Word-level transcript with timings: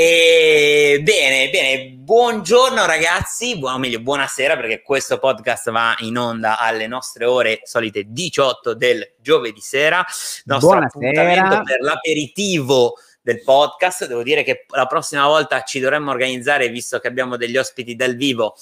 E 0.00 1.00
bene, 1.02 1.50
bene, 1.50 1.90
buongiorno 1.90 2.86
ragazzi, 2.86 3.58
o 3.60 3.78
meglio 3.78 3.98
buonasera 3.98 4.54
perché 4.54 4.80
questo 4.80 5.18
podcast 5.18 5.72
va 5.72 5.96
in 6.02 6.16
onda 6.16 6.56
alle 6.60 6.86
nostre 6.86 7.24
ore 7.24 7.62
solite 7.64 8.04
18 8.06 8.74
del 8.74 9.14
giovedì 9.20 9.60
sera, 9.60 10.06
nostro 10.44 10.78
buonasera. 10.78 11.08
appuntamento 11.08 11.62
per 11.64 11.80
l'aperitivo 11.80 12.94
del 13.20 13.42
podcast. 13.42 14.06
Devo 14.06 14.22
dire 14.22 14.44
che 14.44 14.66
la 14.68 14.86
prossima 14.86 15.26
volta 15.26 15.62
ci 15.62 15.80
dovremmo 15.80 16.12
organizzare, 16.12 16.68
visto 16.68 17.00
che 17.00 17.08
abbiamo 17.08 17.36
degli 17.36 17.56
ospiti 17.56 17.96
dal 17.96 18.14
vivo, 18.14 18.54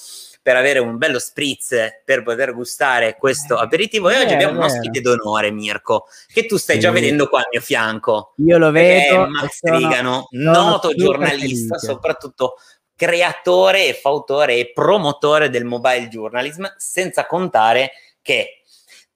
per 0.47 0.55
avere 0.55 0.79
un 0.79 0.97
bello 0.97 1.19
spritz 1.19 1.75
per 2.05 2.23
poter 2.23 2.53
gustare 2.53 3.17
questo 3.17 3.59
eh, 3.59 3.63
aperitivo. 3.63 4.09
E 4.09 4.17
oggi 4.17 4.31
abbiamo 4.31 4.57
un 4.57 4.63
ospite 4.63 5.01
d'onore, 5.01 5.51
Mirko, 5.51 6.07
che 6.25 6.45
tu 6.45 6.55
stai 6.55 6.77
sì. 6.77 6.83
già 6.83 6.91
vedendo 6.91 7.27
qua 7.27 7.39
al 7.39 7.47
mio 7.51 7.59
fianco. 7.59 8.33
Io 8.37 8.57
lo 8.57 8.71
vedo. 8.71 9.27
Max 9.27 9.59
Rigano, 9.61 10.27
noto 10.29 10.93
giornalista, 10.95 11.75
felice. 11.75 11.85
soprattutto 11.85 12.53
creatore 12.95 13.87
e 13.87 13.93
fautore 13.93 14.55
e 14.55 14.71
promotore 14.71 15.49
del 15.49 15.65
mobile 15.65 16.07
journalism, 16.07 16.63
senza 16.77 17.25
contare 17.25 17.91
che 18.21 18.61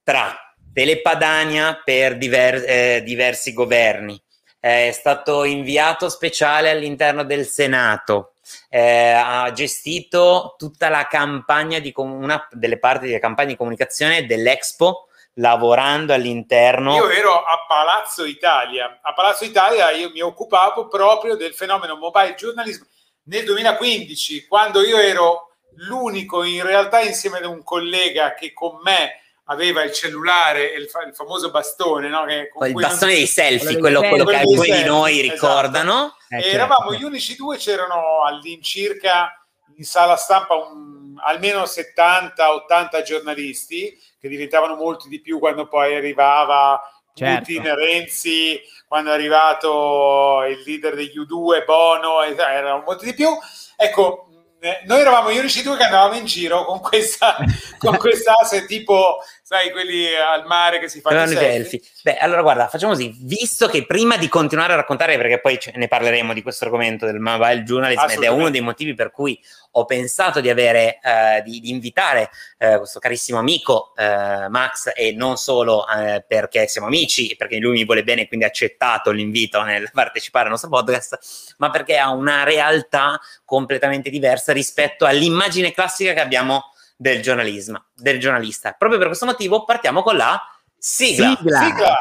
tra 0.02 0.36
telepadania 0.70 1.80
per 1.82 2.18
diver- 2.18 2.68
eh, 2.68 3.02
diversi 3.02 3.54
governi, 3.54 4.22
è 4.60 4.90
stato 4.92 5.44
inviato 5.44 6.10
speciale 6.10 6.68
all'interno 6.68 7.24
del 7.24 7.46
Senato, 7.46 8.31
eh, 8.68 9.12
ha 9.12 9.50
gestito 9.52 10.54
tutta 10.58 10.88
la 10.88 11.06
campagna 11.06 11.78
di 11.78 11.92
com- 11.92 12.12
una 12.12 12.46
delle 12.50 12.78
parti 12.78 13.06
della 13.06 13.18
campagna 13.18 13.48
di 13.48 13.56
comunicazione 13.56 14.26
dell'Expo 14.26 15.08
lavorando 15.36 16.12
all'interno. 16.12 16.94
Io 16.94 17.08
ero 17.08 17.32
a 17.42 17.64
Palazzo 17.66 18.24
Italia. 18.24 19.00
A 19.02 19.12
Palazzo 19.14 19.44
Italia 19.44 19.90
io 19.90 20.10
mi 20.10 20.20
occupavo 20.20 20.88
proprio 20.88 21.36
del 21.36 21.54
fenomeno 21.54 21.96
mobile 21.96 22.34
journalism 22.34 22.84
nel 23.24 23.44
2015, 23.44 24.46
quando 24.46 24.82
io 24.82 24.98
ero 24.98 25.52
l'unico 25.76 26.42
in 26.42 26.62
realtà 26.62 27.00
insieme 27.00 27.38
ad 27.38 27.44
un 27.44 27.62
collega 27.62 28.34
che 28.34 28.52
con 28.52 28.80
me 28.82 29.21
aveva 29.52 29.82
il 29.82 29.92
cellulare 29.92 30.72
e 30.72 30.78
il, 30.78 30.88
fa- 30.88 31.04
il, 31.04 31.14
famoso 31.14 31.50
bastone, 31.50 32.08
no? 32.08 32.24
Che, 32.24 32.50
il 32.66 32.72
bastone 32.72 33.12
non... 33.12 33.20
dei 33.20 33.26
selfie, 33.26 33.78
quello, 33.78 34.00
quello, 34.00 34.24
che 34.24 34.36
alcuni 34.36 34.72
di 34.72 34.84
noi 34.84 35.20
esatto. 35.20 35.32
ricordano. 35.32 36.16
Eh, 36.28 36.40
certo. 36.40 36.56
Eravamo 36.56 36.94
gli 36.94 37.02
unici 37.02 37.36
due, 37.36 37.56
c'erano 37.56 38.24
all'incirca 38.24 39.32
in 39.76 39.84
sala 39.84 40.16
stampa 40.16 40.54
un, 40.54 41.14
almeno 41.24 41.62
70-80 41.62 43.02
giornalisti, 43.04 43.98
che 44.20 44.28
diventavano 44.28 44.74
molti 44.74 45.08
di 45.08 45.20
più 45.20 45.38
quando 45.38 45.66
poi 45.68 45.94
arrivava 45.94 46.80
certo. 47.14 47.52
Putin, 47.52 47.74
Renzi, 47.74 48.60
quando 48.86 49.10
è 49.10 49.14
arrivato 49.14 50.44
il 50.48 50.62
leader 50.64 50.94
degli 50.94 51.18
U2, 51.18 51.64
Bono, 51.64 52.22
erano 52.22 52.82
molti 52.84 53.06
di 53.06 53.14
più. 53.14 53.28
Ecco, 53.76 54.26
eh, 54.64 54.82
noi 54.84 55.00
eravamo 55.00 55.32
gli 55.32 55.38
unici 55.38 55.60
due 55.62 55.76
che 55.76 55.82
andavamo 55.82 56.14
in 56.14 56.24
giro 56.24 56.64
con 56.64 56.78
questa 56.78 57.36
con 57.78 57.96
quest'asse 57.96 58.64
tipo 58.66 59.18
sai 59.52 59.70
quelli 59.70 60.06
al 60.14 60.46
mare 60.46 60.78
che 60.78 60.88
si 60.88 61.02
fanno 61.02 61.30
i 61.30 61.36
selfie. 61.36 61.82
Beh, 62.02 62.16
allora 62.16 62.40
guarda, 62.40 62.68
facciamo 62.68 62.92
così, 62.92 63.14
visto 63.20 63.68
che 63.68 63.84
prima 63.84 64.16
di 64.16 64.26
continuare 64.28 64.72
a 64.72 64.76
raccontare 64.76 65.18
perché 65.18 65.40
poi 65.40 65.58
ne 65.74 65.88
parleremo 65.88 66.32
di 66.32 66.40
questo 66.40 66.64
argomento 66.64 67.04
del 67.04 67.18
mobile 67.18 67.62
journalism 67.62 68.08
ed 68.08 68.22
è 68.22 68.28
uno 68.28 68.48
dei 68.48 68.62
motivi 68.62 68.94
per 68.94 69.10
cui 69.10 69.38
ho 69.72 69.84
pensato 69.84 70.40
di 70.40 70.48
avere 70.48 70.98
eh, 71.02 71.42
di, 71.44 71.60
di, 71.60 71.68
invitare 71.68 72.30
eh, 72.56 72.78
questo 72.78 72.98
carissimo 72.98 73.38
amico 73.38 73.92
eh, 73.94 74.48
Max 74.48 74.90
e 74.94 75.12
non 75.12 75.36
solo 75.36 75.86
eh, 75.86 76.24
perché 76.26 76.66
siamo 76.66 76.86
amici, 76.86 77.34
perché 77.36 77.58
lui 77.58 77.72
mi 77.72 77.84
vuole 77.84 78.04
bene 78.04 78.22
e 78.22 78.28
quindi 78.28 78.46
ha 78.46 78.48
accettato 78.48 79.10
l'invito 79.10 79.62
nel 79.62 79.88
partecipare 79.92 80.44
al 80.46 80.52
nostro 80.52 80.70
podcast, 80.70 81.54
ma 81.58 81.68
perché 81.68 81.98
ha 81.98 82.10
una 82.10 82.42
realtà 82.44 83.20
completamente 83.44 84.08
diversa 84.08 84.54
rispetto 84.54 85.04
all'immagine 85.04 85.72
classica 85.72 86.14
che 86.14 86.20
abbiamo 86.20 86.71
del 87.02 87.20
giornalismo, 87.20 87.86
del 87.96 88.20
giornalista. 88.20 88.76
Proprio 88.78 88.98
per 88.98 89.08
questo 89.08 89.26
motivo 89.26 89.64
partiamo 89.64 90.02
con 90.02 90.16
la 90.16 90.40
sigla. 90.78 91.34
sigla. 91.36 91.60
sigla. 91.60 91.94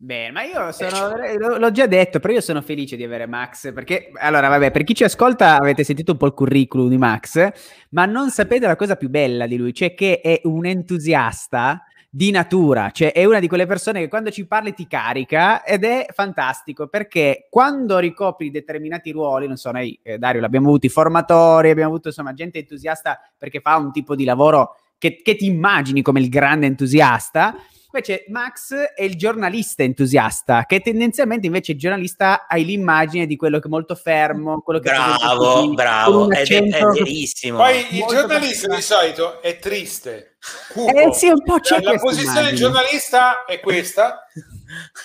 Bene, 0.00 0.30
ma 0.30 0.42
io 0.44 0.70
sono, 0.70 1.58
l'ho 1.58 1.70
già 1.72 1.86
detto, 1.88 2.20
però 2.20 2.32
io 2.32 2.40
sono 2.40 2.62
felice 2.62 2.94
di 2.94 3.02
avere 3.02 3.26
Max, 3.26 3.72
perché, 3.72 4.12
allora, 4.14 4.46
vabbè, 4.46 4.70
per 4.70 4.84
chi 4.84 4.94
ci 4.94 5.02
ascolta 5.02 5.56
avete 5.56 5.82
sentito 5.82 6.12
un 6.12 6.18
po' 6.18 6.26
il 6.26 6.34
curriculum 6.34 6.88
di 6.88 6.96
Max, 6.96 7.50
ma 7.90 8.06
non 8.06 8.30
sapete 8.30 8.68
la 8.68 8.76
cosa 8.76 8.94
più 8.94 9.08
bella 9.08 9.48
di 9.48 9.56
lui, 9.56 9.74
cioè 9.74 9.94
che 9.94 10.20
è 10.20 10.40
un 10.44 10.66
entusiasta 10.66 11.82
di 12.10 12.30
natura, 12.30 12.90
cioè 12.90 13.12
è 13.12 13.24
una 13.26 13.38
di 13.38 13.48
quelle 13.48 13.66
persone 13.66 14.00
che 14.00 14.08
quando 14.08 14.30
ci 14.30 14.46
parli 14.46 14.72
ti 14.72 14.86
carica 14.86 15.62
ed 15.62 15.84
è 15.84 16.06
fantastico, 16.12 16.88
perché 16.88 17.46
quando 17.50 17.98
ricopri 17.98 18.50
determinati 18.50 19.10
ruoli, 19.10 19.46
non 19.46 19.56
so, 19.56 19.70
noi, 19.70 19.98
eh, 20.02 20.16
Dario, 20.16 20.40
l'abbiamo 20.40 20.68
avuto 20.68 20.86
i 20.86 20.90
formatori, 20.90 21.70
abbiamo 21.70 21.90
avuto, 21.90 22.08
insomma, 22.08 22.32
gente 22.32 22.58
entusiasta 22.58 23.20
perché 23.36 23.60
fa 23.60 23.76
un 23.76 23.92
tipo 23.92 24.14
di 24.14 24.24
lavoro 24.24 24.76
che, 24.96 25.20
che 25.22 25.36
ti 25.36 25.46
immagini 25.46 26.00
come 26.00 26.20
il 26.20 26.30
grande 26.30 26.66
entusiasta, 26.66 27.54
Invece 27.98 28.26
Max 28.28 28.74
è 28.94 29.02
il 29.02 29.16
giornalista 29.16 29.82
entusiasta, 29.82 30.66
che 30.66 30.78
tendenzialmente 30.78 31.46
invece 31.46 31.72
il 31.72 31.78
giornalista 31.78 32.46
hai 32.46 32.64
l'immagine 32.64 33.26
di 33.26 33.34
quello 33.34 33.58
che 33.58 33.66
è 33.66 33.70
molto 33.70 33.96
fermo, 33.96 34.60
quello 34.60 34.78
che 34.78 34.88
bravo, 34.88 35.72
è 35.72 35.74
bravo, 35.74 36.30
è, 36.30 36.42
è, 36.42 36.84
verissimo. 36.84 37.58
Poi 37.58 37.96
il 37.96 38.04
giornalista 38.08 38.72
di 38.72 38.82
solito 38.82 39.42
è 39.42 39.58
triste, 39.58 40.36
cupo. 40.72 40.96
Eh 40.96 41.12
sì, 41.12 41.26
un 41.26 41.42
po' 41.42 41.58
c'è 41.58 41.80
La 41.80 41.98
posizione 41.98 42.50
del 42.50 42.54
giornalista 42.54 43.44
è 43.44 43.58
questa. 43.58 44.28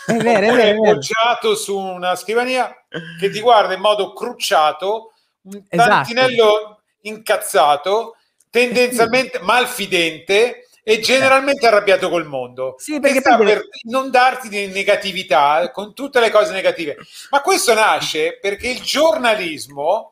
è 0.05 0.13
vero, 0.17 0.45
è 0.45 0.53
vero. 0.53 0.61
È 0.61 0.89
appoggiato 0.89 1.55
su 1.55 1.75
una 1.75 2.15
scrivania 2.15 2.71
che 3.19 3.31
ti 3.31 3.39
guarda 3.39 3.73
in 3.73 3.81
modo 3.81 4.13
crucciato, 4.13 5.13
un 5.45 5.63
esatto. 5.67 5.89
tantinello 5.89 6.81
incazzato, 7.01 8.17
tendenzialmente 8.51 9.39
malfidente 9.39 10.62
e 10.83 10.99
generalmente 10.99 11.65
arrabbiato 11.65 12.09
col 12.09 12.25
mondo. 12.25 12.75
Sì, 12.77 12.99
perché 12.99 13.21
sta 13.21 13.37
per 13.37 13.61
inondarti 13.83 14.49
di 14.49 14.67
negatività 14.67 15.71
con 15.71 15.93
tutte 15.93 16.19
le 16.19 16.29
cose 16.29 16.51
negative. 16.51 16.97
Ma 17.29 17.41
questo 17.41 17.73
nasce 17.73 18.37
perché 18.39 18.67
il 18.67 18.81
giornalismo 18.81 20.09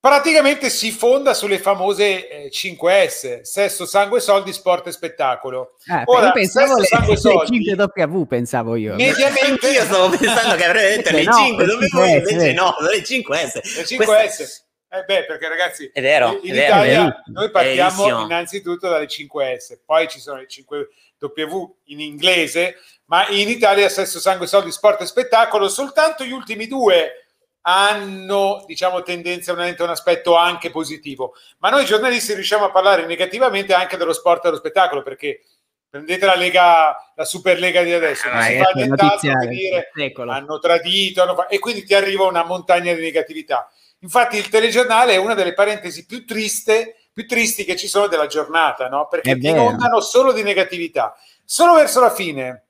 praticamente 0.00 0.70
si 0.70 0.92
fonda 0.92 1.34
sulle 1.34 1.58
famose 1.58 2.28
eh, 2.28 2.50
5S 2.50 3.40
sesso, 3.40 3.84
sangue, 3.84 4.20
soldi, 4.20 4.52
sport 4.52 4.86
e 4.86 4.92
spettacolo. 4.92 5.72
Eh, 5.86 6.02
ora 6.04 6.26
io 6.26 6.32
pensavo 6.32 6.78
sesso, 6.78 6.96
sangue, 6.96 7.16
soldi. 7.16 7.64
5 7.64 7.84
W 7.94 8.22
pensavo 8.26 8.76
io. 8.76 8.94
Mediamente. 8.94 9.70
Io 9.70 9.82
stavo 9.82 10.16
pensando 10.16 10.54
che 10.54 10.64
avrei 10.64 10.96
detto 10.96 11.10
le 11.10 11.24
no, 11.24 11.32
5 11.32 11.64
W 11.64 12.04
invece 12.04 12.52
no, 12.52 12.76
le 12.78 13.02
5S 13.02 13.76
le 13.76 13.82
5S 13.82 14.04
Questa... 14.04 14.44
Eh 14.90 15.04
beh, 15.04 15.26
perché 15.26 15.48
ragazzi, 15.48 15.90
è 15.92 16.00
vero, 16.00 16.40
in 16.42 16.54
è 16.54 16.64
Italia 16.64 17.02
vero, 17.02 17.22
noi 17.26 17.50
partiamo 17.50 18.22
innanzitutto 18.22 18.88
dalle 18.88 19.06
5S, 19.06 19.80
poi 19.84 20.08
ci 20.08 20.18
sono 20.18 20.38
le 20.38 20.46
5W 20.48 21.70
in 21.84 22.00
inglese, 22.00 22.76
ma 23.04 23.28
in 23.28 23.50
Italia 23.50 23.86
sesso, 23.90 24.18
sangue, 24.18 24.46
soldi, 24.46 24.72
sport 24.72 25.02
e 25.02 25.06
spettacolo, 25.06 25.68
soltanto 25.68 26.24
gli 26.24 26.32
ultimi 26.32 26.66
due 26.66 27.26
hanno 27.62 28.64
diciamo 28.66 29.02
tendenzialmente 29.02 29.82
un 29.82 29.90
aspetto 29.90 30.36
anche 30.36 30.70
positivo, 30.70 31.34
ma 31.58 31.68
noi 31.68 31.84
giornalisti 31.84 32.32
riusciamo 32.32 32.64
a 32.64 32.70
parlare 32.70 33.04
negativamente 33.04 33.74
anche 33.74 33.98
dello 33.98 34.14
sport 34.14 34.38
e 34.38 34.48
dello 34.48 34.56
spettacolo 34.56 35.02
perché 35.02 35.42
prendete 35.90 36.24
la 36.24 36.34
Lega, 36.34 37.12
la 37.14 37.24
Super 37.26 37.58
Lega 37.58 37.82
di 37.82 37.92
adesso, 37.92 38.26
ah, 38.30 38.40
si 38.42 38.56
fa 38.56 38.70
nient'altro 38.74 39.38
che 39.38 39.46
dire 39.48 39.90
hanno 40.28 40.58
tradito 40.58 41.20
hanno 41.22 41.34
fa- 41.34 41.46
e 41.48 41.58
quindi 41.58 41.84
ti 41.84 41.94
arriva 41.94 42.24
una 42.24 42.44
montagna 42.44 42.94
di 42.94 43.02
negatività. 43.02 43.70
Infatti 44.00 44.36
il 44.36 44.48
telegiornale 44.48 45.14
è 45.14 45.16
una 45.16 45.34
delle 45.34 45.54
parentesi 45.54 46.06
più 46.06 46.24
triste, 46.24 47.08
più 47.12 47.26
tristi 47.26 47.64
che 47.64 47.76
ci 47.76 47.88
sono 47.88 48.06
della 48.06 48.26
giornata, 48.26 48.88
no? 48.88 49.08
Perché 49.08 49.36
ti 49.36 49.48
inondano 49.48 50.00
solo 50.00 50.32
di 50.32 50.42
negatività. 50.42 51.16
Solo 51.44 51.74
verso 51.74 52.00
la 52.00 52.14
fine 52.14 52.66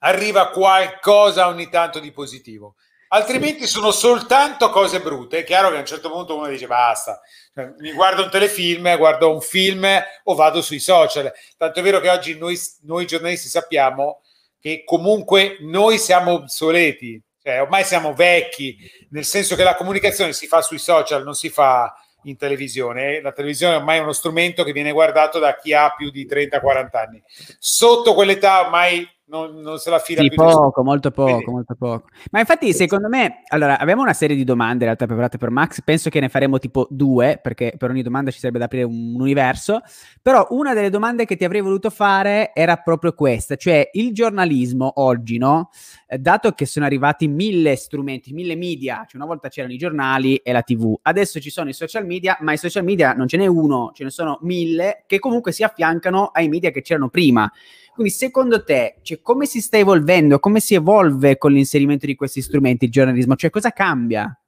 arriva 0.00 0.50
qualcosa 0.50 1.48
ogni 1.48 1.68
tanto 1.68 1.98
di 1.98 2.12
positivo. 2.12 2.76
Altrimenti 3.08 3.66
sì. 3.66 3.72
sono 3.72 3.90
soltanto 3.90 4.70
cose 4.70 5.00
brutte. 5.00 5.38
È 5.38 5.44
chiaro 5.44 5.70
che 5.70 5.76
a 5.76 5.80
un 5.80 5.86
certo 5.86 6.10
punto 6.10 6.36
uno 6.36 6.48
dice 6.48 6.66
basta, 6.66 7.20
cioè, 7.54 7.72
mi 7.78 7.92
guardo 7.92 8.22
un 8.24 8.30
telefilm, 8.30 8.96
guardo 8.96 9.32
un 9.32 9.40
film 9.40 9.86
o 10.24 10.34
vado 10.34 10.60
sui 10.60 10.80
social. 10.80 11.32
Tanto 11.56 11.78
è 11.78 11.82
vero 11.82 12.00
che 12.00 12.08
oggi 12.08 12.36
noi, 12.36 12.58
noi 12.82 13.06
giornalisti 13.06 13.48
sappiamo 13.48 14.22
che 14.60 14.82
comunque 14.84 15.58
noi 15.60 15.98
siamo 15.98 16.32
obsoleti, 16.32 17.22
cioè, 17.46 17.62
ormai 17.62 17.84
siamo 17.84 18.12
vecchi, 18.12 18.76
nel 19.10 19.24
senso 19.24 19.54
che 19.54 19.62
la 19.62 19.76
comunicazione 19.76 20.32
si 20.32 20.48
fa 20.48 20.62
sui 20.62 20.78
social, 20.78 21.22
non 21.22 21.34
si 21.34 21.48
fa 21.48 21.94
in 22.24 22.36
televisione. 22.36 23.20
La 23.20 23.30
televisione 23.30 23.76
ormai 23.76 23.98
è 23.98 24.02
uno 24.02 24.12
strumento 24.12 24.64
che 24.64 24.72
viene 24.72 24.90
guardato 24.90 25.38
da 25.38 25.56
chi 25.56 25.72
ha 25.72 25.94
più 25.94 26.10
di 26.10 26.26
30-40 26.26 26.86
anni. 26.96 27.22
Sotto 27.60 28.14
quell'età 28.14 28.62
ormai 28.62 29.08
non, 29.28 29.60
non 29.60 29.78
se 29.78 29.90
la 29.90 29.98
fila 29.98 30.22
sì, 30.22 30.28
più 30.28 30.36
poco, 30.36 30.84
molto 30.84 31.10
poco, 31.10 31.32
Quindi- 31.32 31.50
molto 31.50 31.74
poco. 31.74 32.08
Ma 32.30 32.38
infatti, 32.38 32.72
secondo 32.72 33.08
me, 33.08 33.42
allora, 33.48 33.78
abbiamo 33.78 34.02
una 34.02 34.12
serie 34.12 34.36
di 34.36 34.44
domande 34.44 34.78
in 34.78 34.84
realtà 34.84 35.06
preparate 35.06 35.36
per 35.36 35.50
Max. 35.50 35.82
Penso 35.82 36.10
che 36.10 36.20
ne 36.20 36.28
faremo 36.28 36.58
tipo 36.58 36.86
due, 36.90 37.38
perché 37.42 37.74
per 37.76 37.90
ogni 37.90 38.02
domanda 38.02 38.30
ci 38.30 38.38
sarebbe 38.38 38.58
da 38.58 38.66
aprire 38.66 38.84
un, 38.84 39.14
un 39.14 39.20
universo. 39.20 39.80
Però 40.22 40.46
una 40.50 40.74
delle 40.74 40.90
domande 40.90 41.24
che 41.24 41.36
ti 41.36 41.44
avrei 41.44 41.60
voluto 41.60 41.90
fare 41.90 42.52
era 42.54 42.76
proprio 42.76 43.14
questa, 43.14 43.56
cioè 43.56 43.90
il 43.94 44.12
giornalismo 44.12 44.92
oggi, 44.96 45.38
no? 45.38 45.70
Eh, 46.06 46.18
dato 46.18 46.52
che 46.52 46.66
sono 46.66 46.84
arrivati 46.84 47.26
mille 47.26 47.74
strumenti, 47.74 48.32
mille 48.32 48.54
media, 48.54 49.04
cioè 49.08 49.16
una 49.16 49.26
volta 49.26 49.48
c'erano 49.48 49.72
i 49.72 49.78
giornali 49.78 50.36
e 50.36 50.52
la 50.52 50.62
TV, 50.62 50.96
adesso 51.02 51.40
ci 51.40 51.50
sono 51.50 51.68
i 51.68 51.72
social 51.72 52.06
media, 52.06 52.36
ma 52.40 52.52
i 52.52 52.58
social 52.58 52.84
media 52.84 53.12
non 53.12 53.26
ce 53.26 53.36
n'è 53.36 53.46
uno, 53.46 53.90
ce 53.92 54.04
ne 54.04 54.10
sono 54.10 54.38
mille 54.42 55.02
che 55.06 55.18
comunque 55.18 55.50
si 55.50 55.64
affiancano 55.64 56.26
ai 56.26 56.48
media 56.48 56.70
che 56.70 56.82
c'erano 56.82 57.08
prima. 57.08 57.50
Quindi 57.96 58.12
secondo 58.12 58.62
te, 58.62 58.96
cioè, 59.00 59.22
come 59.22 59.46
si 59.46 59.62
sta 59.62 59.78
evolvendo, 59.78 60.38
come 60.38 60.60
si 60.60 60.74
evolve 60.74 61.38
con 61.38 61.50
l'inserimento 61.50 62.04
di 62.04 62.14
questi 62.14 62.42
strumenti 62.42 62.84
il 62.84 62.90
giornalismo? 62.90 63.36
Cioè 63.36 63.48
cosa 63.48 63.70
cambia? 63.70 64.38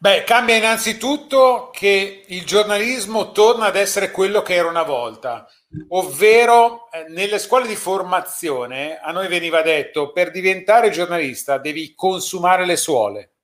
Beh, 0.00 0.24
cambia 0.24 0.56
innanzitutto 0.56 1.70
che 1.72 2.24
il 2.26 2.44
giornalismo 2.44 3.30
torna 3.30 3.66
ad 3.66 3.76
essere 3.76 4.10
quello 4.10 4.42
che 4.42 4.54
era 4.54 4.68
una 4.68 4.82
volta, 4.82 5.46
ovvero 5.90 6.90
eh, 6.90 7.04
nelle 7.10 7.38
scuole 7.38 7.68
di 7.68 7.76
formazione 7.76 8.98
a 9.00 9.12
noi 9.12 9.28
veniva 9.28 9.62
detto 9.62 10.10
per 10.10 10.32
diventare 10.32 10.90
giornalista 10.90 11.58
devi 11.58 11.94
consumare 11.94 12.66
le 12.66 12.76
suole. 12.76 13.34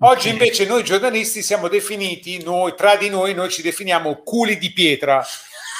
Oggi 0.00 0.28
invece 0.28 0.66
noi 0.66 0.84
giornalisti 0.84 1.42
siamo 1.42 1.68
definiti, 1.68 2.42
noi, 2.44 2.74
tra 2.76 2.94
di 2.96 3.08
noi, 3.08 3.32
noi 3.32 3.48
ci 3.48 3.62
definiamo 3.62 4.16
culi 4.22 4.58
di 4.58 4.70
pietra. 4.70 5.24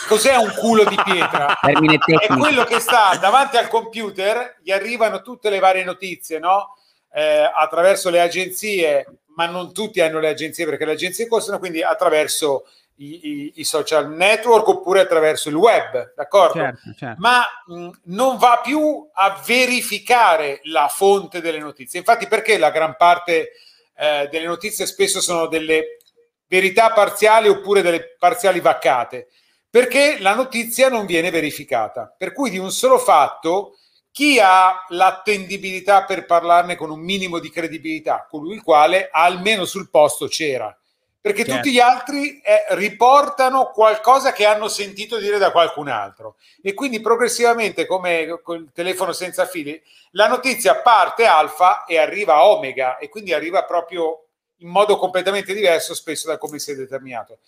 Cos'è 0.06 0.36
un 0.36 0.52
culo 0.56 0.84
di 0.84 0.98
pietra? 1.04 1.56
Termine 1.60 1.98
È 1.98 2.26
quello 2.28 2.64
che 2.64 2.78
sta 2.80 3.16
davanti 3.20 3.56
al 3.56 3.68
computer, 3.68 4.58
gli 4.62 4.70
arrivano 4.70 5.22
tutte 5.22 5.50
le 5.50 5.58
varie 5.58 5.84
notizie, 5.84 6.38
no? 6.38 6.76
Eh, 7.12 7.50
attraverso 7.54 8.10
le 8.10 8.20
agenzie, 8.20 9.06
ma 9.34 9.46
non 9.46 9.72
tutti 9.72 10.00
hanno 10.00 10.20
le 10.20 10.28
agenzie 10.28 10.64
perché 10.66 10.84
le 10.84 10.92
agenzie 10.92 11.26
costano, 11.26 11.58
quindi 11.58 11.82
attraverso 11.82 12.64
i, 12.96 13.28
i- 13.28 13.52
i 13.56 13.64
social 13.64 14.10
network 14.10 14.66
oppure 14.68 15.00
attraverso 15.00 15.48
il 15.48 15.54
web, 15.54 16.12
d'accordo? 16.14 16.58
Certo, 16.60 16.94
certo. 16.96 17.20
ma 17.20 17.44
mh, 17.66 17.88
non 18.04 18.36
va 18.38 18.60
più 18.62 19.08
a 19.12 19.40
verificare 19.44 20.60
la 20.64 20.88
fonte 20.88 21.40
delle 21.40 21.58
notizie. 21.58 21.98
Infatti, 21.98 22.26
perché 22.26 22.58
la 22.58 22.70
gran 22.70 22.96
parte 22.96 23.52
eh, 23.96 24.28
delle 24.30 24.46
notizie 24.46 24.86
spesso 24.86 25.20
sono 25.20 25.46
delle 25.46 25.98
verità 26.46 26.90
parziali 26.92 27.48
oppure 27.48 27.82
delle 27.82 28.16
parziali 28.18 28.60
vaccate? 28.60 29.28
Perché 29.70 30.18
la 30.20 30.34
notizia 30.34 30.88
non 30.88 31.04
viene 31.04 31.30
verificata. 31.30 32.14
Per 32.16 32.32
cui 32.32 32.50
di 32.50 32.58
un 32.58 32.70
solo 32.72 32.98
fatto, 32.98 33.76
chi 34.10 34.40
ha 34.40 34.84
l'attendibilità 34.88 36.04
per 36.04 36.24
parlarne 36.24 36.74
con 36.74 36.90
un 36.90 37.00
minimo 37.00 37.38
di 37.38 37.50
credibilità? 37.50 38.26
Colui 38.28 38.54
il 38.54 38.62
quale 38.62 39.08
almeno 39.12 39.64
sul 39.64 39.90
posto 39.90 40.26
c'era. 40.26 40.76
Perché 41.20 41.44
Certo. 41.44 41.56
tutti 41.56 41.72
gli 41.72 41.80
altri 41.80 42.40
eh, 42.40 42.64
riportano 42.70 43.70
qualcosa 43.70 44.32
che 44.32 44.46
hanno 44.46 44.68
sentito 44.68 45.18
dire 45.18 45.36
da 45.36 45.50
qualcun 45.50 45.88
altro 45.88 46.36
e 46.62 46.74
quindi 46.74 47.00
progressivamente 47.00 47.86
come 47.86 48.40
col 48.42 48.70
telefono 48.72 49.12
senza 49.12 49.44
fili 49.44 49.80
la 50.12 50.28
notizia 50.28 50.76
parte 50.76 51.26
alfa 51.26 51.84
e 51.84 51.98
arriva 51.98 52.34
a 52.34 52.46
omega 52.46 52.98
e 52.98 53.08
quindi 53.08 53.32
arriva 53.32 53.64
proprio 53.64 54.26
in 54.58 54.68
modo 54.68 54.96
completamente 54.96 55.52
diverso 55.52 55.92
spesso 55.92 56.28
da 56.28 56.38
come 56.38 56.60
si 56.60 56.70
è 56.70 56.74
determinato 56.76 57.40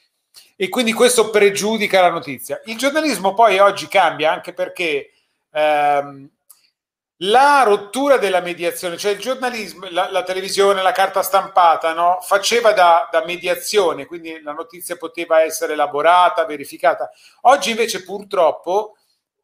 e 0.57 0.69
quindi 0.69 0.93
questo 0.93 1.31
pregiudica 1.31 2.01
la 2.01 2.11
notizia 2.11 2.61
il 2.67 2.77
giornalismo 2.77 3.35
poi 3.35 3.59
oggi 3.59 3.89
cambia 3.89 4.33
anche 4.33 4.53
perché 4.53 5.11
ehm, 5.53 6.29
la 7.23 7.63
rottura 7.65 8.17
della 8.17 8.41
mediazione, 8.41 8.97
cioè 8.97 9.13
il 9.13 9.19
giornalismo, 9.19 9.87
la, 9.91 10.11
la 10.11 10.23
televisione, 10.23 10.81
la 10.81 10.93
carta 10.93 11.23
stampata, 11.23 11.93
no? 11.93 12.19
faceva 12.23 12.73
da, 12.73 13.09
da 13.11 13.25
mediazione, 13.25 14.07
quindi 14.07 14.41
la 14.41 14.53
notizia 14.53 14.97
poteva 14.97 15.43
essere 15.43 15.75
elaborata, 15.75 16.47
verificata. 16.47 17.11
Oggi 17.43 17.71
invece 17.71 18.05
purtroppo, 18.05 18.97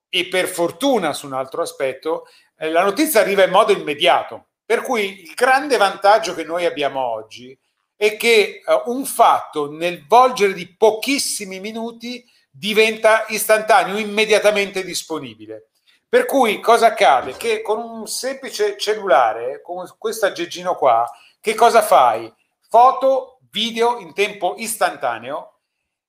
e 0.08 0.26
per 0.28 0.46
fortuna 0.48 1.12
su 1.12 1.26
un 1.26 1.34
altro 1.34 1.60
aspetto, 1.60 2.26
eh, 2.56 2.70
la 2.70 2.82
notizia 2.82 3.20
arriva 3.20 3.44
in 3.44 3.50
modo 3.50 3.72
immediato. 3.72 4.46
Per 4.64 4.80
cui 4.80 5.22
il 5.22 5.34
grande 5.34 5.76
vantaggio 5.76 6.34
che 6.34 6.44
noi 6.44 6.64
abbiamo 6.64 7.00
oggi 7.00 7.56
è 7.96 8.16
che 8.16 8.62
eh, 8.66 8.82
un 8.86 9.04
fatto 9.04 9.70
nel 9.70 10.06
volgere 10.06 10.52
di 10.52 10.68
pochissimi 10.76 11.58
minuti 11.60 12.24
diventa 12.50 13.24
istantaneo, 13.28 13.96
immediatamente 13.96 14.84
disponibile. 14.84 15.70
Per 16.08 16.24
cui 16.26 16.60
cosa 16.60 16.88
accade? 16.88 17.32
Che 17.36 17.62
con 17.62 17.78
un 17.78 18.06
semplice 18.06 18.76
cellulare, 18.78 19.60
con 19.62 19.84
questo 19.98 20.26
aggeggino 20.26 20.74
qua, 20.76 21.10
che 21.40 21.54
cosa 21.54 21.82
fai? 21.82 22.32
Foto, 22.68 23.40
video 23.50 23.98
in 23.98 24.14
tempo 24.14 24.54
istantaneo 24.56 25.60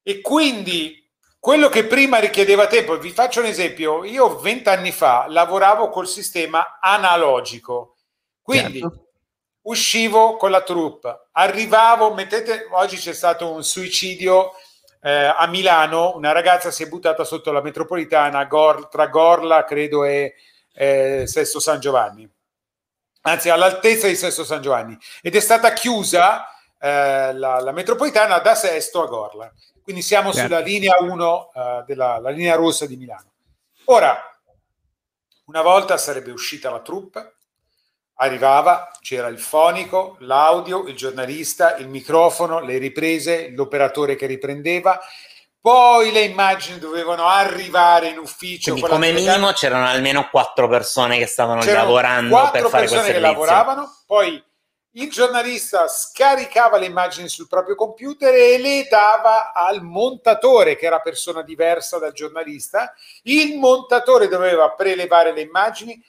e 0.04 0.22
quindi 0.22 1.04
quello 1.40 1.70
che 1.70 1.86
prima 1.86 2.20
richiedeva 2.20 2.68
tempo, 2.68 2.98
vi 2.98 3.10
faccio 3.12 3.40
un 3.40 3.46
esempio, 3.46 4.04
io 4.04 4.38
vent'anni 4.40 4.92
fa 4.92 5.26
lavoravo 5.28 5.90
col 5.90 6.08
sistema 6.08 6.78
analogico, 6.82 7.96
quindi 8.42 8.80
Certo. 8.80 9.07
Uscivo 9.68 10.38
con 10.38 10.52
la 10.52 10.62
troupe, 10.62 11.28
arrivavo, 11.32 12.14
mettete, 12.14 12.68
oggi 12.72 12.98
c'è 12.98 13.14
stato 13.14 13.52
un 13.52 13.64
suicidio 13.64 14.52
eh, 15.02 15.26
a 15.26 15.46
Milano, 15.48 16.16
una 16.16 16.32
ragazza 16.32 16.72
si 16.72 16.84
è 16.84 16.88
buttata 16.88 17.24
sotto 17.24 17.52
la 17.52 17.62
metropolitana 17.62 18.46
Gor- 18.46 18.88
tra 18.90 19.08
Gorla, 19.08 19.64
credo, 19.66 20.04
e 20.06 20.36
eh, 20.74 21.24
Sesto 21.28 21.60
San 21.60 21.80
Giovanni, 21.80 22.30
anzi 23.22 23.50
all'altezza 23.50 24.08
di 24.08 24.16
Sesto 24.16 24.46
San 24.46 24.62
Giovanni, 24.62 24.98
ed 25.22 25.36
è 25.36 25.40
stata 25.40 25.74
chiusa 25.74 26.48
eh, 26.80 27.34
la, 27.34 27.60
la 27.60 27.72
metropolitana 27.72 28.40
da 28.40 28.56
Sesto 28.56 29.04
a 29.04 29.08
Gorla. 29.08 29.52
Quindi 29.82 30.02
siamo 30.02 30.34
Certo. 30.34 30.48
sulla 30.48 30.60
linea 30.60 30.98
1 31.00 31.52
eh, 31.54 31.84
della 31.86 32.20
la 32.20 32.30
linea 32.30 32.56
rossa 32.56 32.86
di 32.86 32.98
Milano. 32.98 33.32
Ora, 33.86 34.18
una 35.46 35.62
volta 35.62 35.98
sarebbe 35.98 36.32
uscita 36.32 36.70
la 36.70 36.82
troupe, 36.82 37.37
arrivava, 38.18 38.92
c'era 39.02 39.28
il 39.28 39.40
fonico, 39.40 40.18
l'audio, 40.20 40.86
il 40.88 40.96
giornalista, 40.96 41.78
il 41.78 41.88
microfono, 41.88 42.60
le 42.60 42.78
riprese, 42.78 43.50
l'operatore 43.50 44.16
che 44.16 44.26
riprendeva, 44.26 45.00
poi 45.60 46.12
le 46.12 46.22
immagini 46.22 46.80
dovevano 46.80 47.28
arrivare 47.28 48.08
in 48.08 48.18
ufficio. 48.18 48.72
Quindi 48.72 48.90
come 48.90 49.12
minimo 49.12 49.52
c'erano 49.52 49.86
almeno 49.86 50.30
quattro 50.30 50.68
persone 50.68 51.18
che 51.18 51.26
stavano 51.26 51.64
lavorando 51.64 52.30
quattro 52.30 52.52
per 52.52 52.70
fare 52.70 52.88
quel 52.88 53.00
persone 53.00 53.02
che 53.02 53.20
servizio. 53.20 53.46
lavoravano, 53.46 53.96
poi 54.06 54.44
il 54.92 55.12
giornalista 55.12 55.88
scaricava 55.88 56.78
le 56.78 56.86
immagini 56.88 57.28
sul 57.28 57.48
proprio 57.48 57.76
computer 57.76 58.34
e 58.34 58.58
le 58.58 58.88
dava 58.90 59.54
al 59.54 59.84
montatore, 59.84 60.76
che 60.76 60.86
era 60.88 61.02
persona 61.02 61.44
diversa 61.44 62.00
dal 62.00 62.14
giornalista. 62.14 62.94
Il 63.24 63.60
montatore 63.60 64.28
doveva 64.28 64.72
prelevare 64.72 65.34
le 65.34 65.42
immagini, 65.42 66.02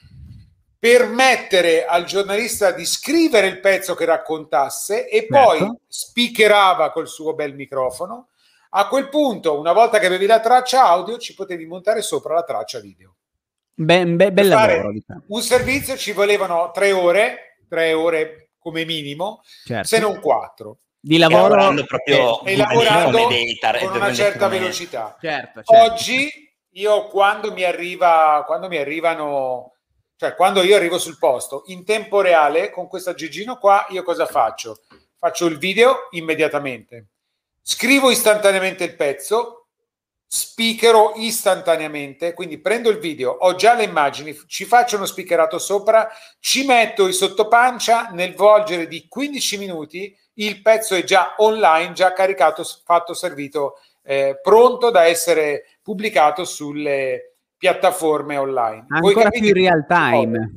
permettere 0.79 1.85
al 1.85 2.05
giornalista 2.05 2.70
di 2.70 2.85
scrivere 2.87 3.49
il 3.49 3.61
pezzo 3.61 3.94
che 3.94 4.05
raccontasse 4.05 5.08
e 5.08 5.27
poi 5.27 5.58
Certo. 5.58 5.81
speakerava 5.89 6.93
col 6.93 7.08
suo 7.08 7.35
bel 7.35 7.55
microfono. 7.55 8.29
A 8.70 8.87
quel 8.87 9.08
punto, 9.08 9.58
una 9.58 9.73
volta 9.73 9.99
che 9.99 10.06
avevi 10.06 10.27
la 10.27 10.41
traccia 10.41 10.85
audio, 10.85 11.17
ci 11.19 11.35
potevi 11.35 11.67
montare 11.67 12.03
sopra 12.03 12.35
la 12.35 12.43
traccia 12.44 12.81
video. 12.81 13.15
Ben, 13.75 14.17
be- 14.17 14.32
bel 14.32 14.49
lavoro, 14.49 14.93
diciamo. 14.93 15.23
Un 15.29 15.43
servizio 15.43 15.97
ci 15.97 16.13
volevano 16.13 16.70
tre 16.73 16.93
ore, 16.93 17.56
tre 17.69 17.93
ore 17.93 18.51
come 18.58 18.85
minimo, 18.85 19.43
Certo. 19.65 19.87
se 19.87 19.99
non 19.99 20.20
quattro. 20.20 20.79
Di 21.01 21.15
E 21.15 21.19
lavoro... 21.19 21.43
lavorando 21.43 21.85
proprio 21.85 22.17
E 22.17 22.39
come 22.39 22.56
lavorando 22.56 23.19
data- 23.61 23.79
con 23.79 23.97
una 23.97 24.13
certa 24.13 24.47
come- 24.47 24.58
velocità. 24.58 25.17
Certo, 25.20 25.63
certo. 25.63 25.93
Oggi 25.93 26.53
io 26.73 27.06
quando 27.06 27.53
mi 27.53 27.63
arriva, 27.65 28.43
quando 28.47 28.69
mi 28.69 28.77
arrivano, 28.77 29.75
cioè 30.19 30.34
quando 30.34 30.65
io 30.65 30.75
arrivo 30.75 30.98
sul 30.98 31.17
posto 31.17 31.63
in 31.67 31.84
tempo 31.84 32.20
reale 32.20 32.70
con 32.70 32.89
questo 32.89 33.10
aggeggino 33.10 33.56
qua, 33.56 33.87
io 33.91 34.03
cosa 34.03 34.27
faccio? 34.27 34.81
Faccio 35.17 35.46
il 35.46 35.58
video 35.58 36.08
immediatamente, 36.10 37.06
scrivo 37.63 38.10
istantaneamente 38.10 38.82
il 38.82 38.96
pezzo, 38.96 39.69
speakero 40.27 41.13
istantaneamente, 41.15 42.34
quindi 42.34 42.58
prendo 42.58 42.91
il 42.91 42.98
video, 42.98 43.31
ho 43.31 43.55
già 43.55 43.75
le 43.75 43.84
immagini, 43.84 44.37
ci 44.48 44.65
faccio 44.65 44.96
uno 44.96 45.06
speakerato 45.06 45.60
sopra, 45.60 46.10
ci 46.41 46.67
metto 46.67 47.06
il 47.06 47.15
sottopancia 47.15 48.08
nel 48.10 48.34
volgere 48.34 48.89
di 48.89 49.06
15 49.06 49.56
minuti, 49.56 50.13
il 50.34 50.63
pezzo 50.63 50.96
è 50.96 51.05
già 51.05 51.37
online, 51.37 51.93
già 51.93 52.13
caricato, 52.13 52.65
fatto, 52.84 53.15
servito, 53.15 53.79
eh, 54.03 54.41
pronto 54.43 54.91
da 54.91 55.05
essere 55.05 55.79
pubblicato 55.81 56.44
sulle 56.44 57.34
piattaforme 57.58 58.36
online. 58.36 58.86
Ancora 58.88 59.29
più 59.29 59.44
in 59.44 59.53
real 59.53 59.84
time. 59.86 60.50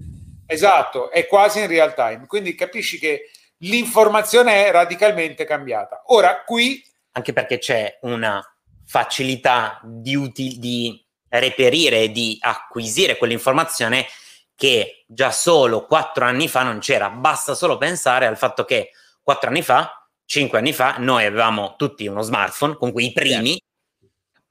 Esatto, 0.46 1.12
è 1.12 1.27
quasi 1.27 1.60
in 1.60 1.67
real 1.67 1.93
time, 1.93 2.25
quindi 2.27 2.55
capisci 2.55 3.00
che 3.00 3.31
l'informazione 3.58 4.65
è 4.65 4.72
radicalmente 4.72 5.43
cambiata. 5.46 6.03
Ora 6.08 6.43
qui 6.43 6.84
Anche 7.13 7.34
perché 7.34 7.58
c'è 7.58 8.00
una 8.03 8.41
facilità 8.86 9.81
di, 9.84 10.15
uti- 10.15 10.58
di 10.60 11.05
reperire 11.27 12.03
e 12.03 12.12
di 12.12 12.38
acquisire 12.39 13.17
quell'informazione 13.17 14.05
che 14.55 15.05
già 15.08 15.31
solo 15.31 15.86
quattro 15.86 16.25
anni 16.25 16.48
fa 16.48 16.63
non 16.63 16.79
c'era. 16.79 17.10
Basta 17.10 17.53
solo 17.53 17.77
pensare 17.77 18.27
al 18.27 18.38
fatto 18.38 18.63
che 18.63 18.91
quattro 19.22 19.50
anni 19.50 19.62
fa, 19.62 20.08
cinque 20.25 20.60
anni 20.60 20.72
fa, 20.72 20.96
noi 21.00 21.25
avevamo 21.25 21.75
tutti 21.77 22.05
uno 22.08 22.22
smartphone, 22.22 22.75
comunque 22.75 23.03
i 23.03 23.12
primi, 23.12 23.62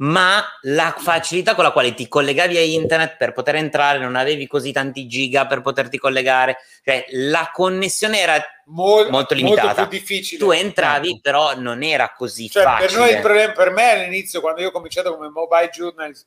ma 0.00 0.42
la 0.62 0.95
facilità 0.97 1.54
con 1.54 1.64
la 1.64 1.73
quale 1.73 1.95
ti 1.95 2.09
collegavi 2.09 2.57
a 2.57 2.62
internet 2.62 3.16
per 3.16 3.33
poter 3.33 3.57
entrare, 3.57 3.99
non 3.99 4.16
avevi 4.16 4.47
così 4.47 4.73
tanti 4.73 5.07
giga 5.07 5.47
per 5.47 5.61
poterti 5.61 5.99
collegare, 5.99 6.59
cioè 6.83 7.04
la 7.11 7.50
connessione 7.52 8.19
era 8.21 8.42
Mol, 8.66 9.11
molto 9.11 9.35
limitata. 9.35 9.66
Molto 9.66 9.88
più 9.88 9.99
difficile. 9.99 10.42
Tu 10.42 10.50
entravi, 10.52 11.16
mm. 11.16 11.19
però 11.21 11.59
non 11.59 11.83
era 11.83 12.12
così 12.16 12.49
cioè, 12.49 12.62
facile. 12.62 12.88
Per, 12.88 12.99
noi 12.99 13.11
il 13.11 13.21
problema, 13.21 13.52
per 13.52 13.71
me 13.71 13.90
all'inizio, 13.90 14.40
quando 14.40 14.61
io 14.61 14.69
ho 14.69 14.73
cominciato 14.73 15.14
come 15.14 15.28
mobile 15.28 15.69
journalist, 15.69 16.26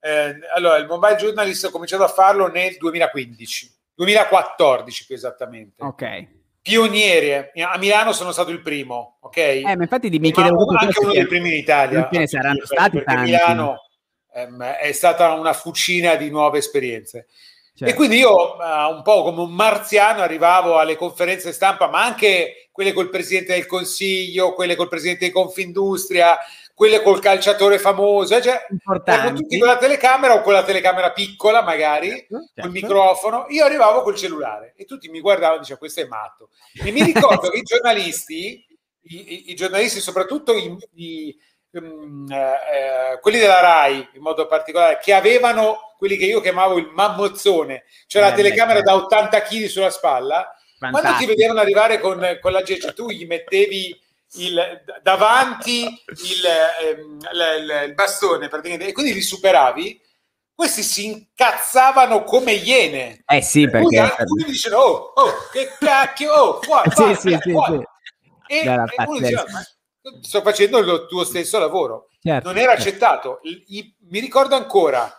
eh, 0.00 0.38
allora 0.54 0.76
il 0.76 0.86
mobile 0.86 1.16
journalist 1.16 1.64
ho 1.64 1.70
cominciato 1.70 2.04
a 2.04 2.08
farlo 2.08 2.48
nel 2.48 2.76
2015, 2.76 3.74
2014 3.94 5.06
più 5.06 5.14
esattamente. 5.14 5.82
Ok 5.82 6.42
pioniere. 6.64 7.52
A 7.56 7.76
Milano 7.76 8.12
sono 8.12 8.32
stato 8.32 8.50
il 8.50 8.62
primo, 8.62 9.18
ok? 9.20 9.36
Eh, 9.36 9.62
ma 9.76 9.82
infatti 9.82 10.08
mi 10.18 10.32
chiedevo 10.32 10.64
ma 10.64 10.80
anche 10.80 10.98
uno 10.98 11.12
dei 11.12 11.26
primi 11.26 11.50
in 11.50 11.58
Italia. 11.58 12.08
Ce 12.10 12.18
ne 12.18 12.26
saranno 12.26 12.60
perché, 12.60 12.74
stati 12.74 12.90
perché 12.90 13.04
tanti. 13.04 13.30
Milano 13.30 13.82
ehm, 14.32 14.62
è 14.62 14.92
stata 14.92 15.34
una 15.34 15.52
fucina 15.52 16.14
di 16.14 16.30
nuove 16.30 16.58
esperienze. 16.58 17.26
Certo. 17.76 17.92
E 17.92 17.94
quindi 17.94 18.16
io 18.16 18.56
uh, 18.56 18.94
un 18.94 19.02
po' 19.02 19.24
come 19.24 19.42
un 19.42 19.52
marziano 19.52 20.22
arrivavo 20.22 20.78
alle 20.78 20.96
conferenze 20.96 21.52
stampa, 21.52 21.88
ma 21.88 22.02
anche 22.02 22.68
quelle 22.72 22.94
col 22.94 23.10
presidente 23.10 23.52
del 23.52 23.66
consiglio, 23.66 24.54
quelle 24.54 24.74
col 24.74 24.88
presidente 24.88 25.26
di 25.26 25.32
Confindustria, 25.32 26.38
quelle 26.74 27.02
col 27.02 27.20
calciatore 27.20 27.78
famoso, 27.78 28.40
cioè, 28.42 28.66
erano 29.04 29.32
tutti 29.36 29.58
con 29.58 29.68
la 29.68 29.76
telecamera 29.76 30.34
o 30.34 30.40
con 30.40 30.52
la 30.52 30.64
telecamera 30.64 31.12
piccola 31.12 31.62
magari, 31.62 32.08
certo, 32.08 32.26
col 32.30 32.50
certo. 32.52 32.70
microfono, 32.70 33.46
io 33.50 33.64
arrivavo 33.64 34.02
col 34.02 34.16
cellulare 34.16 34.74
e 34.76 34.84
tutti 34.84 35.08
mi 35.08 35.20
guardavano 35.20 35.56
e 35.56 35.58
dicevano 35.60 35.80
questo 35.80 36.00
è 36.00 36.06
matto. 36.06 36.50
E 36.84 36.90
mi 36.90 37.02
ricordo 37.04 37.48
che 37.48 37.58
i 37.58 37.62
giornalisti, 37.62 38.66
i, 39.02 39.50
i, 39.50 39.54
giornalisti 39.54 40.00
soprattutto 40.00 40.52
i, 40.52 40.76
i 40.94 41.36
um, 41.78 42.26
eh, 42.28 43.20
quelli 43.20 43.38
della 43.38 43.60
RAI 43.60 44.08
in 44.14 44.20
modo 44.20 44.48
particolare, 44.48 44.98
che 45.00 45.12
avevano 45.12 45.94
quelli 45.96 46.16
che 46.16 46.26
io 46.26 46.40
chiamavo 46.40 46.76
il 46.76 46.90
mammozzone, 46.92 47.84
cioè 48.08 48.20
la 48.20 48.32
eh, 48.32 48.36
telecamera 48.36 48.80
da 48.80 48.96
80 48.96 49.42
kg 49.42 49.64
sulla 49.66 49.90
spalla, 49.90 50.52
Fantastico. 50.76 51.00
quando 51.00 51.18
ti 51.18 51.26
vedevano 51.26 51.60
arrivare 51.60 52.00
con, 52.00 52.38
con 52.40 52.50
la 52.50 52.62
G, 52.62 52.92
tu 52.94 53.10
gli 53.10 53.26
mettevi 53.26 53.96
il, 54.34 54.82
davanti 55.02 55.82
il, 55.82 56.44
ehm, 56.82 57.18
il, 57.32 57.88
il, 57.88 57.94
bastone 57.94 58.48
praticamente, 58.48 58.88
e 58.88 58.92
quindi 58.92 59.12
li 59.12 59.20
superavi, 59.20 60.00
questi 60.54 60.82
si 60.82 61.06
incazzavano 61.06 62.22
come 62.22 62.52
iene. 62.52 63.22
Eh 63.26 63.42
sì, 63.42 63.68
perché... 63.68 63.98
Alcuni 63.98 64.44
dicevano, 64.44 64.82
oh, 64.82 65.12
oh, 65.14 65.32
che 65.52 65.76
cacchio, 65.78 66.32
oh, 66.32 66.62
fuori, 66.62 66.90
fuori, 66.90 67.14
sì, 67.18 67.38
sì, 67.40 67.50
fuori. 67.50 67.82
Sì, 68.46 68.54
E, 68.54 68.58
e 68.64 69.04
uno 69.06 69.18
diceva, 69.18 69.44
sto 70.20 70.42
facendo 70.42 70.78
il 70.78 71.06
tuo 71.08 71.24
stesso 71.24 71.58
lavoro. 71.58 72.08
Certo, 72.22 72.48
non 72.48 72.56
era 72.56 72.74
certo. 72.76 72.88
accettato. 72.88 73.40
I, 73.42 73.94
mi 74.08 74.18
ricordo 74.18 74.54
ancora, 74.54 75.14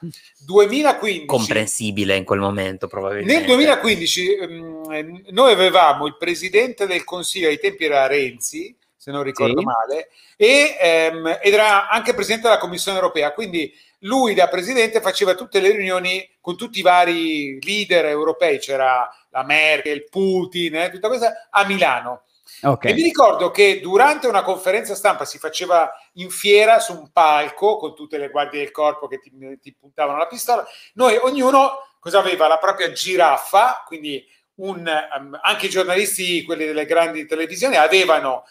2015. 0.45 1.25
Comprensibile 1.25 2.15
in 2.15 2.23
quel 2.23 2.39
momento, 2.39 2.87
probabilmente. 2.87 3.31
Nel 3.33 3.45
2015 3.45 4.37
um, 4.39 5.23
noi 5.29 5.51
avevamo 5.51 6.07
il 6.07 6.17
presidente 6.17 6.87
del 6.87 7.03
consiglio, 7.03 7.47
ai 7.47 7.59
tempi 7.59 7.85
era 7.85 8.07
Renzi, 8.07 8.75
se 9.05 9.11
non 9.11 9.21
ricordo 9.21 9.59
sì. 9.59 9.65
male, 9.65 10.09
e, 10.35 10.77
ehm, 10.79 11.37
ed 11.39 11.53
era 11.53 11.89
anche 11.89 12.15
presidente 12.15 12.47
della 12.47 12.59
Commissione 12.59 12.97
europea, 12.97 13.33
quindi 13.33 13.71
lui 13.99 14.33
da 14.33 14.47
presidente 14.47 14.99
faceva 14.99 15.35
tutte 15.35 15.59
le 15.59 15.69
riunioni 15.69 16.27
con 16.41 16.57
tutti 16.57 16.79
i 16.79 16.81
vari 16.81 17.63
leader 17.63 18.05
europei, 18.05 18.57
c'era 18.57 19.07
la 19.29 19.43
Merkel, 19.43 20.09
Putin, 20.09 20.77
eh, 20.77 20.89
tutta 20.89 21.07
questa, 21.07 21.47
a 21.51 21.65
Milano. 21.65 22.23
Okay. 22.63 22.93
E 22.93 22.95
mi 22.95 23.03
ricordo 23.03 23.51
che 23.51 23.79
durante 23.79 24.25
una 24.25 24.41
conferenza 24.41 24.95
stampa 24.95 25.23
si 25.23 25.37
faceva 25.37 25.91
in 26.13 26.31
fiera 26.31 26.79
su 26.79 26.93
un 26.93 27.11
palco 27.11 27.77
con 27.77 27.93
tutte 27.93 28.17
le 28.17 28.29
guardie 28.29 28.61
del 28.61 28.71
corpo 28.71 29.07
che 29.07 29.19
ti, 29.19 29.31
ti 29.61 29.75
puntavano 29.79 30.17
la 30.17 30.25
pistola. 30.25 30.65
Noi, 30.93 31.15
ognuno, 31.17 31.73
cosa 31.99 32.17
aveva? 32.17 32.47
La 32.47 32.57
propria 32.57 32.91
giraffa, 32.91 33.83
quindi 33.85 34.25
un, 34.55 34.79
um, 34.79 35.39
anche 35.43 35.67
i 35.67 35.69
giornalisti, 35.69 36.43
quelli 36.43 36.65
delle 36.65 36.85
grandi 36.85 37.27
televisioni, 37.27 37.75
avevano 37.75 38.45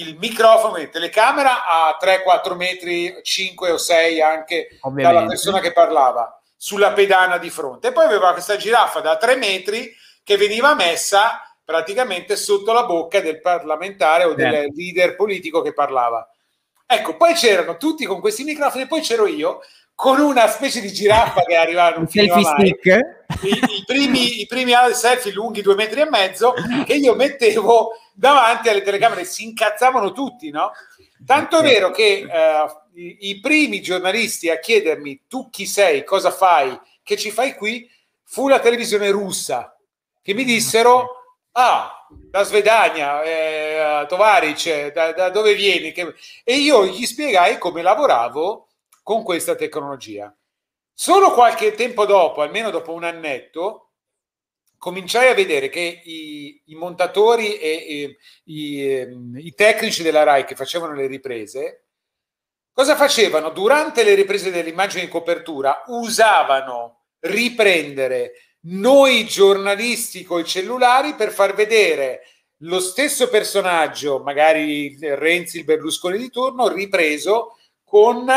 il 0.00 0.16
microfono 0.18 0.76
e 0.76 0.88
telecamera 0.88 1.64
a 1.66 1.98
3-4 2.00 2.54
metri, 2.54 3.20
5 3.22 3.70
o 3.70 3.78
6 3.78 4.20
anche 4.20 4.78
Ovviamente. 4.80 5.02
dalla 5.02 5.26
persona 5.28 5.60
che 5.60 5.72
parlava 5.72 6.40
sulla 6.56 6.92
pedana 6.92 7.38
di 7.38 7.50
fronte. 7.50 7.88
E 7.88 7.92
poi 7.92 8.04
aveva 8.04 8.32
questa 8.32 8.56
giraffa 8.56 9.00
da 9.00 9.16
3 9.16 9.36
metri 9.36 9.94
che 10.22 10.36
veniva 10.36 10.74
messa 10.74 11.42
praticamente 11.64 12.36
sotto 12.36 12.72
la 12.72 12.84
bocca 12.84 13.20
del 13.20 13.40
parlamentare 13.40 14.24
o 14.24 14.34
del 14.34 14.54
eh. 14.54 14.72
leader 14.74 15.16
politico 15.16 15.60
che 15.60 15.72
parlava. 15.72 16.28
Ecco, 16.86 17.16
poi 17.16 17.34
c'erano 17.34 17.76
tutti 17.76 18.06
con 18.06 18.20
questi 18.20 18.44
microfoni 18.44 18.86
poi 18.86 19.02
c'ero 19.02 19.26
io 19.26 19.60
con 19.98 20.20
una 20.20 20.46
specie 20.46 20.80
di 20.80 20.92
giraffa 20.92 21.42
che 21.42 21.56
arrivava 21.56 21.98
un 21.98 22.06
selfie 22.06 22.44
stick? 22.44 22.86
I, 23.42 23.48
i, 23.48 23.84
primi, 23.84 24.40
i 24.40 24.46
primi 24.46 24.72
selfie 24.92 25.32
lunghi 25.32 25.60
due 25.60 25.74
metri 25.74 26.02
e 26.02 26.08
mezzo 26.08 26.54
che 26.86 26.94
io 26.94 27.16
mettevo 27.16 27.98
davanti 28.14 28.68
alle 28.68 28.82
telecamere 28.82 29.24
si 29.24 29.42
incazzavano 29.42 30.12
tutti 30.12 30.50
no? 30.50 30.70
tanto 31.26 31.60
vero 31.62 31.90
che 31.90 32.24
uh, 32.24 32.96
i, 32.96 33.30
i, 33.30 33.40
primi 33.40 33.82
giornalisti 33.82 34.48
a 34.50 34.60
chiedermi 34.60 35.24
tu 35.26 35.50
chi 35.50 35.66
sei, 35.66 36.04
cosa 36.04 36.30
fai? 36.30 36.78
Che 37.02 37.16
ci 37.16 37.32
fai 37.32 37.56
qui? 37.56 37.90
Fu 38.22 38.46
la 38.46 38.60
televisione 38.60 39.10
russa 39.10 39.76
che 40.22 40.32
mi 40.32 40.44
dissero 40.44 41.08
ah 41.52 42.06
da 42.08 42.44
Svedania, 42.44 43.22
eh, 43.22 44.06
Tovaric, 44.06 44.92
da, 44.92 45.12
da, 45.12 45.28
dove 45.30 45.54
vieni? 45.54 45.90
Che... 45.90 46.14
E 46.44 46.54
io 46.54 46.86
gli 46.86 47.04
spiegai 47.04 47.58
come 47.58 47.82
lavoravo 47.82 48.67
con 49.08 49.22
questa 49.22 49.54
tecnologia. 49.54 50.36
Solo 50.92 51.32
qualche 51.32 51.72
tempo 51.72 52.04
dopo, 52.04 52.42
almeno 52.42 52.68
dopo 52.68 52.92
un 52.92 53.04
annetto, 53.04 53.92
cominciai 54.76 55.30
a 55.30 55.34
vedere 55.34 55.70
che 55.70 56.02
i, 56.04 56.60
i 56.66 56.74
montatori 56.74 57.56
e, 57.56 57.86
e 57.88 58.18
i, 58.44 58.82
ehm, 58.82 59.38
i, 59.38 59.54
tecnici 59.54 60.02
della 60.02 60.24
RAI 60.24 60.44
che 60.44 60.54
facevano 60.54 60.92
le 60.92 61.06
riprese, 61.06 61.86
cosa 62.70 62.96
facevano? 62.96 63.48
Durante 63.48 64.04
le 64.04 64.12
riprese 64.12 64.50
dell'immagine 64.50 65.06
di 65.06 65.10
copertura 65.10 65.84
usavano 65.86 67.04
riprendere 67.20 68.32
noi 68.64 69.24
giornalisti 69.24 70.22
con 70.22 70.40
i 70.40 70.44
cellulari 70.44 71.14
per 71.14 71.32
far 71.32 71.54
vedere 71.54 72.24
lo 72.58 72.78
stesso 72.78 73.30
personaggio, 73.30 74.18
magari 74.18 74.98
Renzi, 75.00 75.60
il 75.60 75.64
Berlusconi 75.64 76.18
di 76.18 76.28
turno, 76.28 76.68
ripreso 76.68 77.56
con 77.82 78.30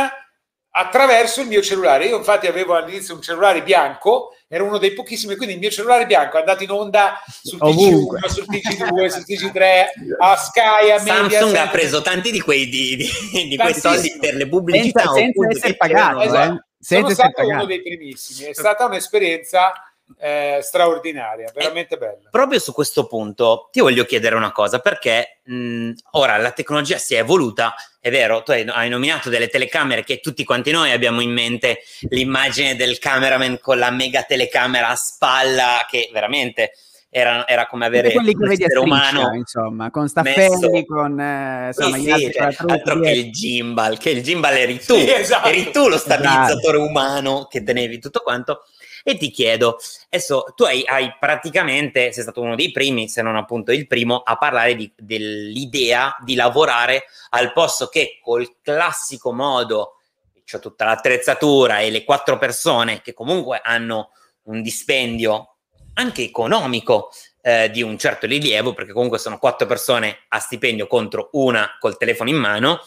attraverso 0.71 1.41
il 1.41 1.47
mio 1.47 1.61
cellulare. 1.61 2.05
Io 2.05 2.17
infatti 2.17 2.47
avevo 2.47 2.75
all'inizio 2.75 3.15
un 3.15 3.21
cellulare 3.21 3.63
bianco, 3.63 4.35
era 4.47 4.63
uno 4.63 4.77
dei 4.77 4.93
pochissimi, 4.93 5.35
quindi 5.35 5.55
il 5.55 5.59
mio 5.59 5.69
cellulare 5.69 6.05
bianco 6.05 6.37
è 6.37 6.39
andato 6.39 6.63
in 6.63 6.71
onda 6.71 7.21
sul 7.41 7.59
TG1, 7.59 8.27
sul 8.27 8.45
TG2, 8.49 9.07
sul 9.07 9.25
TG3, 9.27 9.85
a 10.19 10.35
Sky, 10.35 10.91
a 10.91 10.99
Samsung 10.99 11.43
Media, 11.43 11.63
ha 11.63 11.69
preso 11.69 12.01
tanti 12.01 12.31
di 12.31 12.41
quei, 12.41 12.67
di, 12.67 12.95
di, 12.95 13.47
di 13.49 13.57
quei 13.57 13.73
soldi 13.73 14.17
per 14.19 14.35
le 14.35 14.47
pubblicità. 14.47 15.03
Senza, 15.03 15.41
senza 15.41 15.47
essere 15.49 15.75
pagato, 15.75 16.21
eh? 16.21 16.25
esatto. 16.25 16.65
Senza 16.79 17.13
Sono 17.13 17.29
stato 17.29 17.47
uno 17.47 17.65
dei 17.65 17.81
primissimi, 17.81 18.49
è 18.49 18.53
stata 18.53 18.85
un'esperienza 18.85 19.71
eh, 20.19 20.59
straordinaria, 20.61 21.51
veramente 21.53 21.97
bella. 21.97 22.29
Proprio 22.29 22.59
su 22.59 22.73
questo 22.73 23.07
punto 23.07 23.69
ti 23.71 23.79
voglio 23.79 24.05
chiedere 24.05 24.35
una 24.35 24.51
cosa, 24.51 24.79
perché 24.79 25.39
mh, 25.43 25.91
ora 26.11 26.37
la 26.37 26.51
tecnologia 26.51 26.97
si 26.97 27.15
è 27.15 27.19
evoluta, 27.19 27.73
è 27.99 28.09
vero, 28.09 28.43
tu 28.43 28.51
hai, 28.51 28.67
hai, 28.67 28.89
nominato 28.89 29.29
delle 29.29 29.47
telecamere 29.47 30.03
che 30.03 30.19
tutti 30.19 30.43
quanti 30.43 30.71
noi 30.71 30.91
abbiamo 30.91 31.21
in 31.21 31.31
mente 31.31 31.79
l'immagine 32.09 32.75
del 32.75 32.99
cameraman 32.99 33.59
con 33.59 33.77
la 33.77 33.91
mega 33.91 34.23
telecamera 34.23 34.89
a 34.89 34.95
spalla, 34.95 35.85
che 35.89 36.09
veramente... 36.11 36.71
Era, 37.13 37.45
era, 37.45 37.67
come 37.67 37.85
avere 37.85 38.13
quelli 38.13 38.33
che 38.33 38.47
vedi 38.47 38.63
a 38.63 38.79
umano 38.79 39.33
insomma 39.33 39.91
con 39.91 40.07
Staffelli 40.07 40.69
messo... 40.69 40.85
con 40.85 41.19
eh, 41.19 41.67
insomma, 41.67 41.97
sì, 41.97 42.03
sì, 42.03 42.31
cioè, 42.31 42.55
altro 42.67 43.01
che 43.01 43.09
il 43.09 43.31
gimbal 43.33 43.97
che 43.97 44.11
il 44.11 44.23
gimbal 44.23 44.55
eri 44.55 44.79
tu 44.79 44.95
sì, 44.95 45.11
esatto. 45.11 45.49
eri 45.49 45.71
tu 45.71 45.89
lo 45.89 45.97
stabilizzatore 45.97 46.77
esatto. 46.77 46.89
umano 46.89 47.47
che 47.49 47.63
tenevi 47.63 47.99
tutto 47.99 48.21
quanto 48.21 48.63
e 49.03 49.17
ti 49.17 49.31
chiedo, 49.31 49.77
adesso 50.09 50.53
tu 50.55 50.63
hai, 50.63 50.83
hai, 50.85 51.15
praticamente, 51.19 52.11
sei 52.11 52.23
stato 52.23 52.41
uno 52.41 52.55
dei 52.55 52.71
primi, 52.71 53.09
se 53.09 53.21
non 53.21 53.35
appunto 53.35 53.71
il 53.71 53.87
primo, 53.87 54.17
a 54.17 54.37
parlare 54.37 54.75
di, 54.75 54.91
dell'idea 54.95 56.15
di 56.23 56.35
lavorare 56.35 57.05
al 57.29 57.53
posto 57.53 57.87
che 57.87 58.19
col 58.21 58.57
classico 58.61 59.33
modo, 59.33 59.97
cioè 60.43 60.59
tutta 60.59 60.85
l'attrezzatura 60.85 61.79
e 61.79 61.89
le 61.89 62.03
quattro 62.03 62.37
persone 62.37 63.01
che 63.01 63.13
comunque 63.13 63.61
hanno 63.63 64.11
un 64.43 64.61
dispendio 64.61 65.55
anche 65.93 66.23
economico 66.23 67.11
eh, 67.41 67.69
di 67.71 67.81
un 67.81 67.97
certo 67.97 68.27
rilievo, 68.27 68.73
perché 68.73 68.93
comunque 68.93 69.17
sono 69.17 69.39
quattro 69.39 69.67
persone 69.67 70.25
a 70.29 70.39
stipendio 70.39 70.87
contro 70.87 71.29
una 71.33 71.77
col 71.79 71.97
telefono 71.97 72.29
in 72.29 72.37
mano, 72.37 72.79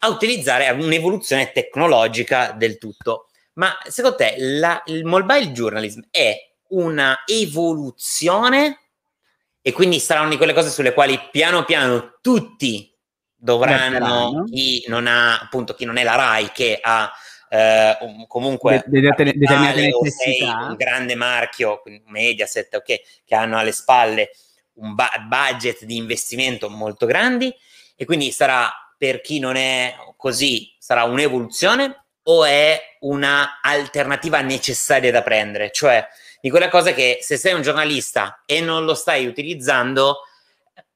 a 0.00 0.08
utilizzare 0.08 0.68
un'evoluzione 0.70 1.52
tecnologica 1.52 2.52
del 2.52 2.78
tutto 2.78 3.27
Ma 3.58 3.76
secondo 3.88 4.16
te 4.16 4.36
la, 4.38 4.80
il 4.86 5.04
mobile 5.04 5.50
journalism 5.50 6.02
è 6.10 6.34
una 6.68 7.24
evoluzione? 7.26 8.78
E 9.60 9.72
quindi 9.72 9.98
sarà 9.98 10.20
una 10.20 10.30
di 10.30 10.36
quelle 10.36 10.54
cose 10.54 10.70
sulle 10.70 10.94
quali 10.94 11.20
piano 11.30 11.64
piano 11.64 12.18
tutti 12.22 12.94
dovranno, 13.34 14.44
chi 14.44 14.84
non 14.86 15.08
ha 15.08 15.40
appunto 15.40 15.74
chi 15.74 15.84
non 15.84 15.96
è 15.96 16.04
la 16.04 16.14
RAI 16.14 16.52
che 16.52 16.78
ha 16.80 17.12
eh, 17.50 17.96
comunque 18.28 18.84
De- 18.86 19.00
determinate 19.00 19.80
necessità. 19.80 20.66
un 20.68 20.76
grande 20.76 21.16
marchio, 21.16 21.82
Mediaset 22.06 22.72
okay, 22.74 23.00
che 23.24 23.34
hanno 23.34 23.58
alle 23.58 23.72
spalle 23.72 24.30
un 24.74 24.94
ba- 24.94 25.10
budget 25.26 25.84
di 25.84 25.96
investimento 25.96 26.70
molto 26.70 27.06
grandi. 27.06 27.52
E 27.96 28.04
quindi 28.04 28.30
sarà 28.30 28.72
per 28.96 29.20
chi 29.20 29.40
non 29.40 29.56
è 29.56 29.96
così 30.16 30.76
sarà 30.78 31.02
un'evoluzione 31.02 32.04
o 32.30 32.44
è 32.44 32.96
una 33.00 33.60
alternativa 33.62 34.40
necessaria 34.40 35.10
da 35.10 35.22
prendere, 35.22 35.70
cioè 35.70 36.06
di 36.40 36.50
quella 36.50 36.68
cosa 36.68 36.92
che 36.92 37.18
se 37.20 37.36
sei 37.36 37.54
un 37.54 37.62
giornalista 37.62 38.42
e 38.46 38.60
non 38.60 38.84
lo 38.84 38.94
stai 38.94 39.26
utilizzando 39.26 40.20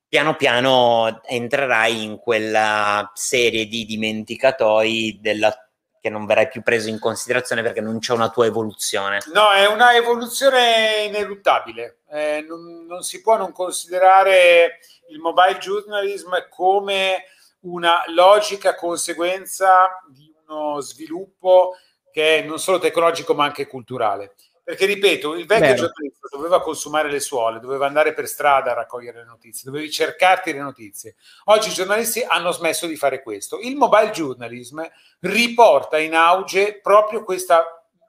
piano 0.08 0.36
piano 0.36 1.22
entrerai 1.24 2.04
in 2.04 2.18
quella 2.18 3.10
serie 3.14 3.66
di 3.66 3.86
dimenticatoi 3.86 5.18
della 5.22 5.56
che 6.02 6.10
non 6.10 6.26
verrai 6.26 6.48
più 6.48 6.62
preso 6.62 6.88
in 6.88 6.98
considerazione 6.98 7.62
perché 7.62 7.80
non 7.80 8.00
c'è 8.00 8.12
una 8.12 8.28
tua 8.28 8.44
evoluzione. 8.44 9.20
No, 9.32 9.52
è 9.52 9.66
una 9.68 9.94
evoluzione 9.94 11.04
ineluttabile. 11.06 12.00
Eh, 12.10 12.44
non, 12.46 12.84
non, 12.86 13.02
si 13.02 13.20
può 13.20 13.36
non 13.36 13.52
considerare 13.52 14.80
il 15.10 15.20
mobile 15.20 15.58
journalism 15.58 16.48
come 16.50 17.26
una 17.60 18.02
logica 18.08 18.74
conseguenza 18.74 20.02
di 20.08 20.31
uno 20.52 20.80
sviluppo 20.80 21.74
che 22.12 22.38
è 22.38 22.42
non 22.42 22.58
solo 22.58 22.78
tecnologico 22.78 23.34
ma 23.34 23.44
anche 23.44 23.66
culturale. 23.66 24.34
Perché 24.64 24.86
ripeto, 24.86 25.34
il 25.34 25.46
vecchio 25.46 25.74
giornalista 25.74 26.28
doveva 26.30 26.62
consumare 26.62 27.10
le 27.10 27.18
suole, 27.18 27.58
doveva 27.58 27.86
andare 27.86 28.14
per 28.14 28.28
strada 28.28 28.70
a 28.70 28.74
raccogliere 28.74 29.18
le 29.18 29.24
notizie, 29.24 29.68
dovevi 29.68 29.90
cercarti 29.90 30.52
le 30.52 30.60
notizie. 30.60 31.16
Oggi 31.46 31.68
i 31.70 31.72
giornalisti 31.72 32.22
hanno 32.22 32.52
smesso 32.52 32.86
di 32.86 32.94
fare 32.94 33.22
questo. 33.22 33.58
Il 33.58 33.74
mobile 33.74 34.10
journalism 34.10 34.80
riporta 35.18 35.98
in 35.98 36.14
auge 36.14 36.78
proprio 36.80 37.24
questa 37.24 37.64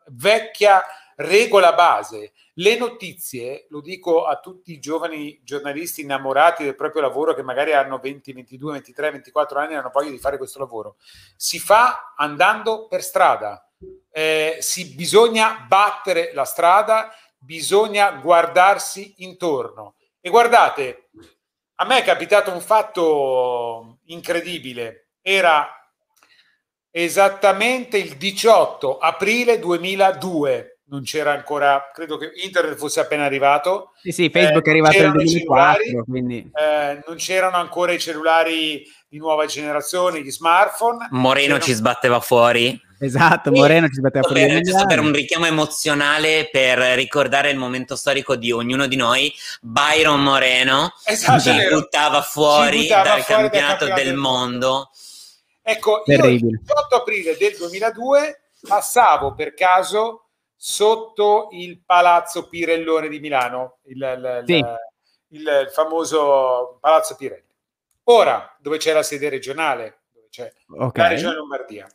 vecchia 0.09 0.83
regola 1.15 1.73
base. 1.73 2.33
Le 2.57 2.77
notizie, 2.77 3.65
lo 3.69 3.81
dico 3.81 4.25
a 4.25 4.39
tutti 4.39 4.73
i 4.73 4.79
giovani 4.79 5.41
giornalisti 5.43 6.01
innamorati 6.01 6.63
del 6.63 6.75
proprio 6.75 7.01
lavoro 7.01 7.33
che 7.33 7.41
magari 7.41 7.73
hanno 7.73 7.97
20, 7.97 8.31
22, 8.31 8.73
23, 8.73 9.11
24 9.11 9.59
anni 9.59 9.73
e 9.73 9.77
hanno 9.77 9.89
voglia 9.91 10.11
di 10.11 10.19
fare 10.19 10.37
questo 10.37 10.59
lavoro, 10.59 10.97
si 11.35 11.57
fa 11.57 12.13
andando 12.15 12.85
per 12.87 13.01
strada. 13.01 13.67
Eh, 14.11 14.57
si, 14.59 14.93
bisogna 14.93 15.65
battere 15.67 16.31
la 16.35 16.45
strada, 16.45 17.11
bisogna 17.39 18.11
guardarsi 18.11 19.15
intorno. 19.17 19.95
E 20.21 20.29
guardate, 20.29 21.09
a 21.75 21.85
me 21.85 21.97
è 21.97 22.03
capitato 22.03 22.51
un 22.51 22.61
fatto 22.61 23.97
incredibile, 24.05 25.07
era 25.23 25.67
esattamente 26.91 27.97
il 27.97 28.15
18 28.15 28.99
aprile 28.99 29.57
2002 29.57 30.72
non 30.85 31.03
c'era 31.03 31.31
ancora, 31.31 31.89
credo 31.93 32.17
che 32.17 32.31
internet 32.43 32.77
fosse 32.77 32.99
appena 32.99 33.23
arrivato. 33.23 33.93
Sì, 34.01 34.11
sì, 34.11 34.29
Facebook 34.29 34.65
eh, 34.65 34.69
è 34.69 34.73
arrivato 34.73 34.99
nel 34.99 35.11
2004, 35.11 36.03
quindi... 36.05 36.51
eh, 36.53 37.03
non 37.05 37.15
c'erano 37.17 37.57
ancora 37.57 37.93
i 37.93 37.99
cellulari 37.99 38.83
di 39.07 39.17
nuova 39.17 39.45
generazione, 39.45 40.21
gli 40.21 40.31
smartphone. 40.31 41.07
Moreno 41.11 41.59
ci 41.59 41.73
sbatteva 41.73 42.19
fuori. 42.19 42.79
Esatto, 42.99 43.51
Moreno 43.51 43.87
ci 43.87 43.95
sbatteva 43.95 44.25
fuori. 44.25 44.47
Per, 44.47 44.61
giusto 44.61 44.85
per 44.85 44.99
un 44.99 45.11
richiamo 45.11 45.45
emozionale, 45.45 46.49
per 46.51 46.77
ricordare 46.95 47.49
il 47.49 47.57
momento 47.57 47.95
storico 47.95 48.35
di 48.35 48.51
ognuno 48.51 48.87
di 48.87 48.95
noi, 48.95 49.33
Byron 49.61 50.21
Moreno 50.21 50.93
esatto, 51.05 51.41
ci 51.41 51.51
buttava 51.69 52.21
fuori 52.21 52.83
buttava 52.83 53.03
dal 53.03 53.21
fuori 53.21 53.41
campionato 53.41 53.85
del, 53.85 53.93
del 53.95 54.15
mondo. 54.15 54.89
Ecco, 55.61 56.01
Terribile. 56.05 56.37
io 56.37 56.49
il 56.49 56.59
18 56.59 56.95
aprile 56.95 57.37
del 57.37 57.55
2002 57.57 58.41
passavo 58.67 59.33
per 59.33 59.53
caso 59.53 60.22
sotto 60.65 61.49
il 61.51 61.81
Palazzo 61.85 62.47
Pirellone 62.47 63.09
di 63.09 63.19
Milano, 63.19 63.79
il, 63.87 63.97
il, 63.97 64.43
sì. 64.45 64.53
il, 64.53 65.41
il 65.41 65.69
famoso 65.73 66.77
Palazzo 66.79 67.17
Pirelli. 67.17 67.43
Ora, 68.05 68.55
dove 68.61 68.77
c'è 68.77 68.93
la 68.93 69.03
sede 69.03 69.27
regionale, 69.27 70.03
dove 70.13 70.27
c'è 70.29 70.49
okay. 70.69 71.03
la 71.03 71.09
regione 71.09 71.35
Lombardia. 71.35 71.85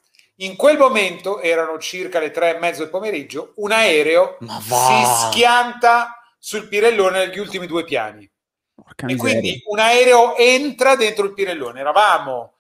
In 0.41 0.55
quel 0.57 0.77
momento 0.77 1.41
erano 1.41 1.79
circa 1.79 2.21
le 2.21 2.31
tre 2.31 2.57
e 2.57 2.59
mezzo 2.59 2.83
del 2.83 2.91
pomeriggio, 2.91 3.55
un 3.57 3.73
aereo 3.73 4.37
si 4.39 5.05
schianta 5.31 6.21
sul 6.39 6.69
Pirellone 6.69 7.25
negli 7.25 7.39
ultimi 7.39 7.67
due 7.67 7.85
piani. 7.85 8.31
e 9.07 9.17
quindi 9.17 9.63
un 9.65 9.79
aereo 9.79 10.37
entra 10.37 10.95
dentro 10.95 11.25
il 11.25 11.33
Pirellone. 11.33 11.81
Eravamo 11.81 12.59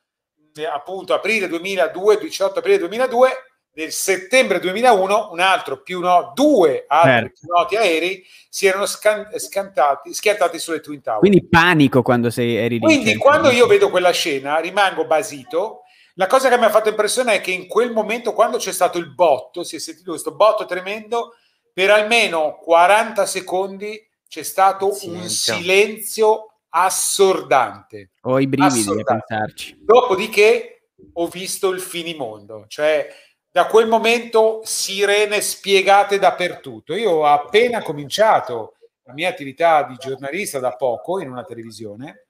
eh, 0.54 0.64
appunto 0.64 1.12
aprile 1.12 1.48
2002, 1.48 2.16
18 2.16 2.60
aprile 2.60 2.78
2002, 2.78 3.47
nel 3.72 3.92
settembre 3.92 4.58
2001 4.58 5.28
un 5.30 5.40
altro 5.40 5.82
più 5.82 6.00
no, 6.00 6.32
due 6.34 6.84
altri 6.88 7.10
certo. 7.12 7.46
noti 7.46 7.76
aerei 7.76 8.26
si 8.48 8.66
erano 8.66 8.86
scan- 8.86 9.30
scantati, 9.38 10.12
schiantati 10.12 10.58
sulle 10.58 10.80
Twin 10.80 11.00
Tower. 11.00 11.20
Quindi 11.20 11.46
panico 11.46 12.02
quando 12.02 12.30
sei, 12.30 12.56
eri 12.56 12.78
lì. 12.78 12.80
Quindi 12.80 13.10
certo. 13.10 13.20
quando 13.20 13.50
io 13.50 13.66
vedo 13.66 13.90
quella 13.90 14.10
scena 14.10 14.58
rimango 14.58 15.06
basito. 15.06 15.82
La 16.14 16.26
cosa 16.26 16.48
che 16.48 16.58
mi 16.58 16.64
ha 16.64 16.70
fatto 16.70 16.88
impressione 16.88 17.34
è 17.34 17.40
che 17.40 17.52
in 17.52 17.68
quel 17.68 17.92
momento, 17.92 18.32
quando 18.32 18.56
c'è 18.56 18.72
stato 18.72 18.98
il 18.98 19.14
botto, 19.14 19.62
si 19.62 19.76
è 19.76 19.78
sentito 19.78 20.10
questo 20.10 20.34
botto 20.34 20.66
tremendo, 20.66 21.36
per 21.72 21.90
almeno 21.90 22.58
40 22.60 23.24
secondi 23.24 24.04
c'è 24.26 24.42
stato 24.42 24.92
silenzio. 24.92 25.22
un 25.22 25.60
silenzio 25.60 26.52
assordante. 26.70 28.10
Ho 28.22 28.40
i 28.40 28.48
brividi 28.48 28.80
assordante. 28.80 29.12
a 29.12 29.20
pensarci. 29.20 29.78
Dopodiché 29.80 30.88
ho 31.12 31.28
visto 31.28 31.70
il 31.70 31.80
finimondo, 31.80 32.64
cioè 32.66 33.08
da 33.50 33.66
quel 33.66 33.88
momento 33.88 34.60
sirene 34.64 35.40
spiegate 35.40 36.18
dappertutto. 36.18 36.94
Io 36.94 37.10
ho 37.10 37.26
appena 37.26 37.82
cominciato 37.82 38.76
la 39.04 39.12
mia 39.14 39.28
attività 39.28 39.84
di 39.84 39.96
giornalista 39.98 40.58
da 40.58 40.76
poco 40.76 41.20
in 41.20 41.30
una 41.30 41.44
televisione, 41.44 42.26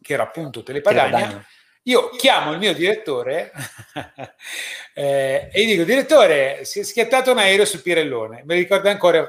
che 0.00 0.12
era 0.12 0.24
appunto 0.24 0.62
Telepadania. 0.62 1.44
Io 1.84 2.10
chiamo 2.10 2.52
il 2.52 2.58
mio 2.58 2.74
direttore 2.74 3.50
eh, 4.92 5.48
e 5.50 5.64
gli 5.64 5.70
dico: 5.70 5.84
Direttore, 5.84 6.64
si 6.64 6.80
è 6.80 6.82
schiattato 6.82 7.32
un 7.32 7.38
aereo 7.38 7.64
sul 7.64 7.80
Pirellone. 7.82 8.42
Mi 8.44 8.54
ricordo 8.54 8.88
ancora. 8.90 9.26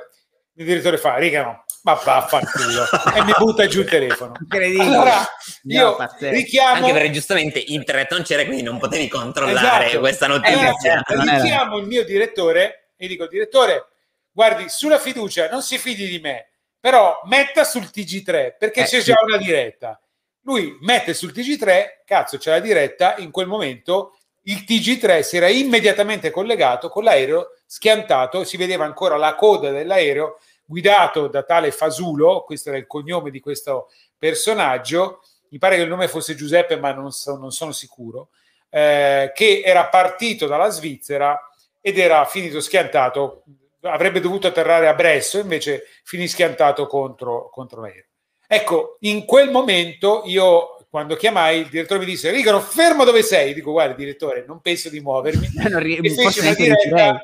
Il 0.60 0.66
direttore 0.66 0.98
fa: 0.98 1.16
Riga, 1.16 1.42
no, 1.44 1.64
ma 1.84 1.94
vaffanculo. 1.94 2.84
E 3.16 3.24
mi 3.24 3.32
butta 3.38 3.66
giù 3.66 3.80
il 3.80 3.90
telefono. 3.90 4.34
Allora 4.80 5.26
io 5.64 5.96
no, 5.98 6.16
richiamo 6.20 6.76
anche 6.76 6.92
perché 6.92 7.12
giustamente 7.12 7.64
internet 7.66 8.12
non 8.12 8.24
c'era 8.24 8.44
quindi 8.44 8.64
non 8.64 8.78
potevi 8.78 9.08
controllare 9.08 9.86
esatto. 9.86 10.00
questa 10.00 10.28
notizia. 10.28 11.02
allora, 11.06 11.42
richiamo 11.42 11.78
il 11.78 11.88
mio 11.88 12.04
direttore 12.04 12.92
e 12.98 13.08
dico 13.08 13.28
direttore 13.28 13.88
guardi 14.32 14.70
sulla 14.70 15.00
fiducia 15.00 15.50
non 15.50 15.62
si 15.62 15.78
fidi 15.78 16.08
di 16.08 16.20
me 16.20 16.50
però 16.80 17.22
metta 17.26 17.64
sul 17.64 17.90
TG3 17.94 18.56
perché 18.58 18.82
eh, 18.82 18.86
c'è 18.86 19.02
già 19.02 19.16
una 19.24 19.38
diretta. 19.38 20.00
Lui 20.44 20.78
mette 20.82 21.14
sul 21.14 21.32
TG3 21.32 22.04
cazzo 22.06 22.38
c'è 22.38 22.52
la 22.52 22.60
diretta 22.60 23.16
in 23.18 23.32
quel 23.32 23.48
momento 23.48 24.18
il 24.44 24.64
TG3 24.68 25.22
si 25.22 25.38
era 25.38 25.48
immediatamente 25.48 26.32
collegato 26.32 26.90
con 26.90 27.04
l'aereo 27.04 27.56
schiantato 27.66 28.44
si 28.44 28.58
vedeva 28.58 28.86
ancora 28.86 29.16
la 29.18 29.36
coda 29.36 29.70
dell'aereo 29.70 30.40
guidato 30.70 31.28
da 31.28 31.42
tale 31.42 31.72
Fasulo, 31.72 32.44
questo 32.46 32.70
era 32.70 32.78
il 32.78 32.86
cognome 32.86 33.32
di 33.32 33.40
questo 33.40 33.90
personaggio, 34.18 35.22
mi 35.50 35.58
pare 35.58 35.76
che 35.76 35.82
il 35.82 35.90
nome 35.90 36.08
fosse 36.08 36.36
Giuseppe, 36.36 36.78
ma 36.78 36.94
non, 36.94 37.12
so, 37.12 37.38
non 37.38 37.52
sono 37.52 37.72
sicuro, 37.72 38.30
eh, 38.70 39.32
che 39.34 39.64
era 39.66 39.88
partito 39.88 40.46
dalla 40.46 40.70
Svizzera 40.70 41.50
ed 41.82 41.98
era 41.98 42.24
finito 42.26 42.60
schiantato, 42.60 43.46
avrebbe 43.82 44.20
dovuto 44.20 44.46
atterrare 44.46 44.88
a 44.88 44.94
Bresso, 44.94 45.40
invece 45.40 45.86
finì 46.04 46.28
schiantato 46.28 46.86
contro, 46.86 47.50
contro 47.50 47.82
l'aereo. 47.82 48.06
Ecco, 48.48 48.98
in 49.02 49.26
quel 49.26 49.50
momento 49.50 50.22
io 50.26 50.79
quando 50.90 51.16
chiamai 51.16 51.60
il 51.60 51.68
direttore 51.68 52.00
mi 52.00 52.06
disse 52.06 52.32
Rigano 52.32 52.60
fermo 52.60 53.04
dove 53.04 53.22
sei. 53.22 53.54
Dico 53.54 53.72
guarda 53.72 53.94
direttore 53.94 54.44
non 54.48 54.60
penso 54.60 54.90
di 54.90 55.00
muovermi. 55.00 55.48
Non 55.70 55.80
ri- 55.80 55.98
e 55.98 56.10
feci 56.10 56.40
una, 56.40 56.54
diretta, 56.54 57.24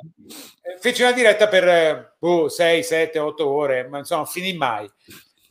feci 0.80 1.01
una 1.01 1.12
diretta 1.12 1.47
per 1.47 2.15
oh, 2.19 2.47
6, 2.47 2.84
7, 2.84 3.19
8 3.19 3.49
ore 3.49 3.88
ma 3.88 3.99
insomma 3.99 4.25
finì 4.25 4.54
mai. 4.54 4.89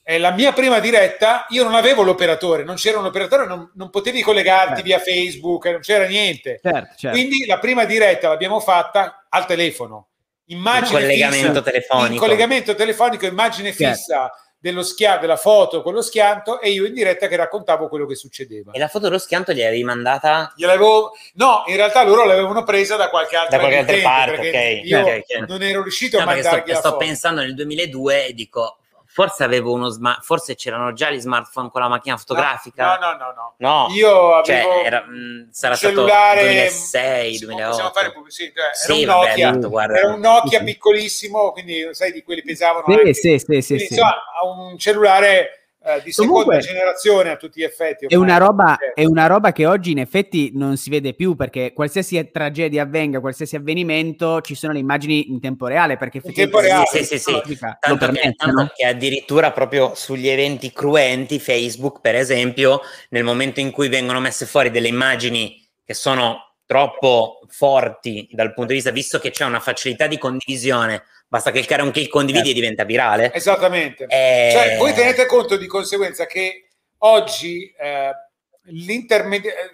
È 0.01 0.19
la 0.19 0.31
mia 0.31 0.53
prima 0.53 0.81
diretta 0.81 1.47
io 1.49 1.65
non 1.65 1.75
avevo 1.75 2.03
l'operatore 2.03 2.63
non 2.63 2.77
c'era 2.77 2.99
un 2.99 3.07
operatore 3.07 3.47
non, 3.47 3.73
non 3.75 3.89
potevi 3.91 4.21
collegarti 4.21 4.75
certo. 4.75 4.83
via 4.83 4.99
Facebook 4.99 5.67
non 5.67 5.81
c'era 5.81 6.07
niente. 6.07 6.61
Certo, 6.63 6.95
certo. 6.97 7.17
quindi 7.17 7.47
la 7.47 7.59
prima 7.59 7.85
diretta 7.85 8.29
l'abbiamo 8.29 8.61
fatta 8.61 9.27
al 9.29 9.47
telefono. 9.47 10.09
Immagine 10.49 11.01
collegamento 11.01 11.49
fissa, 11.49 11.63
telefonico. 11.63 12.21
collegamento 12.21 12.75
telefonico 12.75 13.27
immagine 13.27 13.73
certo. 13.73 13.95
fissa 13.97 14.31
dello 14.65 14.83
schia- 14.83 15.19
della 15.19 15.37
foto 15.37 15.83
con 15.83 15.93
lo 15.93 16.01
schianto 16.01 16.59
e 16.59 16.71
io 16.71 16.87
in 16.87 16.95
diretta 16.95 17.29
che 17.29 17.37
raccontavo 17.37 17.87
quello 17.87 18.07
che 18.07 18.15
succedeva. 18.15 18.73
E 18.73 18.79
la 18.79 18.89
foto 18.89 19.09
dello 19.09 19.19
schianto 19.19 19.53
gli 19.53 19.61
avevi 19.61 19.85
mandata? 19.85 20.55
Gliel'avevo... 20.57 21.13
No, 21.35 21.65
in 21.67 21.77
realtà 21.77 22.03
loro 22.03 22.25
l'avevano 22.25 22.65
presa 22.65 22.97
da 22.97 23.11
qualche 23.11 23.37
altra, 23.37 23.59
da 23.59 23.63
qualche 23.63 23.79
altra 23.79 24.01
parte. 24.01 24.81
Io 24.83 25.01
okay, 25.01 25.23
non 25.47 25.63
ero 25.63 25.83
riuscito 25.83 26.17
no, 26.17 26.23
a 26.23 26.27
mandargli 26.27 26.71
sto, 26.71 26.79
sto 26.79 26.97
pensando 26.97 27.43
nel 27.43 27.55
2002 27.55 28.29
e 28.29 28.33
dico 28.33 28.79
forse 29.15 29.45
avevo 29.45 29.73
uno 29.73 29.91
smart, 29.91 30.25
forse 30.25 30.57
c'erano 30.57 30.93
già 30.93 31.09
gli 31.09 31.21
smartphone 31.21 31.71
con 31.71 31.81
la 31.81 31.87
macchina 31.87 32.17
fotografica. 32.17 32.99
No, 32.99 33.13
no, 33.13 33.17
no, 33.17 33.33
no. 33.33 33.55
no. 33.59 33.95
Io 33.95 34.43
cioè, 34.43 34.57
avevo 34.57 34.73
cioè, 34.73 34.87
era, 34.87 35.01
mh, 35.03 35.51
sarà 35.53 35.77
cellulare, 35.77 36.69
stato 36.69 37.07
2006, 37.07 37.39
2008. 37.39 37.91
Fare 37.93 38.13
pubblicità. 38.13 38.61
Era, 38.63 38.73
sì, 38.73 39.03
un 39.05 39.07
Nokia, 39.07 39.51
vabbè, 39.53 39.69
guarda, 39.69 39.99
era 39.99 40.13
un 40.15 40.19
Nokia 40.19 40.65
piccolissimo, 40.65 41.53
quindi 41.53 41.89
sai 41.93 42.11
di 42.11 42.25
quelli 42.25 42.43
pesavano 42.43 42.85
sì, 42.89 42.93
anche. 42.93 43.15
Sì, 43.15 43.39
sì, 43.39 43.61
sì, 43.61 43.75
quindi, 43.77 43.85
insomma, 43.85 44.17
un 44.43 44.79
cellulare 44.79 45.64
eh, 45.87 46.01
di 46.03 46.13
Comunque, 46.13 46.43
seconda 46.45 46.59
generazione 46.59 47.31
a 47.31 47.37
tutti 47.37 47.61
gli 47.61 47.63
effetti. 47.63 48.07
È 48.07 48.15
una, 48.15 48.39
roba, 48.39 48.79
è 48.95 49.05
una, 49.05 49.27
roba, 49.27 49.53
che 49.53 49.67
oggi 49.67 49.91
in 49.91 49.99
effetti 49.99 50.51
non 50.55 50.79
si 50.79 50.89
vede 50.89 51.13
più 51.13 51.35
perché 51.35 51.75
qualsiasi 51.75 52.31
tragedia 52.33 52.83
avvenga, 52.83 53.21
qualsiasi 53.21 53.57
avvenimento, 53.57 54.41
ci 54.41 54.55
sono 54.55 54.73
le 54.73 54.79
immagini 54.79 55.31
in 55.31 55.41
tempo 55.41 55.67
reale. 55.67 55.99
Perché 55.99 56.23
in 56.25 56.33
tempo 56.33 56.61
reale, 56.61 56.87
sì, 56.87 57.05
sì, 57.05 57.19
sì, 57.19 57.41
sì. 57.45 57.59
Tanto, 57.81 58.09
che, 58.09 58.33
tanto 58.35 58.73
che 58.75 58.87
addirittura 58.87 59.53
proprio 59.53 59.95
sugli 59.95 60.29
eventi 60.29 60.73
cruenti, 60.73 61.39
Facebook 61.39 62.01
per 62.01 62.15
esempio, 62.15 62.81
nel 63.11 63.25
momento 63.25 63.61
in 63.61 63.71
cui 63.71 63.89
vengono 63.89 64.21
messe 64.21 64.47
fuori 64.47 64.71
delle 64.71 64.89
immagini 64.89 65.63
che 65.85 65.93
sono 65.93 66.54
troppo 66.67 67.41
forti 67.49 68.29
dal 68.33 68.55
punto 68.55 68.71
di 68.71 68.75
vista, 68.75 68.91
visto 68.91 69.19
che 69.19 69.31
c'è 69.31 69.45
una 69.45 69.61
facilità 69.61 70.07
di 70.07 70.19
condivisione 70.19 71.05
basta 71.27 71.51
cliccare 71.51 71.83
un 71.83 71.91
clic 71.91 72.11
condividi 72.11 72.51
e 72.51 72.55
diventa 72.55 72.85
virale. 72.85 73.33
Esattamente. 73.33 74.05
E... 74.05 74.51
Cioè, 74.53 74.77
voi 74.79 74.93
tenete 74.93 75.27
conto 75.27 75.57
di 75.57 75.67
conseguenza 75.67 76.27
che 76.27 76.69
oggi 76.99 77.75
eh, 77.77 78.13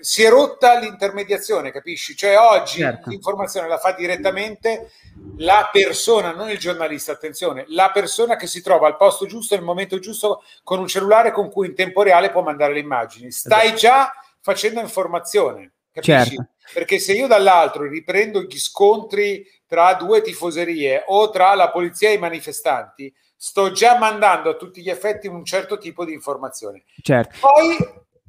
si 0.01 0.23
è 0.23 0.29
rotta 0.31 0.79
l'intermediazione, 0.79 1.71
capisci? 1.71 2.17
Cioè 2.17 2.39
oggi 2.39 2.79
certo. 2.79 3.11
l'informazione 3.11 3.69
la 3.69 3.79
fa 3.79 3.93
direttamente 3.93 4.91
la 5.37 5.69
persona, 5.71 6.33
non 6.33 6.49
il 6.49 6.59
giornalista, 6.59 7.13
attenzione, 7.13 7.67
la 7.69 7.91
persona 7.93 8.37
che 8.37 8.47
si 8.47 8.63
trova 8.63 8.87
al 8.87 8.97
posto 8.97 9.27
giusto 9.27 9.55
nel 9.55 9.65
momento 9.65 9.99
giusto 9.99 10.43
con 10.65 10.79
un 10.79 10.89
cellulare 10.89 11.31
con 11.31 11.51
cui 11.51 11.69
in 11.69 11.75
tempo 11.75 12.03
reale 12.03 12.31
può 12.31 12.43
mandare 12.43 12.73
le 12.73 12.81
immagini. 12.81 13.31
Stai 13.31 13.67
esatto. 13.67 13.79
già 13.79 14.13
facendo 14.41 14.81
informazione, 14.81 15.73
capisci? 15.93 16.37
Certo. 16.37 16.49
Perché 16.73 16.99
se 16.99 17.13
io 17.13 17.27
dall'altro 17.27 17.89
riprendo 17.89 18.43
gli 18.43 18.59
scontri 18.59 19.47
tra 19.67 19.95
due 19.95 20.23
tifoserie 20.23 21.05
o 21.07 21.31
tra 21.31 21.55
la 21.55 21.71
polizia 21.71 22.11
e 22.11 22.15
i 22.15 22.19
manifestanti, 22.19 23.13
sto 23.37 23.73
già 23.73 23.97
mandando 23.97 24.51
a 24.51 24.55
tutti 24.55 24.83
gli 24.83 24.91
effetti 24.91 25.27
un 25.27 25.45
certo 25.45 25.79
tipo 25.79 26.05
di 26.05 26.13
informazione. 26.13 26.85
Certo. 27.03 27.37
Poi 27.41 27.77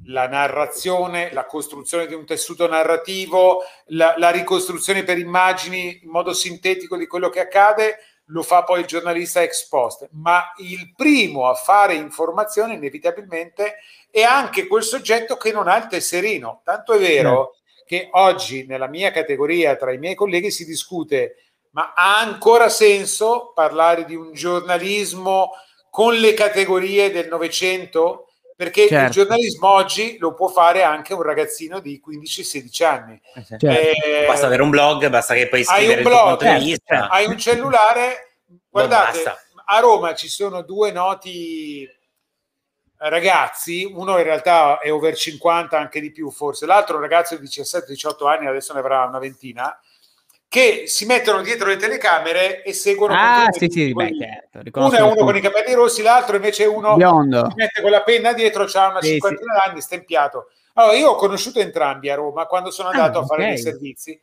la 0.06 0.26
narrazione, 0.26 1.32
la 1.32 1.44
costruzione 1.44 2.06
di 2.06 2.14
un 2.14 2.24
tessuto 2.24 2.66
narrativo, 2.68 3.62
la, 3.86 4.14
la, 4.16 4.30
ricostruzione 4.30 5.04
per 5.04 5.18
immagini 5.18 6.00
in 6.02 6.10
modo 6.10 6.32
sintetico 6.32 6.96
di 6.96 7.06
quello 7.06 7.28
che 7.28 7.40
accade, 7.40 7.98
lo 8.26 8.42
fa 8.42 8.64
poi 8.64 8.80
il 8.80 8.86
giornalista 8.86 9.42
ex 9.42 9.68
post. 9.68 10.08
Ma 10.12 10.52
il 10.56 10.92
primo 10.96 11.48
a 11.48 11.54
fare 11.54 11.94
informazione 11.94 12.74
inevitabilmente 12.74 13.76
è 14.10 14.22
anche 14.22 14.66
quel 14.66 14.82
soggetto 14.82 15.36
che 15.36 15.52
non 15.52 15.68
ha 15.68 15.76
il 15.76 15.86
tesserino. 15.86 16.62
Tanto 16.64 16.94
è 16.94 16.98
vero 16.98 17.56
che 17.92 18.08
oggi 18.12 18.64
nella 18.66 18.86
mia 18.86 19.10
categoria 19.10 19.76
tra 19.76 19.92
i 19.92 19.98
miei 19.98 20.14
colleghi 20.14 20.50
si 20.50 20.64
discute, 20.64 21.36
ma 21.72 21.92
ha 21.94 22.20
ancora 22.20 22.70
senso 22.70 23.52
parlare 23.54 24.06
di 24.06 24.14
un 24.14 24.32
giornalismo 24.32 25.50
con 25.90 26.14
le 26.14 26.32
categorie 26.32 27.10
del 27.10 27.28
Novecento? 27.28 28.28
Perché 28.56 28.88
certo. 28.88 29.04
il 29.04 29.10
giornalismo 29.10 29.68
oggi 29.68 30.16
lo 30.18 30.32
può 30.32 30.48
fare 30.48 30.82
anche 30.82 31.12
un 31.12 31.20
ragazzino 31.20 31.80
di 31.80 32.00
15-16 32.02 32.84
anni. 32.84 33.20
Eh, 33.34 33.44
certo. 33.44 33.68
Eh, 33.68 34.24
basta 34.26 34.46
avere 34.46 34.62
un 34.62 34.70
blog, 34.70 35.08
basta 35.10 35.34
che 35.34 35.48
poi 35.48 35.62
scrivere 35.62 35.92
hai 35.92 35.98
un 35.98 36.02
blog, 36.02 36.38
certo. 36.40 37.12
hai 37.12 37.26
un 37.26 37.36
cellulare. 37.36 38.38
Guardate, 38.70 39.22
a 39.66 39.78
Roma 39.80 40.14
ci 40.14 40.28
sono 40.28 40.62
due 40.62 40.92
noti 40.92 41.86
ragazzi, 43.08 43.84
uno 43.84 44.18
in 44.18 44.24
realtà 44.24 44.78
è 44.78 44.92
over 44.92 45.14
50, 45.16 45.78
anche 45.78 46.00
di 46.00 46.12
più 46.12 46.30
forse, 46.30 46.66
l'altro 46.66 47.00
ragazzo 47.00 47.36
di 47.36 47.46
17-18 47.46 48.28
anni, 48.28 48.46
adesso 48.46 48.72
ne 48.72 48.80
avrà 48.80 49.04
una 49.04 49.18
ventina, 49.18 49.78
che 50.52 50.82
si 50.86 51.06
mettono 51.06 51.40
dietro 51.40 51.68
le 51.68 51.76
telecamere 51.76 52.62
e 52.62 52.74
seguono 52.74 53.14
ah, 53.14 53.46
sì, 53.50 53.70
sì, 53.70 53.94
beh, 53.94 54.10
certo. 54.52 54.80
uno 54.80 54.92
è 54.92 55.00
uno 55.00 55.24
con 55.24 55.34
i 55.34 55.40
capelli 55.40 55.72
rossi 55.72 56.02
l'altro 56.02 56.36
invece 56.36 56.64
è 56.64 56.66
uno 56.66 56.94
Biondo. 56.94 57.46
che 57.46 57.54
mette 57.56 57.80
con 57.80 57.90
la 57.90 58.02
penna 58.02 58.34
dietro 58.34 58.66
c'ha 58.66 58.88
una 58.88 59.00
sì, 59.00 59.12
cinquantina 59.12 59.50
sì. 59.54 59.68
d'anni 59.68 59.80
stempiato 59.80 60.50
allora 60.74 60.94
io 60.98 61.08
ho 61.08 61.14
conosciuto 61.14 61.58
entrambi 61.58 62.10
a 62.10 62.16
Roma 62.16 62.44
quando 62.44 62.70
sono 62.70 62.88
ah, 62.88 62.92
andato 62.92 63.20
ah, 63.20 63.22
a 63.22 63.24
fare 63.24 63.44
okay. 63.44 63.54
dei 63.54 63.62
servizi 63.62 64.20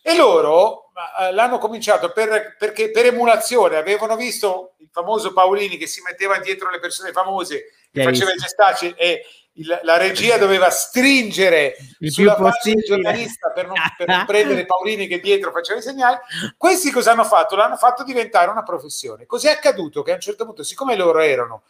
e 0.00 0.16
loro 0.16 0.92
eh, 1.20 1.32
l'hanno 1.32 1.58
cominciato 1.58 2.12
per, 2.12 2.54
perché 2.56 2.92
per 2.92 3.06
emulazione 3.06 3.74
avevano 3.74 4.14
visto 4.14 4.74
il 4.78 4.88
famoso 4.88 5.32
Paolini 5.32 5.78
che 5.78 5.88
si 5.88 6.00
metteva 6.02 6.38
dietro 6.38 6.70
le 6.70 6.78
persone 6.78 7.10
famose 7.10 7.64
faceva 7.92 8.32
i 8.32 8.36
gestacci 8.36 8.94
e 8.96 9.24
il, 9.56 9.80
la 9.82 9.98
regia 9.98 10.38
doveva 10.38 10.70
stringere 10.70 11.76
il 11.98 12.10
sulla 12.10 12.36
faccia 12.36 12.70
del 12.70 12.82
giornalista 12.82 13.50
per 13.50 13.66
non, 13.66 13.76
per 13.96 14.08
non 14.08 14.24
prendere 14.24 14.64
Paolini 14.64 15.06
che 15.06 15.20
dietro 15.20 15.52
faceva 15.52 15.78
i 15.78 15.82
segnali. 15.82 16.16
Questi 16.56 16.90
cosa 16.90 17.12
hanno 17.12 17.24
fatto? 17.24 17.56
L'hanno 17.56 17.76
fatto 17.76 18.02
diventare 18.02 18.50
una 18.50 18.62
professione. 18.62 19.26
Così 19.26 19.48
è 19.48 19.50
accaduto 19.50 20.02
che 20.02 20.12
a 20.12 20.14
un 20.14 20.20
certo 20.20 20.44
punto, 20.46 20.62
siccome 20.62 20.96
loro 20.96 21.20
erano 21.20 21.64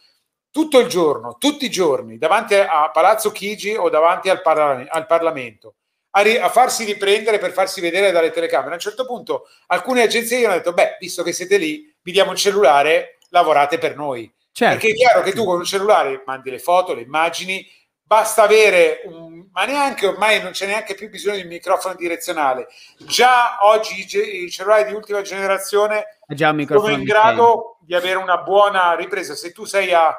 tutto 0.49 0.79
il 0.79 0.87
giorno, 0.87 1.37
tutti 1.39 1.65
i 1.65 1.71
giorni, 1.71 2.17
davanti 2.17 2.53
a 2.53 2.89
Palazzo 2.91 3.31
Chigi 3.31 3.75
o 3.75 3.89
davanti 3.89 4.29
al, 4.29 4.41
parla- 4.41 4.85
al 4.87 5.07
Parlamento, 5.07 5.75
a, 6.11 6.21
ri- 6.21 6.37
a, 6.37 6.47
farsi 6.49 6.85
riprendere 6.85 7.39
per 7.39 7.51
farsi 7.51 7.81
vedere 7.81 8.11
dalle 8.11 8.29
telecamere, 8.29 8.71
a 8.71 8.75
un 8.75 8.79
certo 8.79 9.05
punto 9.05 9.47
alcune 9.67 10.03
agenzie 10.03 10.39
gli 10.39 10.45
hanno 10.45 10.53
detto, 10.53 10.73
beh, 10.73 10.97
visto 10.99 11.23
che 11.23 11.33
siete 11.33 11.57
lì, 11.57 11.91
vi 12.03 12.11
diamo 12.11 12.31
il 12.31 12.37
cellulare, 12.37 13.17
lavorate 13.29 13.79
per 13.79 13.95
noi. 13.95 14.31
Certo. 14.53 14.77
Perché 14.77 14.91
è 14.91 14.95
chiaro 14.95 15.21
che 15.23 15.33
tu 15.33 15.45
con 15.45 15.57
un 15.57 15.65
cellulare 15.65 16.21
mandi 16.27 16.51
le 16.51 16.59
foto, 16.59 16.93
le 16.93 17.01
immagini, 17.01 17.67
basta 18.03 18.43
avere 18.43 19.01
un, 19.05 19.47
ma 19.51 19.65
neanche 19.65 20.05
ormai 20.05 20.43
non 20.43 20.51
c'è 20.51 20.67
neanche 20.67 20.93
più 20.93 21.09
bisogno 21.09 21.37
di 21.37 21.41
un 21.41 21.47
microfono 21.47 21.95
direzionale. 21.95 22.67
Già 22.99 23.57
oggi 23.63 24.05
i 24.07 24.51
cellulari 24.51 24.85
di 24.85 24.93
ultima 24.93 25.21
generazione 25.21 26.19
sono 26.67 26.89
in 26.89 27.03
grado 27.03 27.79
di 27.81 27.95
avere 27.95 28.17
una 28.17 28.37
buona 28.37 28.93
ripresa. 28.93 29.33
Se 29.33 29.51
tu 29.51 29.65
sei 29.65 29.91
a 29.91 30.15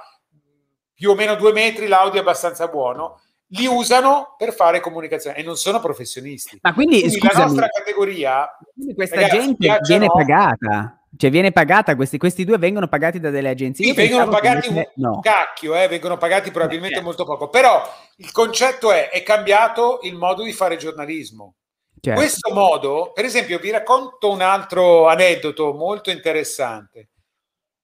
più 0.92 1.10
o 1.10 1.14
meno 1.14 1.36
due 1.36 1.52
metri, 1.52 1.86
l'audio 1.86 2.18
è 2.18 2.22
abbastanza 2.22 2.66
buono. 2.66 3.20
Li 3.48 3.66
usano 3.66 4.34
per 4.36 4.52
fare 4.52 4.80
comunicazione 4.80 5.36
e 5.36 5.44
non 5.44 5.56
sono 5.56 5.78
professionisti. 5.78 6.58
Ma 6.60 6.74
quindi, 6.74 6.98
quindi 7.02 7.20
scusami, 7.20 7.38
la 7.38 7.44
nostra 7.44 7.68
categoria, 7.68 8.58
quindi 8.72 8.94
questa 8.94 9.14
ragazzi, 9.20 9.56
gente 9.56 9.78
viene 9.86 10.06
pagata 10.06 11.03
cioè 11.16 11.30
viene 11.30 11.52
pagata, 11.52 11.96
questi, 11.96 12.18
questi 12.18 12.44
due 12.44 12.58
vengono 12.58 12.88
pagati 12.88 13.20
da 13.20 13.30
delle 13.30 13.50
agenzie. 13.50 13.84
Sì, 13.84 13.92
vengono 13.92 14.28
pagati 14.28 14.68
un 14.68 14.82
no. 14.96 15.20
cacchio, 15.20 15.74
eh, 15.76 15.88
vengono 15.88 16.16
pagati 16.16 16.50
probabilmente 16.50 16.94
certo. 16.94 17.08
molto 17.08 17.24
poco, 17.24 17.48
però 17.48 17.82
il 18.16 18.32
concetto 18.32 18.90
è, 18.92 19.10
è 19.10 19.22
cambiato 19.22 20.00
il 20.02 20.16
modo 20.16 20.42
di 20.42 20.52
fare 20.52 20.76
giornalismo. 20.76 21.54
Certo. 22.00 22.20
Questo 22.20 22.52
modo, 22.52 23.12
per 23.14 23.24
esempio, 23.24 23.58
vi 23.58 23.70
racconto 23.70 24.30
un 24.30 24.42
altro 24.42 25.06
aneddoto 25.08 25.72
molto 25.72 26.10
interessante. 26.10 27.10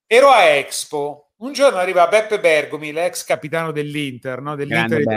Ero 0.06 0.28
a 0.28 0.44
Expo, 0.44 1.30
un 1.36 1.52
giorno 1.52 1.78
arriva 1.78 2.06
Beppe 2.08 2.40
Bergomi, 2.40 2.92
l'ex 2.92 3.24
capitano 3.24 3.70
dell'Inter, 3.72 4.40
no? 4.42 4.56
dell'Inter 4.56 5.02
dei 5.04 5.16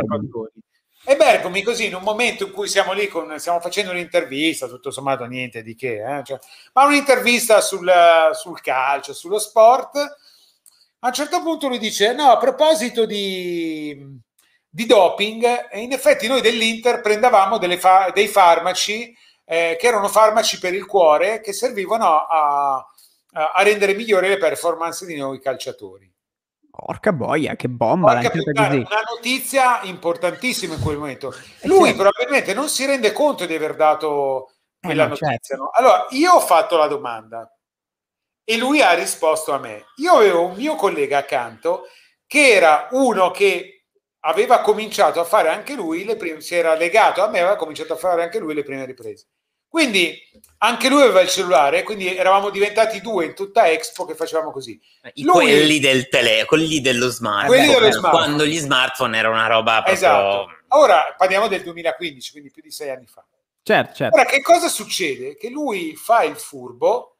e 1.06 1.16
Bergomi 1.18 1.62
così 1.63 1.88
in 1.88 1.96
un 1.96 2.04
momento 2.04 2.46
in 2.46 2.52
cui 2.52 2.68
siamo 2.68 2.94
lì, 2.94 3.08
con, 3.08 3.38
stiamo 3.38 3.60
facendo 3.60 3.92
un'intervista, 3.92 4.68
tutto 4.68 4.89
sommato 4.89 5.26
niente 5.26 5.62
di 5.62 5.76
che, 5.76 6.02
eh? 6.02 6.24
cioè, 6.24 6.39
ma 6.74 6.86
un'intervista 6.86 7.60
sul, 7.60 7.92
sul, 8.34 8.62
calcio, 8.62 9.13
sullo 9.13 9.39
sport, 9.39 9.98
a 11.00 11.08
un 11.08 11.13
certo 11.13 11.42
punto 11.42 11.68
lui 11.68 11.80
dice, 11.80 12.13
no, 12.13 12.32
a 12.32 12.38
proposito 12.38 13.06
di, 13.06 14.18
di 14.70 14.86
doping, 14.86 15.70
in 15.74 15.92
effetti 15.92 16.28
noi 16.28 16.39
dell'Inter 16.39 17.02
prendavamo 17.02 17.60
fa- 17.78 18.12
dei 18.13 18.28
farmaci 18.28 19.13
eh, 19.46 19.76
che 19.78 19.88
erano 19.88 20.08
farmaci 20.08 20.58
per 20.60 20.74
il 20.74 20.86
cuore 20.86 21.42
che 21.42 21.52
servivano 21.52 22.06
a, 22.06 22.76
a 22.76 23.63
rendere 23.63 23.94
migliori 23.94 24.30
le 24.30 24.38
performance 24.38 25.06
di 25.06 25.18
noi 25.18 25.42
calciatori. 25.42 26.12
Porca 26.86 27.13
boia, 27.13 27.56
che 27.56 27.69
bomba! 27.69 28.13
Porca 28.13 28.30
puttana, 28.30 28.76
una 28.76 29.04
notizia 29.15 29.82
importantissima 29.84 30.74
in 30.74 30.82
quel 30.82 30.98
momento. 30.98 31.34
Eh, 31.62 31.67
Lui 31.67 31.88
certo. 31.88 32.02
probabilmente 32.02 32.54
non 32.54 32.67
si 32.67 32.86
rende 32.86 33.13
conto 33.13 33.46
di 33.46 33.56
aver 33.56 33.76
dato 33.76 34.50
eh, 34.50 34.88
quella 34.88 35.04
eh, 35.04 35.06
no, 35.06 35.12
notizia. 35.12 35.38
Certo. 35.39 35.63
No? 35.63 35.69
Allora, 35.72 36.08
io 36.10 36.34
ho 36.34 36.41
fatto 36.41 36.76
la 36.76 36.88
domanda 36.88 37.50
e 38.43 38.58
lui 38.58 38.82
ha 38.82 38.91
risposto 38.91 39.54
a 39.54 39.60
me. 39.60 39.86
Io 39.98 40.13
avevo 40.13 40.46
un 40.46 40.56
mio 40.56 40.76
collega 40.76 41.19
accanto 41.19 41.88
che 42.28 42.52
era 42.52 42.89
uno 42.91 43.32
che 43.32 43.86
aveva 44.26 44.60
cominciato 44.60 45.22
a 45.22 45.26
fare 45.26 45.50
anche 45.50 45.76
lui 45.76 46.04
le 46.04 46.17
prime, 46.17 46.41
si 46.41 46.56
era 46.56 46.76
legato 46.76 47.24
a 47.24 47.30
me, 47.30 47.39
aveva 47.39 47.56
cominciato 47.56 47.93
a 47.93 47.98
fare 47.98 48.24
anche 48.24 48.39
lui 48.39 48.54
le 48.54 48.63
prime 48.63 48.86
riprese. 48.86 49.28
Quindi 49.74 50.16
anche 50.60 50.88
lui 50.88 51.02
aveva 51.02 51.22
il 51.22 51.30
cellulare, 51.30 51.82
quindi 51.82 52.16
eravamo 52.16 52.52
diventati 52.52 53.02
due 53.02 53.26
in 53.26 53.34
tutta 53.34 53.68
Expo 53.72 54.06
che 54.06 54.14
facevamo 54.14 54.52
così. 54.52 54.80
I 55.16 55.24
lui, 55.24 55.46
quelli 55.46 55.80
del 55.80 56.10
tele, 56.10 56.46
quelli 56.46 56.80
dello 56.80 57.10
smartphone, 57.10 57.58
quelli 57.58 57.74
dello 57.74 57.92
smartphone. 57.92 58.24
quando 58.24 58.46
gli 58.46 58.58
smartphone 58.58 59.18
era 59.18 59.30
una 59.30 59.48
roba 59.48 59.82
proprio... 59.82 59.96
Esatto. 59.96 60.48
Ora 60.80 61.16
parliamo 61.18 61.48
del 61.48 61.64
2015, 61.64 62.32
quindi 62.32 62.52
più 62.52 62.62
di 62.62 62.70
sei 62.70 62.92
anni 62.92 63.08
fa. 63.08 63.26
Certo, 63.64 63.96
certo. 63.96 64.16
Ora, 64.16 64.26
che 64.26 64.44
cosa 64.44 64.68
succede? 64.68 65.36
Che 65.36 65.50
lui 65.50 65.96
fa 65.96 66.22
il 66.22 66.36
furbo, 66.36 67.16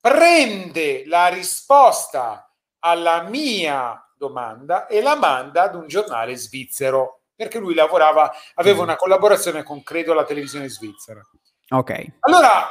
prende 0.00 1.02
la 1.06 1.26
risposta 1.26 2.48
alla 2.78 3.22
mia 3.22 4.00
domanda 4.16 4.86
e 4.86 5.02
la 5.02 5.16
manda 5.16 5.62
ad 5.64 5.74
un 5.74 5.88
giornale 5.88 6.36
svizzero, 6.36 7.22
perché 7.34 7.58
lui 7.58 7.74
lavorava, 7.74 8.32
aveva 8.54 8.78
mm. 8.78 8.82
una 8.82 8.94
collaborazione 8.94 9.64
con, 9.64 9.82
credo, 9.82 10.14
la 10.14 10.24
televisione 10.24 10.68
svizzera. 10.68 11.20
Ok. 11.68 12.04
Allora, 12.20 12.68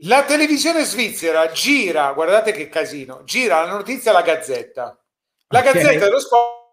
la 0.00 0.24
televisione 0.24 0.84
svizzera 0.84 1.50
gira, 1.50 2.12
guardate 2.12 2.52
che 2.52 2.68
casino, 2.68 3.24
gira 3.24 3.64
la 3.64 3.72
notizia 3.72 4.10
alla 4.10 4.22
Gazzetta. 4.22 4.98
La 5.48 5.60
okay. 5.60 5.72
Gazzetta 5.72 6.04
dello 6.04 6.20
Sport 6.20 6.64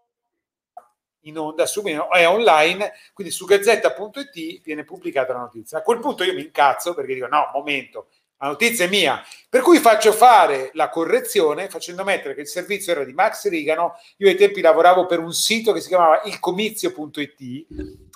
in 1.25 1.38
onda 1.38 1.65
subito, 1.65 2.09
è 2.12 2.27
online, 2.27 2.93
quindi 3.13 3.31
su 3.31 3.45
gazzetta.it 3.45 4.62
viene 4.62 4.83
pubblicata 4.83 5.33
la 5.33 5.39
notizia. 5.39 5.77
A 5.77 5.81
quel 5.81 5.99
punto 5.99 6.23
io 6.23 6.33
mi 6.33 6.41
incazzo 6.41 6.93
perché 6.93 7.13
dico 7.13 7.27
no, 7.27 7.49
momento, 7.53 8.09
la 8.43 8.49
notizia 8.49 8.86
è 8.86 8.89
mia, 8.89 9.23
per 9.47 9.62
cui 9.62 9.77
faccio 9.77 10.12
fare 10.12 10.71
la 10.73 10.89
correzione 10.89 11.69
facendo 11.69 12.03
mettere 12.03 12.36
che 12.36 12.41
il 12.41 12.47
servizio 12.47 12.91
era 12.91 13.06
di 13.06 13.13
Max 13.13 13.47
Rigano, 13.47 13.97
io 14.17 14.27
ai 14.27 14.36
tempi 14.36 14.60
lavoravo 14.60 15.06
per 15.06 15.19
un 15.19 15.32
sito 15.32 15.71
che 15.71 15.79
si 15.79 15.88
chiamava 15.88 16.21
ilcomizio.it 16.25 17.65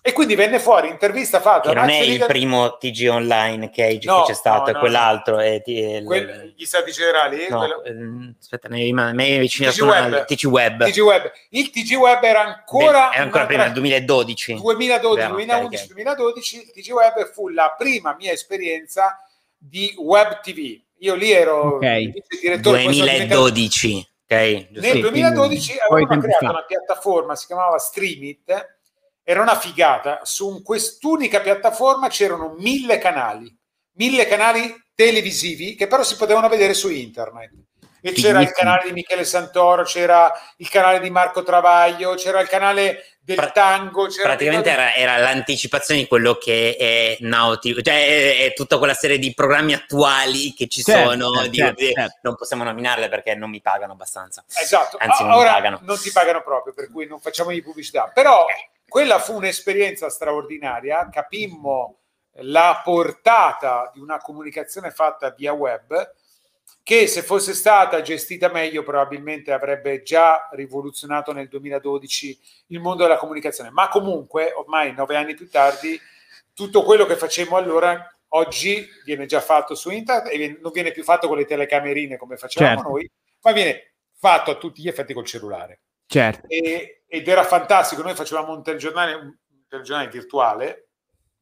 e 0.01 0.11
quindi 0.11 0.35
venne 0.35 0.59
fuori 0.59 0.89
intervista 0.89 1.39
fatta. 1.39 1.69
Che 1.69 1.75
non 1.75 1.89
è 1.89 1.99
il 1.99 2.25
primo 2.25 2.77
TG 2.77 3.07
online 3.09 3.69
che, 3.69 3.99
no, 4.03 4.23
c'è 4.23 4.33
stato, 4.33 4.65
no, 4.65 4.71
no, 4.71 4.77
è 4.77 4.79
quell'altro. 4.79 5.39
È, 5.39 5.61
è, 5.61 6.03
Quel, 6.03 6.53
gli 6.57 6.65
stati 6.65 6.91
generali? 6.91 7.47
No, 7.49 7.59
quello... 7.59 7.83
Ehm, 7.83 8.35
aspetta, 8.39 8.67
mi 8.69 8.89
è 8.91 9.39
vicino 9.39 9.71
TG 9.71 9.81
Web. 9.81 10.25
TG 10.25 10.45
Web. 10.45 10.89
TG 10.89 10.99
Web. 10.99 11.31
Il 11.49 11.69
TG 11.69 11.93
Web 11.95 12.23
era 12.23 12.41
ancora... 12.41 13.09
Beh, 13.09 13.17
ancora 13.17 13.45
prima, 13.45 13.63
nel 13.63 13.73
2012. 13.73 14.55
2012, 14.55 15.27
2011, 15.27 15.87
2012. 15.87 16.57
Il 16.57 16.71
TG 16.71 16.91
Web 16.91 17.31
fu 17.31 17.47
la 17.47 17.73
prima 17.77 18.15
mia 18.17 18.33
esperienza 18.33 19.21
di 19.57 19.93
Web 19.97 20.41
TV. 20.41 20.79
Io 20.99 21.15
lì 21.15 21.31
ero 21.31 21.75
okay. 21.75 22.11
direttore 22.41 22.83
2012. 22.83 24.07
Okay, 24.29 24.67
Nel 24.71 24.99
2012 24.99 25.77
avevamo 25.89 26.21
creato 26.21 26.45
fa. 26.45 26.51
una 26.51 26.65
piattaforma, 26.65 27.35
si 27.35 27.45
chiamava 27.45 27.77
Streamit, 27.77 28.77
era 29.23 29.41
una 29.41 29.57
figata. 29.57 30.21
Su 30.23 30.61
quest'unica 30.63 31.39
piattaforma 31.39 32.09
c'erano 32.09 32.55
mille 32.57 32.97
canali, 32.97 33.55
mille 33.93 34.27
canali 34.27 34.73
televisivi 34.93 35.75
che 35.75 35.87
però 35.87 36.03
si 36.03 36.15
potevano 36.17 36.49
vedere 36.49 36.73
su 36.73 36.89
internet. 36.89 37.51
E 38.01 38.11
c'era 38.13 38.41
il 38.41 38.51
canale 38.51 38.83
di 38.85 38.93
Michele 38.93 39.25
Santoro, 39.25 39.83
c'era 39.83 40.31
il 40.57 40.69
canale 40.69 40.99
di 40.99 41.09
Marco 41.09 41.43
Travaglio, 41.43 42.15
c'era 42.15 42.39
il 42.39 42.47
canale 42.47 43.03
del 43.19 43.35
pra- 43.35 43.51
tango. 43.51 44.07
praticamente 44.21 44.69
era, 44.69 44.95
era, 44.95 45.17
l'anticipazione 45.17 45.99
di 45.99 46.07
quello 46.07 46.35
che 46.35 46.77
è 46.79 47.17
Nautico, 47.21 47.81
cioè 47.81 48.05
è, 48.05 48.45
è, 48.45 48.53
tutta 48.53 48.77
quella 48.77 48.93
serie 48.93 49.19
di 49.19 49.33
programmi 49.33 49.73
attuali 49.73 50.53
che 50.53 50.67
ci 50.67 50.81
certo, 50.81 51.09
sono. 51.09 51.33
Certo, 51.33 51.49
di, 51.49 51.57
certo. 51.57 51.83
certo. 51.83 52.19
Non 52.21 52.35
possiamo 52.35 52.63
nominarle 52.63 53.09
perché 53.09 53.35
non 53.35 53.49
mi 53.49 53.59
pagano 53.59 53.93
abbastanza. 53.93 54.45
Esatto, 54.47 54.97
Anzi, 54.99 55.23
non 55.23 55.33
ora 55.33 55.53
pagano. 55.53 55.79
non 55.81 55.99
ti 55.99 56.11
pagano 56.11 56.41
proprio, 56.41 56.73
per 56.73 56.89
cui 56.89 57.05
non 57.05 57.19
facciamo 57.19 57.49
di 57.49 57.61
pubblicità. 57.61 58.09
Però 58.13 58.45
quella 58.87 59.19
fu 59.19 59.35
un'esperienza 59.35 60.09
straordinaria, 60.09 61.09
capimmo 61.11 61.97
la 62.41 62.81
portata 62.83 63.89
di 63.93 63.99
una 63.99 64.19
comunicazione 64.19 64.91
fatta 64.91 65.31
via 65.31 65.51
web 65.51 66.13
che 66.83 67.07
se 67.07 67.21
fosse 67.21 67.53
stata 67.53 68.01
gestita 68.01 68.49
meglio 68.49 68.81
probabilmente 68.81 69.51
avrebbe 69.51 70.03
già 70.03 70.47
rivoluzionato 70.53 71.33
nel 71.33 71.49
2012 71.49 72.39
il 72.67 72.79
mondo 72.79 73.03
della 73.03 73.17
comunicazione. 73.17 73.69
Ma 73.71 73.89
comunque, 73.89 74.53
ormai 74.53 74.93
nove 74.93 75.15
anni 75.17 75.35
più 75.35 75.49
tardi, 75.49 75.99
tutto 76.53 76.83
quello 76.83 77.05
che 77.05 77.17
facemmo 77.17 77.57
allora 77.57 78.09
oggi 78.29 78.87
viene 79.03 79.25
già 79.25 79.41
fatto 79.41 79.75
su 79.75 79.89
internet 79.89 80.33
e 80.33 80.59
non 80.61 80.71
viene 80.71 80.91
più 80.91 81.03
fatto 81.03 81.27
con 81.27 81.37
le 81.37 81.45
telecamerine 81.45 82.17
come 82.17 82.37
facevamo 82.37 82.75
certo. 82.75 82.89
noi, 82.89 83.11
ma 83.41 83.51
viene 83.51 83.93
fatto 84.17 84.51
a 84.51 84.55
tutti 84.55 84.81
gli 84.81 84.87
effetti 84.87 85.13
col 85.13 85.25
cellulare. 85.25 85.81
Certo. 86.05 86.47
E, 86.47 87.03
ed 87.05 87.27
era 87.27 87.43
fantastico. 87.43 88.01
Noi 88.01 88.15
facevamo 88.15 88.53
un 88.53 88.63
telegiornale, 88.63 89.13
un 89.13 89.35
telegiornale 89.67 90.09
virtuale 90.09 90.87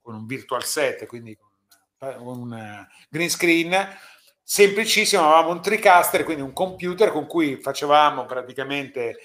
con 0.02 0.16
un 0.16 0.26
virtual 0.26 0.64
set, 0.64 1.06
quindi 1.06 1.38
con 1.38 1.48
un 2.28 2.88
green 3.10 3.30
screen 3.30 3.74
semplicissimo, 4.48 5.24
avevamo 5.24 5.50
un 5.50 5.62
TriCaster, 5.62 6.24
quindi 6.24 6.44
un 6.44 6.54
computer 6.54 7.12
con 7.12 7.26
cui 7.26 7.56
facevamo 7.56 8.26
praticamente, 8.26 9.18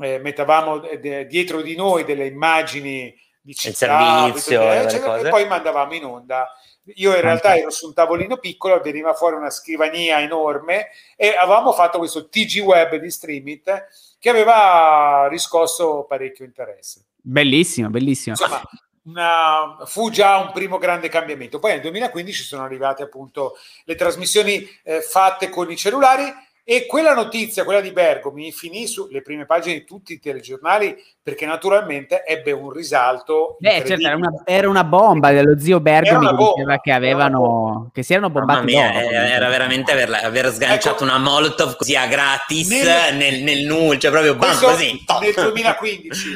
eh, 0.00 0.18
mettavamo 0.18 0.82
eh, 0.82 1.26
dietro 1.26 1.62
di 1.62 1.76
noi 1.76 2.04
delle 2.04 2.26
immagini 2.26 3.14
di 3.40 3.54
città, 3.54 4.24
servizio, 4.26 4.60
eccetera, 4.62 5.18
e 5.18 5.28
poi 5.28 5.46
mandavamo 5.46 5.94
in 5.94 6.04
onda. 6.04 6.48
Io 6.96 7.14
in 7.14 7.20
realtà 7.20 7.56
ero 7.56 7.70
su 7.70 7.86
un 7.86 7.94
tavolino 7.94 8.36
piccolo, 8.36 8.80
veniva 8.80 9.14
fuori 9.14 9.36
una 9.36 9.50
scrivania 9.50 10.20
enorme 10.20 10.88
e 11.16 11.34
avevamo 11.36 11.72
fatto 11.72 11.98
questo 11.98 12.28
TG 12.28 12.60
Web 12.60 12.96
di 12.96 13.10
Streamit 13.10 13.86
che 14.18 14.28
aveva 14.28 15.28
riscosso 15.30 16.04
parecchio 16.08 16.44
interesse. 16.44 17.04
Bellissimo, 17.20 17.90
bellissimo. 17.90 18.34
Insomma, 18.38 18.60
una, 19.04 19.76
fu 19.84 20.10
già 20.10 20.38
un 20.38 20.50
primo 20.52 20.78
grande 20.78 21.08
cambiamento. 21.08 21.58
Poi 21.58 21.72
nel 21.72 21.80
2015 21.80 22.42
sono 22.42 22.62
arrivate 22.64 23.02
appunto 23.02 23.56
le 23.84 23.94
trasmissioni 23.94 24.66
eh, 24.82 25.00
fatte 25.00 25.48
con 25.48 25.70
i 25.70 25.76
cellulari 25.76 26.32
e 26.66 26.86
quella 26.86 27.12
notizia, 27.12 27.62
quella 27.62 27.82
di 27.82 27.92
Bergomi, 27.92 28.50
finì 28.50 28.86
sulle 28.86 29.20
prime 29.20 29.44
pagine 29.44 29.74
di 29.74 29.84
tutti 29.84 30.14
i 30.14 30.18
telegiornali 30.18 30.96
perché 31.22 31.44
naturalmente 31.44 32.24
ebbe 32.24 32.52
un 32.52 32.70
risalto. 32.70 33.58
Beh, 33.60 33.84
certo, 33.84 34.06
era 34.06 34.16
una, 34.16 34.30
era 34.46 34.68
una, 34.70 34.84
bomba 34.84 35.30
dello 35.30 35.58
zio 35.58 35.80
Bergomi 35.80 36.26
che 36.26 36.36
diceva 36.36 36.80
che 36.80 36.92
avevano, 36.92 37.90
che 37.92 38.02
si 38.02 38.14
erano 38.14 38.30
bombati. 38.30 38.64
Mia, 38.64 38.86
dopo, 38.86 38.98
era, 38.98 39.28
era 39.28 39.48
veramente 39.50 39.92
aver, 39.92 40.10
aver 40.14 40.50
sganciato 40.50 40.94
ecco, 40.94 41.04
una 41.04 41.18
Molotov 41.18 41.76
così 41.76 41.96
a 41.96 42.06
gratis 42.06 42.70
nel, 42.70 43.14
nel, 43.14 43.42
nel 43.42 43.66
nulla, 43.66 43.98
cioè 43.98 44.10
proprio 44.10 44.34
bam, 44.34 44.58
così. 44.58 45.04
Nel 45.20 45.34
2015. 45.34 46.28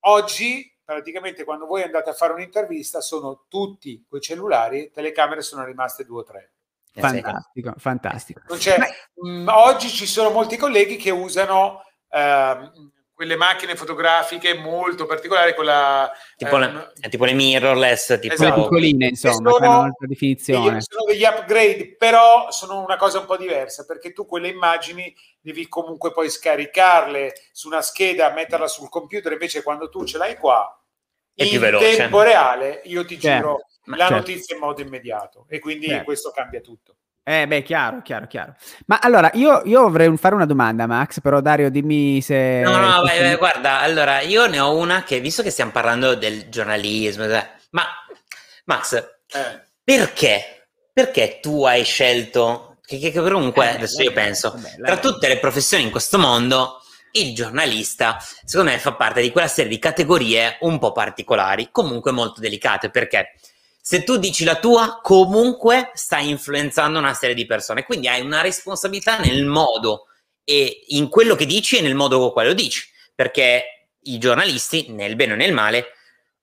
Oggi 0.00 0.77
praticamente 0.88 1.44
quando 1.44 1.66
voi 1.66 1.82
andate 1.82 2.08
a 2.08 2.14
fare 2.14 2.32
un'intervista 2.32 3.02
sono 3.02 3.44
tutti 3.46 4.06
quei 4.08 4.22
cellulari, 4.22 4.90
telecamere 4.90 5.42
sono 5.42 5.62
rimaste 5.66 6.06
due 6.06 6.20
o 6.20 6.24
tre. 6.24 6.52
Eh, 6.94 7.00
fantastico, 7.02 7.74
fantastico. 7.76 8.40
Mh, 8.48 9.28
mm, 9.28 9.48
oggi 9.48 9.90
ci 9.90 10.06
sono 10.06 10.30
molti 10.30 10.56
colleghi 10.56 10.96
che 10.96 11.10
usano 11.10 11.82
eh, 12.08 12.70
quelle 13.12 13.36
macchine 13.36 13.76
fotografiche 13.76 14.54
molto 14.54 15.04
particolari, 15.04 15.52
quella, 15.52 16.10
tipo, 16.36 16.56
eh, 16.56 16.60
le, 16.60 16.92
tipo 17.10 17.26
le 17.26 17.32
mirrorless, 17.34 18.18
tipo 18.18 18.32
esatto. 18.32 18.62
piccoline, 18.62 19.08
insomma, 19.08 19.34
sono, 19.34 19.56
un'altra 19.56 20.06
definizione. 20.06 20.80
sono 20.80 21.04
degli 21.04 21.24
upgrade, 21.24 21.96
però 21.98 22.50
sono 22.50 22.82
una 22.82 22.96
cosa 22.96 23.18
un 23.18 23.26
po' 23.26 23.36
diversa, 23.36 23.84
perché 23.84 24.14
tu 24.14 24.24
quelle 24.24 24.48
immagini 24.48 25.14
devi 25.38 25.68
comunque 25.68 26.12
poi 26.12 26.30
scaricarle 26.30 27.34
su 27.52 27.66
una 27.66 27.82
scheda, 27.82 28.32
metterla 28.32 28.68
sul 28.68 28.88
computer, 28.88 29.32
invece 29.32 29.62
quando 29.62 29.90
tu 29.90 30.04
ce 30.04 30.16
l'hai 30.16 30.36
qua, 30.36 30.77
è 31.38 31.44
in 31.44 31.50
più 31.50 31.60
veloce. 31.60 31.96
tempo 31.96 32.22
reale, 32.22 32.80
io 32.84 33.04
ti 33.04 33.18
certo. 33.18 33.36
giro 33.36 33.66
Ma 33.84 33.96
la 33.96 34.08
certo. 34.08 34.16
notizia 34.16 34.54
in 34.56 34.60
modo 34.60 34.82
immediato 34.82 35.46
e 35.48 35.60
quindi 35.60 35.86
certo. 35.86 36.04
questo 36.04 36.32
cambia 36.34 36.60
tutto. 36.60 36.96
Eh 37.22 37.46
beh, 37.46 37.62
chiaro, 37.62 38.00
chiaro, 38.02 38.26
chiaro. 38.26 38.56
Ma 38.86 38.98
allora, 39.00 39.30
io, 39.34 39.60
io 39.66 39.88
vorrei 39.90 40.16
fare 40.16 40.34
una 40.34 40.46
domanda, 40.46 40.86
Max, 40.86 41.20
però 41.20 41.40
Dario 41.42 41.70
dimmi 41.70 42.22
se... 42.22 42.62
No, 42.64 42.76
no, 42.78 43.02
vai, 43.02 43.20
vai, 43.20 43.36
guarda, 43.36 43.80
allora, 43.80 44.20
io 44.20 44.46
ne 44.46 44.58
ho 44.58 44.74
una 44.74 45.02
che, 45.02 45.20
visto 45.20 45.42
che 45.42 45.50
stiamo 45.50 45.70
parlando 45.70 46.14
del 46.14 46.48
giornalismo, 46.48 47.26
ma 47.70 47.84
Max, 48.64 48.94
eh. 48.94 49.62
perché? 49.84 50.68
Perché 50.90 51.38
tu 51.40 51.64
hai 51.64 51.84
scelto, 51.84 52.78
che, 52.82 52.98
che 52.98 53.12
comunque, 53.12 53.66
eh, 53.66 53.74
adesso 53.74 54.00
io 54.00 54.12
penso, 54.12 54.50
vabbè, 54.50 54.76
tra 54.82 54.96
tutte 54.96 55.28
le 55.28 55.38
professioni 55.38 55.84
in 55.84 55.90
questo 55.90 56.18
mondo, 56.18 56.77
il 57.12 57.34
giornalista, 57.34 58.18
secondo 58.44 58.70
me, 58.70 58.78
fa 58.78 58.94
parte 58.94 59.20
di 59.20 59.30
quella 59.30 59.48
serie 59.48 59.70
di 59.70 59.78
categorie 59.78 60.58
un 60.60 60.78
po' 60.78 60.92
particolari, 60.92 61.68
comunque 61.70 62.12
molto 62.12 62.40
delicate, 62.40 62.90
perché 62.90 63.34
se 63.80 64.04
tu 64.04 64.16
dici 64.18 64.44
la 64.44 64.56
tua, 64.56 65.00
comunque 65.02 65.90
stai 65.94 66.28
influenzando 66.28 66.98
una 66.98 67.14
serie 67.14 67.34
di 67.34 67.46
persone, 67.46 67.84
quindi 67.84 68.08
hai 68.08 68.20
una 68.20 68.40
responsabilità 68.40 69.18
nel 69.18 69.46
modo 69.46 70.06
e 70.44 70.84
in 70.88 71.08
quello 71.08 71.34
che 71.34 71.46
dici 71.46 71.78
e 71.78 71.80
nel 71.80 71.94
modo 71.94 72.18
con 72.18 72.32
cui 72.32 72.44
lo 72.44 72.52
dici, 72.54 72.82
perché 73.14 73.90
i 74.02 74.18
giornalisti, 74.18 74.86
nel 74.90 75.16
bene 75.16 75.32
o 75.32 75.36
nel 75.36 75.52
male, 75.52 75.92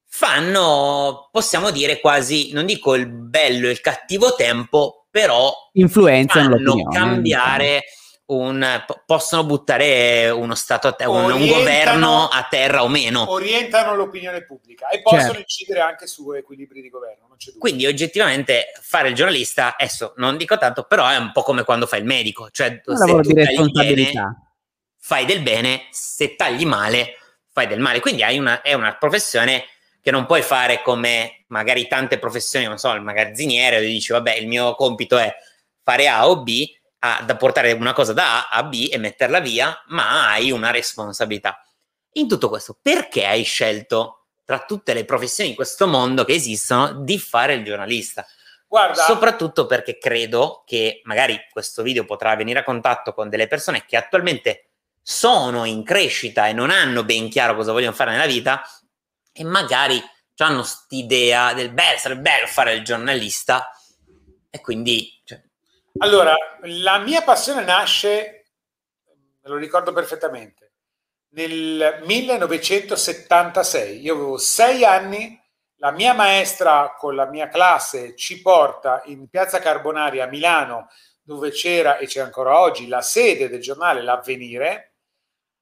fanno, 0.08 1.30
possiamo 1.32 1.71
dire 1.71 1.99
quasi, 1.99 2.51
non 2.51 2.65
dico 2.65 2.95
il 2.95 3.08
bello 3.08 3.67
e 3.67 3.71
il 3.71 3.82
cattivo 3.82 4.34
tempo, 4.36 5.08
però 5.10 5.54
influenzano 5.73 6.56
fanno 6.58 6.84
cambiare... 6.89 7.63
Diciamo 7.65 8.04
un, 8.28 8.84
possono 9.06 9.44
buttare 9.44 10.30
uno 10.30 10.56
stato 10.56 10.88
a 10.88 10.94
te- 10.94 11.06
un, 11.06 11.32
un, 11.32 11.48
governo 11.48 12.28
a 12.28 12.48
terra 12.50 12.84
o 12.84 12.88
meno. 12.88 13.30
Orientano 13.30 13.96
l'opinione 13.96 14.44
pubblica 14.44 14.88
e 14.88 15.02
possono 15.02 15.24
certo. 15.24 15.40
incidere 15.40 15.80
anche 15.82 16.08
su 16.08 16.32
equilibri 16.32 16.82
di 16.82 16.90
governo. 16.90 17.36
Quindi 17.60 17.86
oggettivamente 17.86 18.72
fare 18.82 19.10
il 19.10 19.16
giornalista, 19.16 19.76
adesso 19.78 20.14
non 20.18 20.38
dico 20.38 20.58
tanto, 20.58 20.84
però 20.84 21.08
è 21.08 21.18
un 21.18 21.32
po' 21.32 21.44
come 21.44 21.64
quando 21.64 21.86
fai 21.86 22.00
il 22.00 22.06
medico, 22.06 22.50
cioè 22.50 22.82
un 22.86 23.24
se 23.24 23.54
tu 23.54 23.70
tagli 23.72 23.94
bene, 23.94 24.54
fai 24.98 25.26
del 25.26 25.42
bene, 25.42 25.88
se 25.92 26.36
tagli 26.36 26.66
male 26.66 27.18
fai 27.56 27.68
del 27.68 27.80
male. 27.80 28.02
Quindi 28.02 28.22
una, 28.38 28.62
è 28.62 28.74
una 28.74 28.98
professione 28.98 29.64
che 30.02 30.12
non 30.12 30.26
puoi 30.26 30.42
fare 30.42 30.82
come 30.82 31.46
magari 31.48 31.88
tante 31.88 32.20
professioni, 32.20 32.66
non 32.66 32.78
so, 32.78 32.92
il 32.92 33.02
magazziniere, 33.02 33.78
dove 33.78 33.88
dici 33.88 34.12
vabbè 34.12 34.36
il 34.36 34.48
mio 34.48 34.76
compito 34.76 35.18
è 35.18 35.34
fare 35.82 36.10
A 36.10 36.28
o 36.28 36.44
B, 36.44 36.66
a, 37.06 37.22
da 37.24 37.36
portare 37.36 37.72
una 37.74 37.94
cosa 37.94 38.13
da 38.13 38.50
A 38.50 38.58
a 38.58 38.63
B 38.63 38.89
e 38.91 38.98
metterla 38.98 39.39
via, 39.39 39.84
ma 39.88 40.30
hai 40.30 40.52
una 40.52 40.72
responsabilità. 40.72 41.60
In 42.13 42.28
tutto 42.28 42.50
questo, 42.50 42.78
perché 42.82 43.26
hai 43.26 43.44
scelto 43.44 44.28
tra 44.46 44.60
tutte 44.60 44.94
le 44.94 45.06
professioni 45.06 45.50
in 45.50 45.56
questo 45.56 45.88
mondo 45.88 46.24
che 46.24 46.34
esistono 46.34 47.02
di 47.02 47.20
fare 47.20 47.56
il 47.56 47.65
giornalista? 47.65 48.26
Guarda, 48.68 49.04
soprattutto 49.04 49.65
perché 49.65 49.98
credo 49.98 50.63
che 50.65 51.02
magari 51.06 51.39
questo 51.52 51.84
video 51.84 52.06
potrà 52.06 52.36
venire 52.36 52.60
a 52.60 52.63
contatto 52.63 53.13
con 53.13 53.30
delle 53.30 53.48
persone 53.48 53.86
che 53.86 53.96
attualmente 53.96 54.70
sono 55.02 55.65
in 55.65 55.84
crescita 55.84 56.48
e 56.48 56.54
non 56.54 56.72
hanno 56.72 57.04
ben 57.04 57.30
chiaro 57.30 57.56
cosa 57.56 57.72
vogliono 57.72 57.94
fare 57.94 58.12
nella 58.12 58.26
vita 58.26 58.63
e 59.32 59.44
magari 59.44 60.02
hanno 60.38 60.60
quest'idea 60.60 61.54
del 61.54 61.72
beh, 61.72 61.98
sarebbe 61.98 62.22
bello 62.22 62.48
fare 62.48 62.74
il 62.74 62.84
giornalista 62.84 63.70
e 64.50 64.62
quindi 64.62 65.22
cioè, 65.24 65.41
allora, 65.99 66.36
la 66.63 66.99
mia 66.99 67.21
passione 67.21 67.63
nasce, 67.63 68.45
me 69.41 69.49
lo 69.49 69.55
ricordo 69.58 69.93
perfettamente, 69.93 70.73
nel 71.29 72.01
1976. 72.03 74.01
Io 74.01 74.13
avevo 74.13 74.38
sei 74.38 74.84
anni, 74.84 75.41
la 75.77 75.91
mia 75.91 76.13
maestra 76.13 76.95
con 76.97 77.15
la 77.15 77.25
mia 77.25 77.47
classe 77.49 78.15
ci 78.15 78.41
porta 78.41 79.01
in 79.05 79.27
Piazza 79.27 79.60
Carbonari 79.60 80.21
a 80.21 80.27
Milano, 80.27 80.89
dove 81.21 81.51
c'era 81.51 81.97
e 81.97 82.05
c'è 82.08 82.21
ancora 82.21 82.60
oggi 82.60 82.88
la 82.88 83.01
sede 83.01 83.49
del 83.49 83.62
giornale 83.62 84.01
L'Avvenire. 84.01 84.93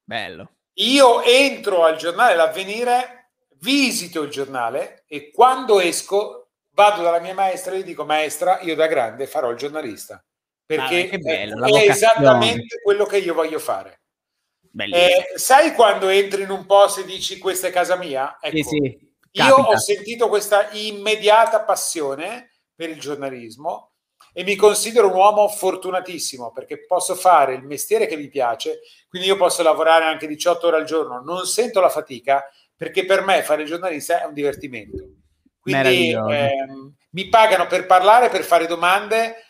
Bello. 0.04 0.52
Io 0.78 1.22
entro 1.22 1.86
al 1.86 1.98
giornale 1.98 2.36
L'Avvenire, 2.36 3.32
visito 3.60 4.24
il 4.24 4.30
giornale 4.30 5.04
e 5.08 5.32
quando 5.32 5.80
esco 5.80 6.43
vado 6.74 7.02
dalla 7.02 7.20
mia 7.20 7.34
maestra 7.34 7.74
e 7.74 7.80
gli 7.80 7.84
dico 7.84 8.06
maestra 8.06 8.60
io 8.62 8.76
da 8.76 8.88
grande 8.88 9.28
farò 9.28 9.50
il 9.50 9.58
giornalista 9.58 10.24
perché 10.66 11.10
ah, 11.12 11.18
bello, 11.18 11.66
è 11.66 11.90
esattamente 11.90 12.80
quello 12.82 13.06
che 13.06 13.18
io 13.18 13.34
voglio 13.34 13.60
fare 13.60 14.02
eh, 14.76 15.34
sai 15.36 15.74
quando 15.74 16.08
entri 16.08 16.42
in 16.42 16.50
un 16.50 16.66
posto 16.66 17.02
e 17.02 17.06
dici 17.06 17.38
questa 17.38 17.68
è 17.68 17.72
casa 17.72 17.96
mia? 17.96 18.40
Ecco, 18.42 18.56
sì, 18.56 18.64
sì. 18.64 19.14
io 19.32 19.56
ho 19.56 19.78
sentito 19.78 20.28
questa 20.30 20.70
immediata 20.72 21.62
passione 21.62 22.54
per 22.74 22.90
il 22.90 23.00
giornalismo 23.00 23.92
e 24.34 24.44
mi 24.44 24.56
considero 24.56 25.10
un 25.10 25.14
uomo 25.14 25.48
fortunatissimo 25.48 26.52
perché 26.52 26.86
posso 26.86 27.14
fare 27.14 27.54
il 27.54 27.64
mestiere 27.64 28.08
che 28.08 28.18
mi 28.18 28.30
piace, 28.30 28.80
quindi 29.08 29.28
io 29.28 29.38
posso 29.38 29.62
lavorare 29.62 30.06
anche 30.06 30.26
18 30.26 30.66
ore 30.66 30.78
al 30.78 30.86
giorno, 30.86 31.22
non 31.22 31.46
sento 31.46 31.80
la 31.80 31.90
fatica 31.90 32.44
perché 32.76 33.06
per 33.06 33.22
me 33.24 33.44
fare 33.44 33.62
il 33.62 33.68
giornalista 33.68 34.24
è 34.24 34.26
un 34.26 34.34
divertimento. 34.34 35.08
Quindi 35.64 36.12
ehm, 36.12 36.94
mi 37.12 37.30
pagano 37.30 37.68
per 37.68 37.86
parlare, 37.86 38.28
per 38.28 38.44
fare 38.44 38.68
domande, 38.68 39.46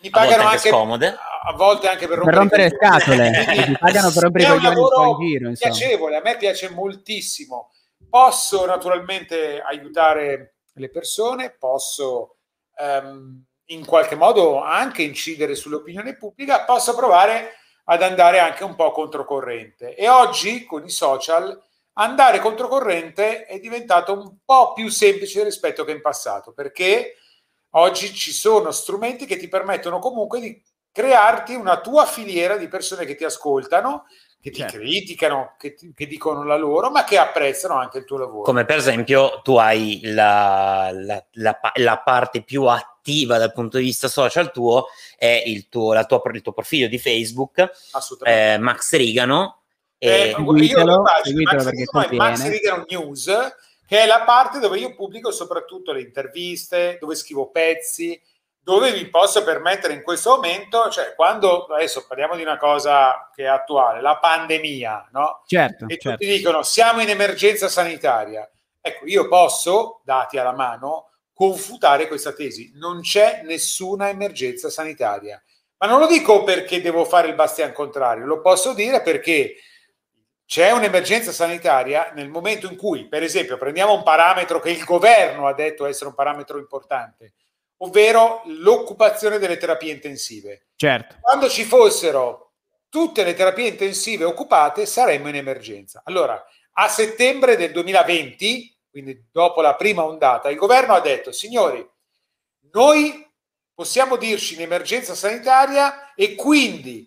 mi 0.00 0.10
pagano 0.10 0.42
a 0.42 0.50
anche, 0.50 0.68
scomode. 0.68 1.06
a 1.06 1.52
volte 1.54 1.88
anche 1.88 2.08
per 2.08 2.18
rompere, 2.18 2.30
per 2.30 2.38
rompere 2.40 2.62
le 2.64 2.76
scatole, 2.76 3.66
mi 3.68 3.76
pagano 3.78 4.10
per 4.10 4.22
rompere 4.24 4.44
i 4.44 4.48
coglioni 4.48 4.80
un 4.80 5.18
giro. 5.20 5.48
Insomma. 5.48 5.74
piacevole, 5.74 6.16
a 6.16 6.20
me 6.22 6.36
piace 6.36 6.70
moltissimo. 6.70 7.70
Posso 8.10 8.66
naturalmente 8.66 9.60
aiutare 9.60 10.56
le 10.72 10.90
persone, 10.90 11.54
posso 11.56 12.38
um, 12.78 13.44
in 13.66 13.84
qualche 13.84 14.16
modo 14.16 14.60
anche 14.60 15.02
incidere 15.02 15.54
sull'opinione 15.54 16.16
pubblica, 16.16 16.64
posso 16.64 16.96
provare 16.96 17.52
ad 17.84 18.02
andare 18.02 18.40
anche 18.40 18.64
un 18.64 18.74
po' 18.74 18.90
controcorrente. 18.90 19.94
E 19.94 20.08
oggi 20.08 20.64
con 20.64 20.84
i 20.84 20.90
social 20.90 21.62
andare 21.98 22.40
controcorrente 22.40 23.44
è 23.44 23.58
diventato 23.58 24.12
un 24.12 24.36
po' 24.44 24.72
più 24.72 24.88
semplice 24.88 25.44
rispetto 25.44 25.84
che 25.84 25.92
in 25.92 26.00
passato, 26.00 26.52
perché 26.52 27.16
oggi 27.70 28.12
ci 28.14 28.32
sono 28.32 28.70
strumenti 28.70 29.26
che 29.26 29.36
ti 29.36 29.48
permettono 29.48 29.98
comunque 29.98 30.40
di 30.40 30.62
crearti 30.92 31.54
una 31.54 31.80
tua 31.80 32.06
filiera 32.06 32.56
di 32.56 32.68
persone 32.68 33.04
che 33.04 33.14
ti 33.14 33.24
ascoltano, 33.24 34.06
che 34.40 34.50
ti 34.50 34.60
certo. 34.60 34.78
criticano, 34.78 35.54
che, 35.58 35.74
ti, 35.74 35.92
che, 35.94 36.06
dicono 36.06 36.44
la 36.44 36.56
loro, 36.56 36.90
ma 36.90 37.04
che 37.04 37.18
apprezzano 37.18 37.74
anche 37.74 37.98
il 37.98 38.04
tuo 38.04 38.18
lavoro. 38.18 38.42
Come 38.42 38.64
per 38.64 38.78
esempio 38.78 39.40
tu 39.42 39.56
hai 39.56 40.00
la, 40.04 40.90
la, 40.92 41.24
la, 41.32 41.58
la 41.74 41.98
parte 41.98 42.42
più 42.42 42.64
attiva 42.64 43.38
dal 43.38 43.52
punto 43.52 43.78
di 43.78 43.84
vista 43.84 44.06
social 44.06 44.52
tuo, 44.52 44.86
è 45.16 45.42
il 45.46 45.68
tuo, 45.68 45.92
tua, 46.06 46.22
il 46.32 46.42
tuo 46.42 46.52
profilo 46.52 46.86
di 46.86 46.98
Facebook, 46.98 47.70
eh, 48.22 48.58
Max 48.58 48.92
Rigano, 48.94 49.62
eh, 49.98 50.32
seguitelo, 50.34 51.04
seguitelo 51.22 51.62
perché 51.64 51.84
Max, 51.92 52.10
Max 52.12 52.48
Rigano 52.48 52.84
News, 52.88 53.26
che 53.86 54.00
è 54.00 54.06
la 54.06 54.22
parte 54.22 54.58
dove 54.58 54.78
io 54.78 54.94
pubblico 54.94 55.30
soprattutto 55.30 55.92
le 55.92 56.02
interviste, 56.02 56.98
dove 57.00 57.14
scrivo 57.14 57.50
pezzi, 57.50 58.20
dove 58.68 58.92
vi 58.92 59.08
posso 59.08 59.42
permettere 59.42 59.94
in 59.94 60.02
questo 60.02 60.34
momento, 60.34 60.90
cioè 60.90 61.14
quando 61.14 61.64
adesso 61.66 62.04
parliamo 62.06 62.36
di 62.36 62.42
una 62.42 62.58
cosa 62.58 63.30
che 63.34 63.44
è 63.44 63.46
attuale, 63.46 64.02
la 64.02 64.18
pandemia, 64.18 65.08
no? 65.12 65.42
Certo. 65.46 65.86
E 65.86 65.96
certo. 65.96 66.18
tutti 66.18 66.30
dicono 66.30 66.62
siamo 66.62 67.00
in 67.00 67.08
emergenza 67.08 67.68
sanitaria. 67.68 68.46
Ecco, 68.80 69.06
io 69.06 69.26
posso, 69.26 70.02
dati 70.04 70.36
alla 70.38 70.52
mano, 70.52 71.12
confutare 71.32 72.08
questa 72.08 72.32
tesi. 72.32 72.72
Non 72.74 73.00
c'è 73.00 73.40
nessuna 73.42 74.10
emergenza 74.10 74.68
sanitaria. 74.68 75.42
Ma 75.78 75.86
non 75.86 76.00
lo 76.00 76.06
dico 76.06 76.42
perché 76.44 76.82
devo 76.82 77.04
fare 77.06 77.28
il 77.28 77.34
bastian 77.34 77.72
contrario, 77.72 78.26
lo 78.26 78.40
posso 78.40 78.74
dire 78.74 79.00
perché 79.00 79.54
c'è 80.48 80.70
un'emergenza 80.70 81.30
sanitaria 81.30 82.10
nel 82.14 82.30
momento 82.30 82.70
in 82.70 82.76
cui, 82.78 83.06
per 83.06 83.22
esempio, 83.22 83.58
prendiamo 83.58 83.92
un 83.92 84.02
parametro 84.02 84.60
che 84.60 84.70
il 84.70 84.82
governo 84.82 85.46
ha 85.46 85.52
detto 85.52 85.84
essere 85.84 86.08
un 86.08 86.14
parametro 86.14 86.56
importante, 86.56 87.34
ovvero 87.82 88.40
l'occupazione 88.46 89.36
delle 89.36 89.58
terapie 89.58 89.92
intensive. 89.92 90.68
Certo. 90.74 91.16
Quando 91.20 91.50
ci 91.50 91.64
fossero 91.64 92.52
tutte 92.88 93.24
le 93.24 93.34
terapie 93.34 93.68
intensive 93.68 94.24
occupate, 94.24 94.86
saremmo 94.86 95.28
in 95.28 95.34
emergenza. 95.34 96.00
Allora, 96.06 96.42
a 96.72 96.88
settembre 96.88 97.58
del 97.58 97.70
2020, 97.72 98.74
quindi 98.90 99.26
dopo 99.30 99.60
la 99.60 99.74
prima 99.74 100.02
ondata, 100.02 100.48
il 100.48 100.56
governo 100.56 100.94
ha 100.94 101.00
detto, 101.00 101.30
signori, 101.30 101.86
noi 102.72 103.30
possiamo 103.74 104.16
dirci 104.16 104.54
in 104.54 104.62
emergenza 104.62 105.14
sanitaria 105.14 106.14
e 106.14 106.34
quindi 106.34 107.06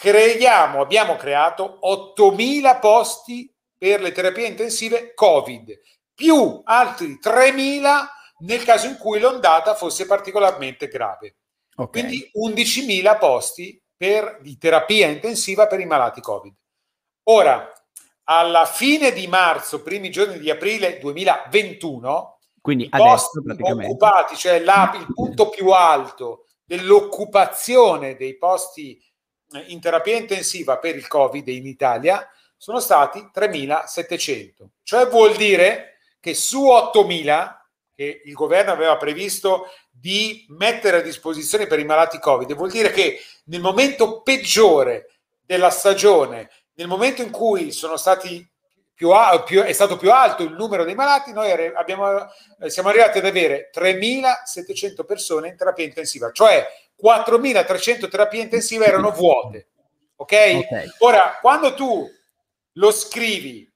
creiamo, 0.00 0.80
abbiamo 0.80 1.16
creato 1.16 1.80
8.000 1.82 2.78
posti 2.78 3.52
per 3.76 4.00
le 4.00 4.12
terapie 4.12 4.46
intensive 4.46 5.12
Covid, 5.12 5.76
più 6.14 6.60
altri 6.62 7.18
3.000 7.20 7.82
nel 8.40 8.62
caso 8.62 8.86
in 8.86 8.96
cui 8.96 9.18
l'ondata 9.18 9.74
fosse 9.74 10.06
particolarmente 10.06 10.86
grave. 10.86 11.38
Okay. 11.74 12.02
Quindi 12.02 12.30
11.000 12.32 13.18
posti 13.18 13.82
per, 13.96 14.38
di 14.40 14.56
terapia 14.56 15.08
intensiva 15.08 15.66
per 15.66 15.80
i 15.80 15.86
malati 15.86 16.20
Covid. 16.20 16.54
Ora, 17.24 17.68
alla 18.24 18.66
fine 18.66 19.12
di 19.12 19.26
marzo, 19.26 19.82
primi 19.82 20.10
giorni 20.10 20.38
di 20.38 20.48
aprile 20.48 20.98
2021, 21.00 22.38
quindi 22.60 22.86
adesso 22.88 23.42
praticamente 23.42 23.86
occupati, 23.86 24.36
cioè 24.36 24.60
la, 24.60 24.92
il 24.96 25.12
punto 25.12 25.48
più 25.48 25.70
alto 25.70 26.44
dell'occupazione 26.64 28.14
dei 28.14 28.36
posti 28.36 29.02
in 29.66 29.80
terapia 29.80 30.16
intensiva 30.16 30.78
per 30.78 30.96
il 30.96 31.06
Covid 31.06 31.46
in 31.48 31.66
Italia 31.66 32.28
sono 32.56 32.80
stati 32.80 33.30
3.700. 33.34 34.66
Cioè 34.82 35.06
vuol 35.06 35.36
dire 35.36 35.98
che 36.20 36.34
su 36.34 36.64
8.000 36.64 37.56
che 37.94 38.22
il 38.24 38.32
governo 38.34 38.72
aveva 38.72 38.96
previsto 38.96 39.66
di 39.90 40.46
mettere 40.50 40.98
a 40.98 41.02
disposizione 41.02 41.66
per 41.66 41.80
i 41.80 41.84
malati 41.84 42.20
Covid, 42.20 42.54
vuol 42.54 42.70
dire 42.70 42.92
che 42.92 43.20
nel 43.46 43.60
momento 43.60 44.22
peggiore 44.22 45.10
della 45.40 45.70
stagione, 45.70 46.48
nel 46.74 46.86
momento 46.86 47.22
in 47.22 47.30
cui 47.30 47.72
sono 47.72 47.96
stati 47.96 48.48
più, 48.94 49.10
più, 49.44 49.62
è 49.62 49.72
stato 49.72 49.96
più 49.96 50.12
alto 50.12 50.42
il 50.42 50.52
numero 50.52 50.84
dei 50.84 50.94
malati, 50.94 51.32
noi 51.32 51.50
abbiamo, 51.74 52.28
eh, 52.60 52.70
siamo 52.70 52.88
arrivati 52.88 53.18
ad 53.18 53.26
avere 53.26 53.70
3.700 53.74 55.04
persone 55.04 55.48
in 55.48 55.56
terapia 55.56 55.84
intensiva, 55.84 56.30
cioè 56.30 56.66
4.300 57.02 58.08
terapie 58.08 58.42
intensive 58.42 58.84
erano 58.84 59.10
vuote. 59.10 59.68
Okay? 60.16 60.56
ok? 60.56 60.96
Ora, 60.98 61.38
quando 61.40 61.74
tu 61.74 62.10
lo 62.72 62.90
scrivi, 62.90 63.70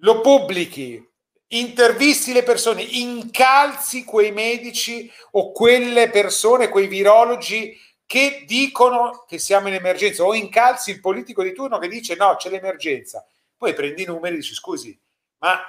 lo 0.00 0.20
pubblichi, 0.20 1.04
intervisti 1.48 2.32
le 2.32 2.42
persone, 2.42 2.82
incalzi 2.82 4.04
quei 4.04 4.32
medici 4.32 5.10
o 5.32 5.52
quelle 5.52 6.10
persone, 6.10 6.68
quei 6.68 6.86
virologi 6.86 7.76
che 8.06 8.44
dicono 8.46 9.24
che 9.26 9.38
siamo 9.38 9.68
in 9.68 9.74
emergenza 9.74 10.24
o 10.24 10.34
incalzi 10.34 10.90
il 10.90 11.00
politico 11.00 11.42
di 11.42 11.52
turno 11.52 11.78
che 11.78 11.88
dice 11.88 12.14
no, 12.14 12.36
c'è 12.36 12.50
l'emergenza. 12.50 13.26
Poi 13.56 13.74
prendi 13.74 14.02
i 14.02 14.06
numeri 14.06 14.36
e 14.36 14.38
dici 14.38 14.54
scusi, 14.54 14.98
ma 15.38 15.60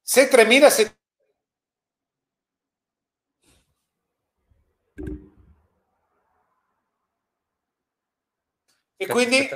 se 0.00 0.28
3.700 0.28 1.01
E 9.02 9.06
quindi, 9.06 9.48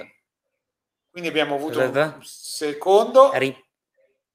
quindi 1.11 1.29
abbiamo 1.29 1.55
avuto 1.55 1.81
un 1.81 2.15
secondo. 2.23 3.31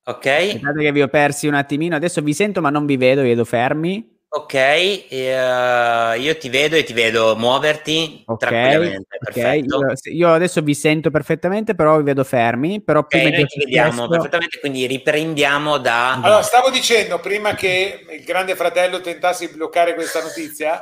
Ok. 0.03 0.26
Aspettate 0.26 0.82
che 0.82 0.91
vi 0.91 1.01
ho 1.01 1.07
persi 1.07 1.47
un 1.47 1.53
attimino. 1.53 1.95
Adesso 1.95 2.22
vi 2.22 2.34
sento, 2.34 2.62
ma 2.62 2.70
non 2.70 2.86
vi 2.86 2.97
vedo, 2.97 3.22
vedo 3.22 3.45
fermi. 3.45 4.20
Ok, 4.34 4.53
uh, 4.53 6.18
io 6.18 6.38
ti 6.38 6.47
vedo 6.47 6.78
e 6.78 6.84
ti 6.86 6.93
vedo 6.93 7.36
muoverti 7.36 8.24
okay, 8.26 8.49
tranquillamente. 8.49 9.18
Okay. 9.28 9.59
Io, 9.59 9.93
io, 10.14 10.34
adesso 10.34 10.62
vi 10.62 10.74
sento 10.74 11.12
perfettamente, 11.12 11.76
però 11.76 11.97
vi 11.97 12.03
vedo 12.03 12.24
fermi. 12.24 12.82
Però 12.82 12.99
okay, 12.99 13.24
prima 13.24 13.38
noi 13.38 13.45
ti 13.47 13.59
vediamo 13.59 13.89
questo... 13.89 14.07
perfettamente, 14.07 14.59
quindi 14.62 14.86
riprendiamo 14.86 15.78
da. 15.80 16.14
Allora, 16.14 16.43
stavo 16.43 16.70
dicendo 16.70 17.20
prima 17.20 17.55
che 17.55 18.05
il 18.09 18.24
Grande 18.24 18.55
Fratello 18.55 19.01
tentasse 19.01 19.47
di 19.47 19.53
bloccare 19.53 19.93
questa 19.95 20.22
notizia. 20.22 20.82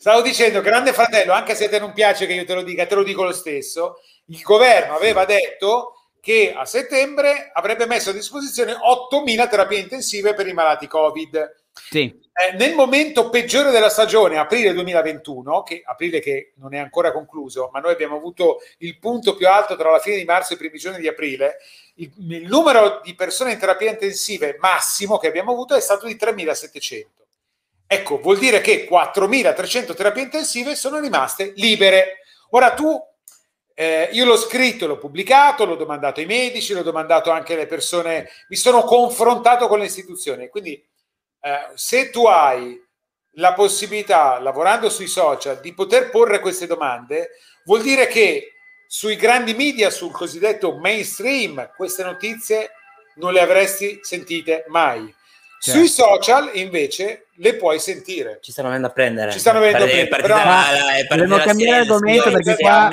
Stavo 0.00 0.22
dicendo, 0.22 0.62
Grande 0.62 0.94
Fratello, 0.94 1.34
anche 1.34 1.54
se 1.54 1.66
a 1.66 1.68
te 1.68 1.78
non 1.78 1.92
piace 1.92 2.24
che 2.24 2.32
io 2.32 2.46
te 2.46 2.54
lo 2.54 2.62
dica, 2.62 2.86
te 2.86 2.94
lo 2.94 3.02
dico 3.02 3.22
lo 3.22 3.34
stesso. 3.34 4.00
Il 4.28 4.40
governo 4.40 4.96
aveva 4.96 5.26
detto 5.26 6.14
che 6.22 6.54
a 6.56 6.64
settembre 6.64 7.50
avrebbe 7.52 7.84
messo 7.84 8.08
a 8.08 8.14
disposizione 8.14 8.72
8.000 8.72 9.46
terapie 9.50 9.78
intensive 9.78 10.32
per 10.32 10.46
i 10.46 10.54
malati 10.54 10.86
Covid. 10.86 11.64
Sì. 11.90 12.18
Eh, 12.32 12.56
nel 12.56 12.74
momento 12.74 13.28
peggiore 13.28 13.70
della 13.70 13.90
stagione, 13.90 14.38
aprile 14.38 14.72
2021, 14.72 15.62
che 15.64 15.82
aprile 15.84 16.20
che 16.20 16.54
non 16.56 16.72
è 16.72 16.78
ancora 16.78 17.12
concluso, 17.12 17.68
ma 17.70 17.80
noi 17.80 17.92
abbiamo 17.92 18.16
avuto 18.16 18.60
il 18.78 18.98
punto 18.98 19.34
più 19.34 19.48
alto 19.48 19.76
tra 19.76 19.90
la 19.90 19.98
fine 19.98 20.16
di 20.16 20.24
marzo 20.24 20.52
e 20.52 20.54
i 20.54 20.58
primi 20.58 20.78
giorni 20.78 21.00
di 21.00 21.08
aprile, 21.08 21.58
il, 21.96 22.10
il 22.26 22.48
numero 22.48 23.02
di 23.04 23.14
persone 23.14 23.52
in 23.52 23.58
terapia 23.58 23.90
intensive 23.90 24.56
massimo 24.60 25.18
che 25.18 25.28
abbiamo 25.28 25.52
avuto 25.52 25.74
è 25.74 25.80
stato 25.80 26.06
di 26.06 26.16
3.700. 26.18 27.19
Ecco, 27.92 28.20
vuol 28.20 28.38
dire 28.38 28.60
che 28.60 28.86
4.300 28.88 29.96
terapie 29.96 30.22
intensive 30.22 30.76
sono 30.76 31.00
rimaste 31.00 31.52
libere. 31.56 32.18
Ora 32.50 32.72
tu, 32.72 32.96
eh, 33.74 34.10
io 34.12 34.24
l'ho 34.26 34.36
scritto, 34.36 34.86
l'ho 34.86 34.96
pubblicato, 34.96 35.64
l'ho 35.64 35.74
domandato 35.74 36.20
ai 36.20 36.26
medici, 36.26 36.72
l'ho 36.72 36.84
domandato 36.84 37.32
anche 37.32 37.54
alle 37.54 37.66
persone, 37.66 38.30
mi 38.48 38.54
sono 38.54 38.84
confrontato 38.84 39.66
con 39.66 39.80
le 39.80 39.86
istituzioni. 39.86 40.48
Quindi 40.48 40.74
eh, 41.40 41.70
se 41.74 42.10
tu 42.10 42.26
hai 42.26 42.80
la 43.32 43.54
possibilità, 43.54 44.38
lavorando 44.38 44.88
sui 44.88 45.08
social, 45.08 45.58
di 45.58 45.74
poter 45.74 46.10
porre 46.10 46.38
queste 46.38 46.68
domande, 46.68 47.30
vuol 47.64 47.82
dire 47.82 48.06
che 48.06 48.52
sui 48.86 49.16
grandi 49.16 49.52
media, 49.54 49.90
sul 49.90 50.12
cosiddetto 50.12 50.76
mainstream, 50.76 51.72
queste 51.74 52.04
notizie 52.04 52.70
non 53.16 53.32
le 53.32 53.40
avresti 53.40 53.98
sentite 54.00 54.64
mai. 54.68 55.12
Certo. 55.62 55.78
Sui 55.78 55.88
social 55.88 56.52
invece 56.54 57.26
le 57.34 57.54
puoi 57.54 57.78
sentire. 57.78 58.38
Ci 58.40 58.50
stanno 58.50 58.68
venendo 58.68 58.86
a 58.86 58.92
prendere. 58.92 59.30
Ci 59.30 59.38
stanno 59.38 59.58
venendo 59.58 59.84
a 59.84 59.88
prendere. 59.88 60.22
Però... 60.22 60.38
Dobbiamo 61.06 61.36
cambiare 61.36 61.80
argomento 61.82 62.30
perché 62.30 62.56
qua 62.56 62.88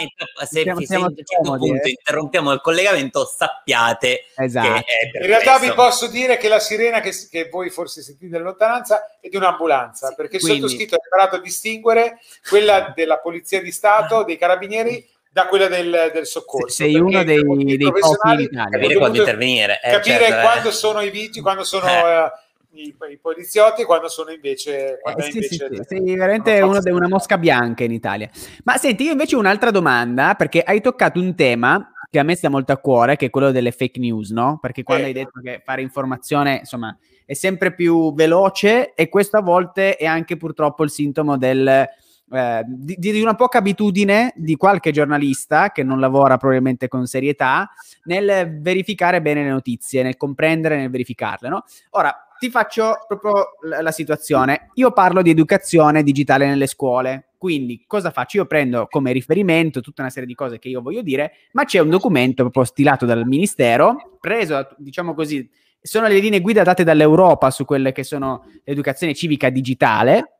se, 0.45 0.63
siamo, 0.63 0.81
siamo 0.81 1.05
a 1.05 1.07
un 1.07 1.15
certo 1.15 1.57
punto 1.57 1.85
eh. 1.85 1.91
interrompiamo 1.91 2.51
il 2.51 2.59
collegamento, 2.59 3.25
sappiate 3.25 4.25
esatto. 4.35 4.83
In 5.13 5.27
realtà 5.27 5.59
vi 5.59 5.71
posso 5.71 6.07
dire 6.07 6.35
che 6.35 6.49
la 6.49 6.59
sirena 6.59 6.99
che, 6.99 7.13
che 7.31 7.47
voi 7.49 7.69
forse 7.69 8.01
sentite 8.01 8.35
in 8.35 8.43
lontananza 8.43 9.17
è 9.21 9.29
di 9.29 9.37
un'ambulanza, 9.37 10.09
sì, 10.09 10.15
perché 10.15 10.35
il 10.35 10.41
sottoscritto 10.41 10.95
è 10.95 10.99
imparato 11.01 11.37
a 11.37 11.39
distinguere 11.41 12.19
quella 12.49 12.91
della 12.93 13.19
Polizia 13.19 13.61
di 13.61 13.71
Stato, 13.71 14.23
dei 14.23 14.35
Carabinieri 14.37 15.07
da 15.31 15.47
quella 15.47 15.67
del, 15.69 16.11
del 16.13 16.25
soccorso. 16.25 16.75
Sei 16.75 16.95
uno 16.95 17.23
dei, 17.23 17.41
dei 17.43 17.77
professionali 17.77 18.49
capire 18.49 18.95
quando 18.97 19.19
intervenire, 19.19 19.79
eh, 19.81 19.91
capire 19.91 20.17
certo, 20.17 20.35
eh. 20.35 20.41
quando 20.41 20.69
eh. 20.69 20.73
sono 20.73 20.99
i 20.99 21.09
vigili, 21.09 21.39
quando 21.39 21.63
sono 21.63 21.87
eh. 21.87 22.31
I, 22.71 22.95
i, 23.11 23.17
poliziotti 23.17 23.83
quando 23.83 24.07
sono 24.07 24.31
invece, 24.31 24.99
quando 25.01 25.21
eh, 25.21 25.31
sì, 25.31 25.37
invece 25.37 25.69
sì, 25.71 25.83
sì, 25.87 26.15
veramente 26.15 26.59
uno 26.61 26.79
de, 26.79 26.91
una 26.91 27.07
mosca 27.07 27.37
bianca 27.37 27.83
in 27.83 27.91
Italia 27.91 28.29
ma 28.63 28.77
senti 28.77 29.03
io 29.03 29.11
invece 29.11 29.35
un'altra 29.35 29.71
domanda 29.71 30.35
perché 30.35 30.61
hai 30.61 30.81
toccato 30.81 31.19
un 31.19 31.35
tema 31.35 31.91
che 32.09 32.19
a 32.19 32.23
me 32.23 32.35
sta 32.35 32.49
molto 32.49 32.71
a 32.71 32.77
cuore 32.77 33.15
che 33.15 33.27
è 33.27 33.29
quello 33.29 33.51
delle 33.51 33.71
fake 33.71 33.99
news 33.99 34.31
no? 34.31 34.59
perché 34.61 34.83
quando 34.83 35.05
eh. 35.05 35.07
hai 35.07 35.13
detto 35.13 35.39
che 35.41 35.61
fare 35.63 35.81
informazione 35.81 36.57
insomma 36.59 36.95
è 37.25 37.33
sempre 37.33 37.73
più 37.73 38.13
veloce 38.13 38.93
e 38.93 39.09
questo 39.09 39.37
a 39.37 39.41
volte 39.41 39.95
è 39.95 40.05
anche 40.05 40.37
purtroppo 40.37 40.83
il 40.83 40.89
sintomo 40.89 41.37
del 41.37 41.87
eh, 42.29 42.63
di, 42.67 42.95
di, 42.97 43.21
una 43.21 43.35
poca 43.35 43.59
abitudine 43.59 44.33
di 44.35 44.57
qualche 44.57 44.91
giornalista 44.91 45.71
che 45.71 45.83
non 45.83 46.01
lavora 46.01 46.35
probabilmente 46.35 46.89
con 46.89 47.05
serietà 47.05 47.69
nel 48.03 48.59
verificare 48.59 49.21
bene 49.21 49.43
le 49.43 49.49
notizie, 49.49 50.03
nel 50.03 50.17
comprendere, 50.17 50.75
nel 50.75 50.89
verificarle. 50.89 51.47
No? 51.47 51.63
Ora, 51.91 52.26
ti 52.37 52.49
faccio 52.49 53.05
proprio 53.07 53.57
la, 53.61 53.81
la 53.81 53.91
situazione. 53.91 54.69
Io 54.75 54.91
parlo 54.91 55.21
di 55.21 55.29
educazione 55.29 56.03
digitale 56.03 56.47
nelle 56.47 56.67
scuole. 56.67 57.29
Quindi 57.37 57.83
cosa 57.85 58.09
faccio? 58.11 58.37
Io 58.37 58.45
prendo 58.45 58.87
come 58.89 59.11
riferimento 59.11 59.81
tutta 59.81 60.01
una 60.01 60.09
serie 60.09 60.27
di 60.27 60.33
cose 60.33 60.57
che 60.57 60.69
io 60.69 60.81
voglio 60.81 61.01
dire, 61.01 61.33
ma 61.51 61.65
c'è 61.65 61.79
un 61.79 61.89
documento 61.89 62.41
proprio 62.43 62.63
stilato 62.63 63.05
dal 63.05 63.25
Ministero, 63.25 64.17
preso, 64.19 64.67
diciamo 64.77 65.13
così, 65.13 65.47
sono 65.79 66.07
le 66.07 66.19
linee 66.19 66.41
guida 66.41 66.63
date 66.63 66.83
dall'Europa 66.83 67.51
su 67.51 67.63
quelle 67.63 67.91
che 67.91 68.03
sono 68.03 68.45
l'educazione 68.63 69.13
civica 69.13 69.49
digitale, 69.49 70.37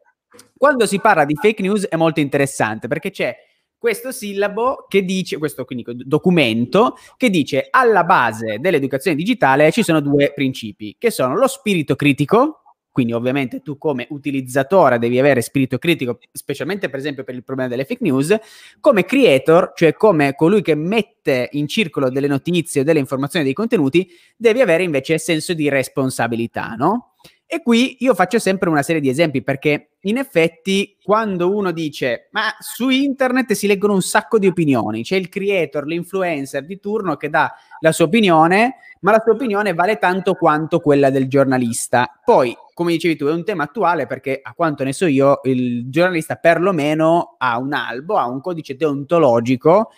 quando 0.57 0.85
si 0.85 0.99
parla 0.99 1.23
di 1.23 1.35
fake 1.35 1.61
news 1.61 1.87
è 1.87 1.95
molto 1.95 2.19
interessante 2.19 2.87
perché 2.87 3.11
c'è 3.11 3.35
questo 3.77 4.11
sillabo 4.11 4.85
che 4.87 5.03
dice, 5.03 5.37
questo 5.37 5.65
quindi 5.65 5.85
documento 6.03 6.97
che 7.15 7.29
dice 7.29 7.67
alla 7.69 8.03
base 8.03 8.57
dell'educazione 8.59 9.15
digitale 9.15 9.71
ci 9.71 9.83
sono 9.83 9.99
due 9.99 10.31
principi 10.33 10.95
che 10.97 11.11
sono 11.11 11.35
lo 11.35 11.47
spirito 11.47 11.95
critico, 11.95 12.61
quindi 12.97 13.13
ovviamente 13.13 13.61
tu 13.61 13.77
come 13.77 14.07
utilizzatore 14.09 14.97
devi 14.97 15.19
avere 15.19 15.41
spirito 15.41 15.77
critico, 15.77 16.17
specialmente 16.31 16.89
per 16.89 16.97
esempio 16.97 17.23
per 17.23 17.35
il 17.35 17.43
problema 17.43 17.69
delle 17.69 17.85
fake 17.85 18.03
news, 18.03 18.35
come 18.79 19.05
creator, 19.05 19.73
cioè 19.75 19.93
come 19.93 20.33
colui 20.33 20.63
che 20.63 20.73
mette 20.73 21.49
in 21.51 21.67
circolo 21.67 22.09
delle 22.09 22.25
notizie 22.25 22.83
delle 22.83 22.97
informazioni, 22.97 23.45
dei 23.45 23.53
contenuti, 23.53 24.09
devi 24.35 24.61
avere 24.61 24.81
invece 24.81 25.19
senso 25.19 25.53
di 25.53 25.69
responsabilità, 25.69 26.73
no? 26.75 27.13
E 27.49 27.61
qui 27.63 27.95
io 27.99 28.13
faccio 28.13 28.39
sempre 28.39 28.67
una 28.67 28.81
serie 28.81 28.99
di 28.99 29.07
esempi 29.07 29.41
perché 29.41 29.91
in 30.01 30.17
effetti 30.17 30.97
quando 31.01 31.49
uno 31.55 31.71
dice 31.71 32.27
ma 32.31 32.53
su 32.59 32.89
internet 32.89 33.53
si 33.53 33.67
leggono 33.67 33.93
un 33.93 34.01
sacco 34.01 34.37
di 34.37 34.47
opinioni, 34.47 35.01
c'è 35.01 35.15
il 35.15 35.29
creator, 35.29 35.85
l'influencer 35.85 36.65
di 36.65 36.77
turno 36.81 37.15
che 37.15 37.29
dà 37.29 37.53
la 37.79 37.93
sua 37.93 38.03
opinione, 38.03 38.75
ma 38.99 39.11
la 39.11 39.21
sua 39.23 39.31
opinione 39.31 39.73
vale 39.73 39.97
tanto 39.97 40.33
quanto 40.33 40.81
quella 40.81 41.09
del 41.09 41.29
giornalista. 41.29 42.19
Poi, 42.21 42.53
come 42.73 42.91
dicevi 42.91 43.15
tu, 43.15 43.27
è 43.27 43.31
un 43.31 43.45
tema 43.45 43.63
attuale 43.63 44.07
perché 44.07 44.41
a 44.43 44.51
quanto 44.53 44.83
ne 44.83 44.91
so 44.91 45.05
io, 45.05 45.39
il 45.43 45.89
giornalista 45.89 46.35
perlomeno 46.35 47.35
ha 47.37 47.57
un 47.57 47.71
albo, 47.71 48.17
ha 48.17 48.27
un 48.27 48.41
codice 48.41 48.75
deontologico 48.75 49.91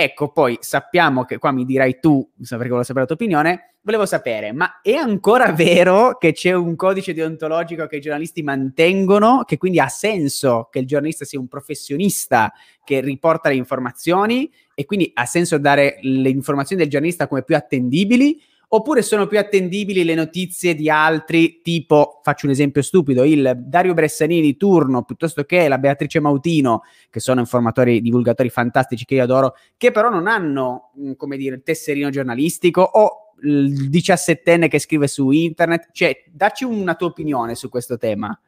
Ecco, 0.00 0.30
poi 0.30 0.56
sappiamo 0.60 1.24
che 1.24 1.38
qua 1.38 1.50
mi 1.50 1.64
dirai 1.64 1.98
tu, 1.98 2.24
perché 2.36 2.68
volevo 2.68 2.84
sapere 2.84 3.00
la 3.00 3.06
tua 3.06 3.16
opinione, 3.16 3.74
volevo 3.80 4.06
sapere, 4.06 4.52
ma 4.52 4.80
è 4.80 4.92
ancora 4.92 5.50
vero 5.50 6.18
che 6.18 6.30
c'è 6.30 6.52
un 6.52 6.76
codice 6.76 7.12
deontologico 7.12 7.88
che 7.88 7.96
i 7.96 8.00
giornalisti 8.00 8.44
mantengono, 8.44 9.42
che 9.44 9.56
quindi 9.56 9.80
ha 9.80 9.88
senso 9.88 10.68
che 10.70 10.78
il 10.78 10.86
giornalista 10.86 11.24
sia 11.24 11.40
un 11.40 11.48
professionista 11.48 12.52
che 12.84 13.00
riporta 13.00 13.48
le 13.48 13.56
informazioni 13.56 14.48
e 14.72 14.84
quindi 14.84 15.10
ha 15.14 15.24
senso 15.24 15.58
dare 15.58 15.98
le 16.02 16.28
informazioni 16.28 16.80
del 16.80 16.90
giornalista 16.92 17.26
come 17.26 17.42
più 17.42 17.56
attendibili? 17.56 18.40
Oppure 18.70 19.00
sono 19.00 19.26
più 19.26 19.38
attendibili 19.38 20.04
le 20.04 20.14
notizie 20.14 20.74
di 20.74 20.90
altri, 20.90 21.62
tipo, 21.62 22.20
faccio 22.22 22.44
un 22.44 22.52
esempio 22.52 22.82
stupido, 22.82 23.24
il 23.24 23.56
Dario 23.56 23.94
Bressanini 23.94 24.42
di 24.42 24.58
turno, 24.58 25.04
piuttosto 25.04 25.44
che 25.44 25.68
la 25.68 25.78
Beatrice 25.78 26.20
Mautino, 26.20 26.82
che 27.08 27.18
sono 27.18 27.40
informatori, 27.40 28.02
divulgatori 28.02 28.50
fantastici 28.50 29.06
che 29.06 29.14
io 29.14 29.22
adoro, 29.22 29.54
che 29.78 29.90
però 29.90 30.10
non 30.10 30.26
hanno, 30.26 30.90
mm, 31.00 31.12
come 31.12 31.38
dire, 31.38 31.56
il 31.56 31.62
tesserino 31.62 32.10
giornalistico 32.10 32.82
o 32.82 33.32
il 33.42 33.88
diciassettenne 33.88 34.68
che 34.68 34.78
scrive 34.78 35.06
su 35.06 35.30
internet. 35.30 35.88
Cioè, 35.92 36.24
dacci 36.30 36.64
una 36.64 36.94
tua 36.94 37.06
opinione 37.06 37.54
su 37.54 37.70
questo 37.70 37.96
tema. 37.96 38.38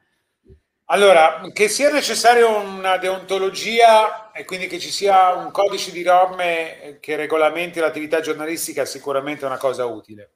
Allora, 0.85 1.41
che 1.53 1.69
sia 1.69 1.89
necessaria 1.89 2.47
una 2.47 2.97
deontologia 2.97 4.31
e 4.31 4.43
quindi 4.43 4.67
che 4.67 4.77
ci 4.77 4.91
sia 4.91 5.33
un 5.33 5.49
codice 5.51 5.91
di 5.91 6.03
norme 6.03 6.97
che 6.99 7.15
regolamenti 7.15 7.79
l'attività 7.79 8.19
giornalistica 8.19 8.81
è 8.81 8.85
sicuramente 8.85 9.45
una 9.45 9.57
cosa 9.57 9.85
utile. 9.85 10.31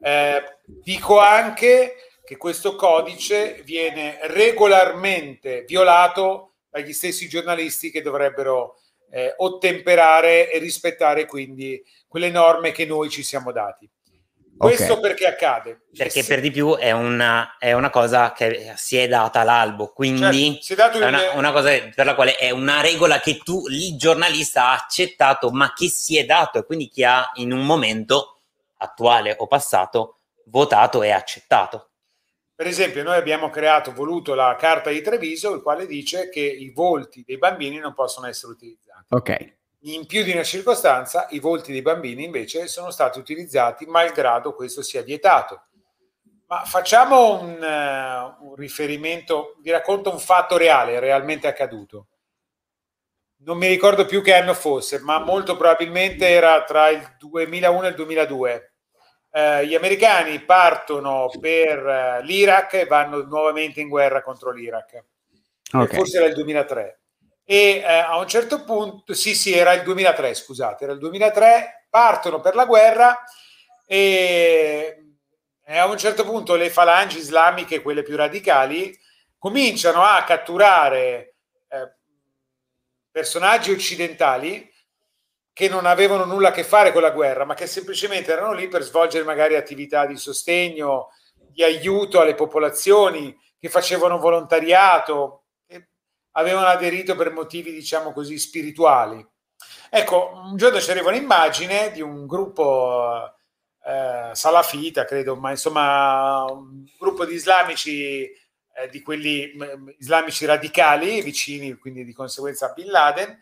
Eh, 0.00 0.58
dico 0.64 1.18
anche 1.18 1.96
che 2.24 2.36
questo 2.36 2.76
codice 2.76 3.62
viene 3.64 4.18
regolarmente 4.22 5.64
violato 5.66 6.52
dagli 6.70 6.92
stessi 6.92 7.28
giornalisti 7.28 7.90
che 7.90 8.02
dovrebbero 8.02 8.78
eh, 9.10 9.34
ottemperare 9.38 10.50
e 10.52 10.58
rispettare 10.58 11.26
quindi 11.26 11.84
quelle 12.06 12.30
norme 12.30 12.70
che 12.70 12.86
noi 12.86 13.10
ci 13.10 13.24
siamo 13.24 13.50
dati. 13.50 13.90
Questo 14.60 14.92
okay. 14.92 15.00
perché 15.00 15.26
accade? 15.26 15.80
Perché 15.96 16.22
per 16.22 16.42
di 16.42 16.50
più 16.50 16.76
è 16.76 16.90
una, 16.90 17.56
è 17.58 17.72
una, 17.72 17.88
cosa 17.88 18.32
che 18.32 18.74
si 18.76 18.98
è 18.98 19.08
data 19.08 19.40
all'albo, 19.40 19.88
quindi 19.94 20.60
certo, 20.60 20.98
è 20.98 21.06
una, 21.06 21.32
una, 21.32 21.50
cosa 21.50 21.70
per 21.94 22.04
la 22.04 22.14
quale 22.14 22.36
è 22.36 22.50
una 22.50 22.82
regola 22.82 23.20
che 23.20 23.38
tu, 23.38 23.66
il 23.68 23.96
giornalista, 23.96 24.66
ha 24.66 24.74
accettato, 24.74 25.50
ma 25.50 25.72
che 25.72 25.88
si 25.88 26.18
è 26.18 26.26
dato 26.26 26.58
e 26.58 26.66
quindi 26.66 26.90
che 26.90 27.06
ha 27.06 27.30
in 27.36 27.52
un 27.52 27.64
momento 27.64 28.42
attuale 28.76 29.34
o 29.38 29.46
passato 29.46 30.18
votato 30.44 31.02
e 31.02 31.10
accettato. 31.10 31.92
Per 32.54 32.66
esempio, 32.66 33.02
noi 33.02 33.16
abbiamo 33.16 33.48
creato, 33.48 33.94
voluto 33.94 34.34
la 34.34 34.54
carta 34.58 34.90
di 34.90 35.00
Treviso, 35.00 35.54
il 35.54 35.62
quale 35.62 35.86
dice 35.86 36.28
che 36.28 36.40
i 36.40 36.70
volti 36.70 37.24
dei 37.26 37.38
bambini 37.38 37.78
non 37.78 37.94
possono 37.94 38.26
essere 38.26 38.52
utilizzati. 38.52 39.06
Ok. 39.08 39.58
In 39.84 40.04
più 40.06 40.22
di 40.22 40.32
una 40.32 40.42
circostanza, 40.42 41.26
i 41.30 41.38
volti 41.38 41.72
dei 41.72 41.80
bambini 41.80 42.24
invece 42.24 42.66
sono 42.66 42.90
stati 42.90 43.18
utilizzati 43.18 43.86
malgrado 43.86 44.54
questo 44.54 44.82
sia 44.82 45.02
vietato. 45.02 45.68
Ma 46.48 46.64
facciamo 46.64 47.40
un, 47.40 47.52
uh, 47.62 48.46
un 48.46 48.54
riferimento, 48.56 49.56
vi 49.60 49.70
racconto 49.70 50.10
un 50.10 50.18
fatto 50.18 50.58
reale, 50.58 51.00
realmente 51.00 51.46
accaduto. 51.46 52.08
Non 53.42 53.56
mi 53.56 53.68
ricordo 53.68 54.04
più 54.04 54.20
che 54.20 54.34
anno 54.34 54.52
fosse, 54.52 54.98
ma 54.98 55.18
molto 55.18 55.56
probabilmente 55.56 56.28
era 56.28 56.62
tra 56.64 56.90
il 56.90 57.16
2001 57.18 57.84
e 57.84 57.88
il 57.88 57.94
2002. 57.94 58.72
Uh, 59.30 59.64
gli 59.64 59.74
americani 59.74 60.40
partono 60.40 61.30
per 61.40 62.18
uh, 62.20 62.22
l'Iraq 62.22 62.74
e 62.74 62.84
vanno 62.84 63.22
nuovamente 63.22 63.80
in 63.80 63.88
guerra 63.88 64.20
contro 64.20 64.50
l'Iraq. 64.50 65.04
Okay. 65.72 65.96
Forse 65.96 66.18
era 66.18 66.26
il 66.26 66.34
2003 66.34 66.99
e 67.44 67.82
eh, 67.84 67.86
a 67.86 68.16
un 68.18 68.28
certo 68.28 68.64
punto, 68.64 69.14
sì 69.14 69.34
sì, 69.34 69.52
era 69.52 69.72
il 69.72 69.82
2003, 69.82 70.34
scusate, 70.34 70.84
era 70.84 70.92
il 70.92 70.98
2003, 70.98 71.86
partono 71.90 72.40
per 72.40 72.54
la 72.54 72.64
guerra 72.64 73.18
e, 73.86 75.04
e 75.64 75.78
a 75.78 75.86
un 75.86 75.98
certo 75.98 76.24
punto 76.24 76.54
le 76.54 76.70
falangi 76.70 77.18
islamiche, 77.18 77.82
quelle 77.82 78.02
più 78.02 78.16
radicali, 78.16 78.96
cominciano 79.38 80.02
a 80.02 80.22
catturare 80.22 81.34
eh, 81.68 81.94
personaggi 83.10 83.72
occidentali 83.72 84.70
che 85.52 85.68
non 85.68 85.86
avevano 85.86 86.24
nulla 86.24 86.48
a 86.48 86.52
che 86.52 86.64
fare 86.64 86.92
con 86.92 87.02
la 87.02 87.10
guerra, 87.10 87.44
ma 87.44 87.54
che 87.54 87.66
semplicemente 87.66 88.32
erano 88.32 88.52
lì 88.52 88.68
per 88.68 88.82
svolgere 88.82 89.24
magari 89.24 89.56
attività 89.56 90.06
di 90.06 90.16
sostegno, 90.16 91.08
di 91.34 91.62
aiuto 91.62 92.20
alle 92.20 92.34
popolazioni, 92.34 93.36
che 93.58 93.68
facevano 93.68 94.18
volontariato, 94.18 95.39
avevano 96.32 96.66
aderito 96.66 97.16
per 97.16 97.32
motivi, 97.32 97.72
diciamo 97.72 98.12
così, 98.12 98.38
spirituali. 98.38 99.26
Ecco, 99.90 100.32
un 100.44 100.56
giorno 100.56 100.80
ci 100.80 100.90
arriva 100.90 101.08
un'immagine 101.08 101.90
di 101.90 102.00
un 102.00 102.26
gruppo 102.26 103.34
eh, 103.84 104.30
salafita, 104.32 105.04
credo, 105.04 105.36
ma 105.36 105.50
insomma 105.50 106.44
un 106.44 106.84
gruppo 106.98 107.24
di 107.24 107.34
islamici, 107.34 108.22
eh, 108.22 108.88
di 108.90 109.02
quelli 109.02 109.52
islamici 109.98 110.44
radicali, 110.44 111.22
vicini 111.22 111.74
quindi 111.74 112.04
di 112.04 112.12
conseguenza 112.12 112.66
a 112.66 112.72
Bin 112.72 112.90
Laden, 112.90 113.38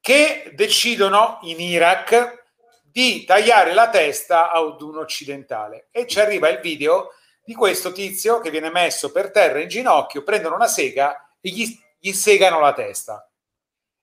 che 0.00 0.52
decidono 0.54 1.38
in 1.42 1.60
Iraq 1.60 2.46
di 2.90 3.24
tagliare 3.24 3.74
la 3.74 3.88
testa 3.90 4.50
ad 4.50 4.80
un 4.80 4.96
occidentale. 4.96 5.88
E 5.92 6.06
ci 6.06 6.18
arriva 6.18 6.48
il 6.48 6.60
video 6.60 7.10
di 7.44 7.54
questo 7.54 7.92
tizio 7.92 8.40
che 8.40 8.50
viene 8.50 8.70
messo 8.70 9.12
per 9.12 9.30
terra 9.30 9.60
in 9.60 9.68
ginocchio, 9.68 10.24
prendono 10.24 10.56
una 10.56 10.66
sega 10.66 11.30
e 11.40 11.50
gli 11.50 11.78
gli 11.98 12.12
segano 12.12 12.60
la 12.60 12.72
testa 12.72 13.30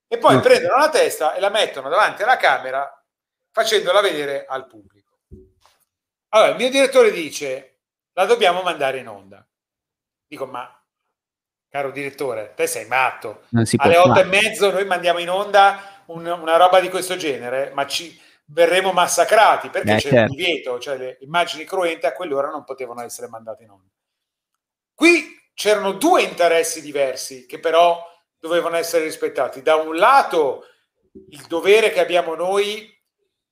e 0.08 0.18
poi 0.18 0.38
mm. 0.38 0.42
prendono 0.42 0.78
la 0.78 0.90
testa 0.90 1.34
e 1.34 1.40
la 1.40 1.50
mettono 1.50 1.90
davanti 1.90 2.24
alla 2.24 2.38
camera 2.38 3.04
facendola 3.52 4.02
vedere 4.02 4.46
al 4.46 4.68
pubblico. 4.68 5.20
Allora, 6.30 6.52
il 6.52 6.58
mio 6.58 6.70
direttore 6.70 7.12
dice, 7.12 7.78
la 8.14 8.26
dobbiamo 8.26 8.62
mandare 8.62 9.00
in 9.00 9.08
onda. 9.08 9.46
Dico, 10.28 10.46
ma 10.46 10.70
caro 11.70 11.92
direttore, 11.92 12.54
te 12.56 12.68
sei 12.68 12.86
matto. 12.88 13.44
Alle 13.78 13.98
otto 13.98 14.20
e 14.20 14.26
mezzo 14.26 14.72
noi 14.72 14.86
mandiamo 14.86 15.20
in 15.20 15.30
onda 15.30 16.04
un, 16.08 16.26
una 16.26 16.58
roba 16.58 16.80
di 16.80 16.90
questo 16.90 17.16
genere, 17.16 17.72
ma 17.74 17.88
ci 17.88 18.20
verremo 18.48 18.92
massacrati 18.92 19.70
perché 19.70 19.94
eh, 19.94 19.96
c'è 19.96 20.10
certo. 20.10 20.32
un 20.32 20.38
divieto, 20.38 20.80
cioè 20.80 20.98
le 20.98 21.18
immagini 21.22 21.64
cruente 21.64 22.08
a 22.08 22.14
quell'ora 22.14 22.50
non 22.50 22.64
potevano 22.64 23.02
essere 23.02 23.28
mandate 23.28 23.64
in 23.64 23.70
onda. 23.72 23.90
Qui 24.94 25.45
c'erano 25.56 25.94
due 25.94 26.22
interessi 26.22 26.82
diversi 26.82 27.48
che 27.48 27.60
però 27.60 28.00
dovevano 28.38 28.76
essere 28.76 29.06
rispettati. 29.06 29.64
Da 29.64 29.76
un 29.78 29.96
lato 29.96 30.66
il 31.30 31.44
dovere 31.48 31.92
che 31.92 32.02
abbiamo 32.02 32.36
noi 32.36 32.94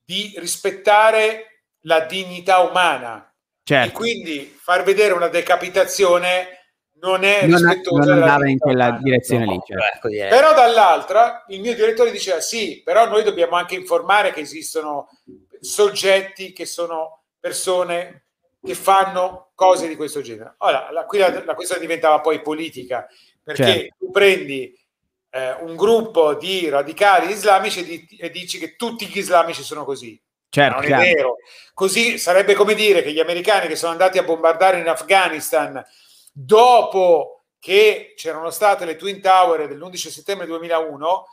di 0.04 0.34
rispettare 0.38 1.64
la 1.86 2.02
dignità 2.02 2.60
umana 2.60 3.34
certo. 3.64 3.90
e 3.90 3.92
quindi 3.92 4.58
far 4.60 4.84
vedere 4.84 5.14
una 5.14 5.30
decapitazione 5.30 6.60
non 6.96 7.24
è 7.24 7.46
non, 7.46 7.62
non 7.62 8.10
andava 8.10 8.48
in 8.50 8.58
quella 8.58 8.88
umana. 8.88 9.02
direzione 9.02 9.46
no, 9.46 9.52
lì 9.52 9.60
certo. 9.66 10.10
però 10.10 10.54
dall'altra 10.54 11.44
il 11.50 11.60
mio 11.60 11.74
direttore 11.74 12.12
diceva 12.12 12.40
sì 12.40 12.82
però 12.84 13.08
noi 13.08 13.24
dobbiamo 13.24 13.56
anche 13.56 13.76
informare 13.76 14.32
che 14.32 14.42
esistono 14.42 15.10
soggetti 15.60 16.54
che 16.54 16.66
sono 16.66 17.24
persone 17.40 18.23
che 18.64 18.76
fanno 18.76 19.52
cose 19.56 19.88
di 19.88 19.96
questo 19.96 20.22
genere. 20.22 20.56
Ora, 20.60 20.90
la, 20.92 21.06
qui 21.06 21.20
la, 21.20 21.44
la 21.44 21.56
questione 21.56 21.82
diventava 21.82 22.22
poi 22.22 22.42
politica, 22.42 23.08
perché 23.44 23.64
certo. 23.64 23.96
tu 24.00 24.12
prendi 24.12 24.80
eh, 25.30 25.54
un 25.62 25.76
gruppo 25.76 26.36
di 26.36 26.70
radicali 26.70 27.32
islamici 27.32 27.80
e, 27.80 27.84
di, 27.84 28.18
e, 28.18 28.30
dici 28.30 28.60
che 28.60 28.76
tutti 28.76 29.06
gli 29.08 29.18
islamici 29.18 29.64
sono 29.64 29.84
così. 29.84 30.20
Certo, 30.50 30.76
non 30.76 30.84
è 30.84 30.88
chiaro. 30.88 31.04
vero. 31.04 31.36
Così 31.74 32.18
sarebbe 32.18 32.54
come 32.54 32.76
dire 32.76 33.02
che 33.02 33.12
gli 33.12 33.20
americani 33.20 33.68
che 33.68 33.76
sono 33.76 33.92
andati 33.92 34.18
a 34.18 34.24
bombardare 34.24 34.80
in 34.80 34.88
Afghanistan 34.88 35.84
dopo 36.32 37.46
che 37.60 38.14
c'erano 38.16 38.50
state 38.50 38.86
le 38.86 38.96
Twin 38.96 39.22
Tower 39.22 39.68
dell'11 39.68 39.96
settembre 40.10 40.46
2001 40.46 41.26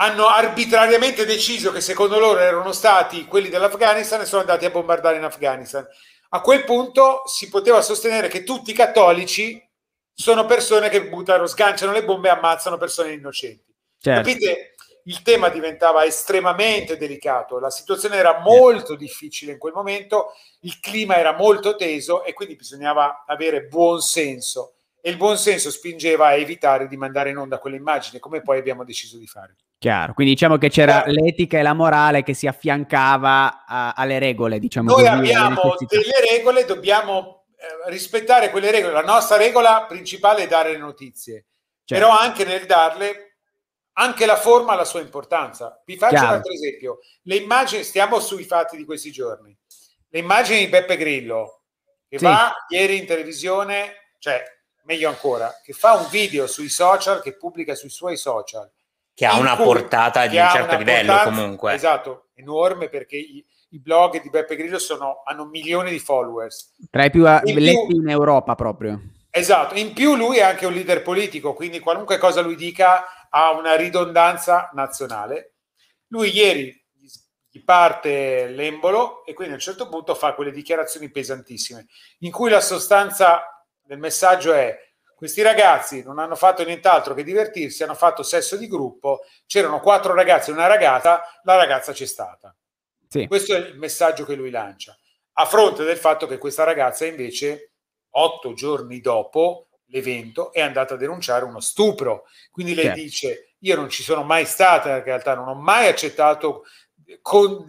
hanno 0.00 0.28
arbitrariamente 0.28 1.26
deciso 1.26 1.72
che 1.72 1.82
secondo 1.82 2.18
loro 2.18 2.40
erano 2.40 2.72
stati 2.72 3.26
quelli 3.26 3.50
dell'Afghanistan 3.50 4.22
e 4.22 4.24
sono 4.24 4.40
andati 4.40 4.64
a 4.64 4.70
bombardare 4.70 5.18
in 5.18 5.24
Afghanistan. 5.24 5.86
A 6.30 6.40
quel 6.40 6.64
punto 6.64 7.22
si 7.26 7.50
poteva 7.50 7.82
sostenere 7.82 8.28
che 8.28 8.42
tutti 8.42 8.70
i 8.70 8.74
cattolici 8.74 9.62
sono 10.14 10.46
persone 10.46 10.88
che 10.88 11.06
buttano, 11.06 11.46
sganciano 11.46 11.92
le 11.92 12.04
bombe 12.04 12.28
e 12.28 12.30
ammazzano 12.30 12.78
persone 12.78 13.12
innocenti. 13.12 13.74
Certo. 13.98 14.22
Capite? 14.22 14.74
Il 15.04 15.20
tema 15.20 15.50
diventava 15.50 16.04
estremamente 16.04 16.96
delicato, 16.96 17.58
la 17.58 17.70
situazione 17.70 18.16
era 18.16 18.40
molto 18.40 18.94
difficile 18.94 19.52
in 19.52 19.58
quel 19.58 19.74
momento, 19.74 20.32
il 20.60 20.78
clima 20.80 21.16
era 21.16 21.34
molto 21.34 21.76
teso 21.76 22.24
e 22.24 22.32
quindi 22.32 22.56
bisognava 22.56 23.24
avere 23.26 23.64
buon 23.64 24.00
senso 24.00 24.74
e 25.00 25.10
il 25.10 25.16
buon 25.16 25.36
senso 25.36 25.70
spingeva 25.70 26.28
a 26.28 26.34
evitare 26.34 26.86
di 26.86 26.96
mandare 26.96 27.30
in 27.30 27.38
onda 27.38 27.58
quelle 27.58 27.76
immagini, 27.76 28.18
come 28.18 28.40
poi 28.40 28.58
abbiamo 28.58 28.84
deciso 28.84 29.18
di 29.18 29.26
fare. 29.26 29.56
Chiaro, 29.80 30.12
quindi 30.12 30.34
diciamo 30.34 30.58
che 30.58 30.68
c'era 30.68 31.04
Chiaro. 31.04 31.12
l'etica 31.12 31.58
e 31.58 31.62
la 31.62 31.72
morale 31.72 32.22
che 32.22 32.34
si 32.34 32.46
affiancava 32.46 33.64
a, 33.64 33.94
alle 33.96 34.18
regole, 34.18 34.58
diciamo 34.58 34.90
Noi 34.90 35.06
abbiamo 35.06 35.74
delle 35.88 36.20
regole, 36.30 36.66
dobbiamo 36.66 37.46
eh, 37.56 37.88
rispettare 37.90 38.50
quelle 38.50 38.70
regole. 38.70 38.92
La 38.92 39.00
nostra 39.00 39.38
regola 39.38 39.86
principale 39.88 40.42
è 40.42 40.46
dare 40.46 40.72
le 40.72 40.76
notizie, 40.76 41.46
certo. 41.82 42.04
però 42.04 42.14
anche 42.14 42.44
nel 42.44 42.66
darle, 42.66 43.38
anche 43.92 44.26
la 44.26 44.36
forma 44.36 44.72
ha 44.72 44.76
la 44.76 44.84
sua 44.84 45.00
importanza. 45.00 45.80
Vi 45.86 45.96
faccio 45.96 46.12
Chiaro. 46.12 46.26
un 46.28 46.34
altro 46.34 46.52
esempio. 46.52 46.98
Le 47.22 47.36
immagini, 47.36 47.82
stiamo 47.82 48.20
sui 48.20 48.44
fatti 48.44 48.76
di 48.76 48.84
questi 48.84 49.10
giorni. 49.10 49.56
Le 50.10 50.18
immagini 50.18 50.58
di 50.58 50.68
Beppe 50.68 50.98
Grillo, 50.98 51.62
che 52.06 52.18
sì. 52.18 52.24
va 52.24 52.52
ieri 52.68 52.98
in 52.98 53.06
televisione, 53.06 54.10
cioè 54.18 54.42
meglio 54.82 55.08
ancora, 55.08 55.58
che 55.64 55.72
fa 55.72 55.94
un 55.94 56.06
video 56.10 56.46
sui 56.46 56.68
social, 56.68 57.22
che 57.22 57.34
pubblica 57.34 57.74
sui 57.74 57.88
suoi 57.88 58.18
social 58.18 58.70
che 59.20 59.26
ha 59.26 59.38
una 59.38 59.54
portata 59.54 60.26
di 60.26 60.38
un 60.38 60.48
certo 60.48 60.78
livello 60.78 61.14
comunque. 61.24 61.74
Esatto, 61.74 62.28
enorme 62.36 62.88
perché 62.88 63.16
i, 63.16 63.44
i, 63.68 63.78
blog 63.78 64.18
di 64.18 64.30
Beppe 64.30 64.56
Grillo 64.56 64.78
sono, 64.78 65.20
hanno 65.26 65.44
milioni 65.44 65.90
di 65.90 65.98
followers. 65.98 66.76
Tra 66.90 67.04
i 67.04 67.10
più 67.10 67.26
in 67.26 67.58
letti 67.58 67.86
più, 67.88 68.00
in 68.00 68.08
Europa 68.08 68.54
proprio. 68.54 68.98
Esatto, 69.28 69.74
in 69.74 69.92
più 69.92 70.16
lui 70.16 70.38
è 70.38 70.40
anche 70.40 70.64
un 70.64 70.72
leader 70.72 71.02
politico, 71.02 71.52
quindi 71.52 71.80
qualunque 71.80 72.16
cosa 72.16 72.40
lui 72.40 72.56
dica 72.56 73.28
ha 73.28 73.50
una 73.50 73.76
ridondanza 73.76 74.70
nazionale. 74.72 75.56
Lui 76.06 76.34
ieri 76.34 76.82
gli 77.50 77.62
parte 77.62 78.46
l'embolo 78.46 79.26
e 79.26 79.34
quindi 79.34 79.52
a 79.52 79.56
un 79.56 79.62
certo 79.62 79.86
punto 79.90 80.14
fa 80.14 80.32
quelle 80.32 80.50
dichiarazioni 80.50 81.10
pesantissime 81.10 81.88
in 82.20 82.30
cui 82.30 82.48
la 82.48 82.60
sostanza 82.62 83.42
del 83.82 83.98
messaggio 83.98 84.54
è 84.54 84.78
questi 85.20 85.42
ragazzi 85.42 86.02
non 86.02 86.18
hanno 86.18 86.34
fatto 86.34 86.64
nient'altro 86.64 87.12
che 87.12 87.22
divertirsi, 87.22 87.82
hanno 87.82 87.92
fatto 87.94 88.22
sesso 88.22 88.56
di 88.56 88.66
gruppo, 88.66 89.20
c'erano 89.44 89.78
quattro 89.78 90.14
ragazzi 90.14 90.48
e 90.48 90.54
una 90.54 90.66
ragazza, 90.66 91.20
la 91.42 91.56
ragazza 91.56 91.92
c'è 91.92 92.06
stata. 92.06 92.56
Sì. 93.06 93.26
Questo 93.26 93.54
è 93.54 93.58
il 93.58 93.76
messaggio 93.76 94.24
che 94.24 94.34
lui 94.34 94.48
lancia, 94.48 94.98
a 95.34 95.44
fronte 95.44 95.84
del 95.84 95.98
fatto 95.98 96.26
che 96.26 96.38
questa 96.38 96.64
ragazza 96.64 97.04
invece, 97.04 97.72
otto 98.12 98.54
giorni 98.54 99.02
dopo 99.02 99.68
l'evento, 99.88 100.54
è 100.54 100.62
andata 100.62 100.94
a 100.94 100.96
denunciare 100.96 101.44
uno 101.44 101.60
stupro. 101.60 102.24
Quindi 102.50 102.74
lei 102.74 102.86
sì. 102.86 103.02
dice, 103.02 103.54
io 103.58 103.76
non 103.76 103.90
ci 103.90 104.02
sono 104.02 104.22
mai 104.22 104.46
stata, 104.46 104.96
in 104.96 105.04
realtà 105.04 105.34
non 105.34 105.48
ho 105.48 105.54
mai 105.54 105.86
accettato 105.86 106.64
con, 107.20 107.66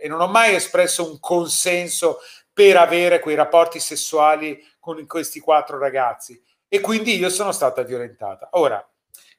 e 0.00 0.08
non 0.08 0.22
ho 0.22 0.28
mai 0.28 0.54
espresso 0.54 1.06
un 1.06 1.20
consenso 1.20 2.20
per 2.50 2.78
avere 2.78 3.20
quei 3.20 3.36
rapporti 3.36 3.78
sessuali 3.78 4.58
con 4.80 5.06
questi 5.06 5.38
quattro 5.38 5.78
ragazzi 5.78 6.42
e 6.68 6.80
quindi 6.80 7.16
io 7.16 7.30
sono 7.30 7.52
stata 7.52 7.82
violentata. 7.82 8.50
Ora, 8.52 8.86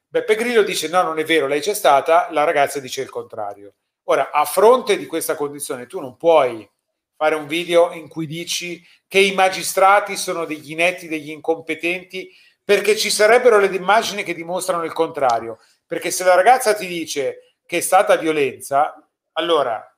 Beppe 0.07 0.35
Grillo 0.35 0.63
dice 0.63 0.87
no, 0.87 1.03
non 1.03 1.19
è 1.19 1.23
vero, 1.23 1.45
lei 1.45 1.61
c'è 1.61 1.75
stata, 1.75 2.27
la 2.31 2.43
ragazza 2.43 2.79
dice 2.79 3.01
il 3.01 3.09
contrario. 3.09 3.73
Ora, 4.05 4.31
a 4.31 4.43
fronte 4.45 4.97
di 4.97 5.05
questa 5.05 5.35
condizione, 5.35 5.85
tu 5.85 5.99
non 5.99 6.17
puoi 6.17 6.67
fare 7.15 7.35
un 7.35 7.45
video 7.45 7.91
in 7.91 8.07
cui 8.07 8.25
dici 8.25 8.83
che 9.07 9.19
i 9.19 9.33
magistrati 9.33 10.17
sono 10.17 10.45
degli 10.45 10.71
inetti, 10.71 11.07
degli 11.07 11.29
incompetenti, 11.29 12.33
perché 12.63 12.97
ci 12.97 13.11
sarebbero 13.11 13.59
le 13.59 13.67
immagini 13.67 14.23
che 14.23 14.33
dimostrano 14.33 14.83
il 14.83 14.93
contrario. 14.93 15.59
Perché 15.85 16.09
se 16.09 16.23
la 16.23 16.33
ragazza 16.33 16.73
ti 16.73 16.87
dice 16.87 17.55
che 17.65 17.77
è 17.77 17.81
stata 17.81 18.15
violenza, 18.15 19.07
allora 19.33 19.95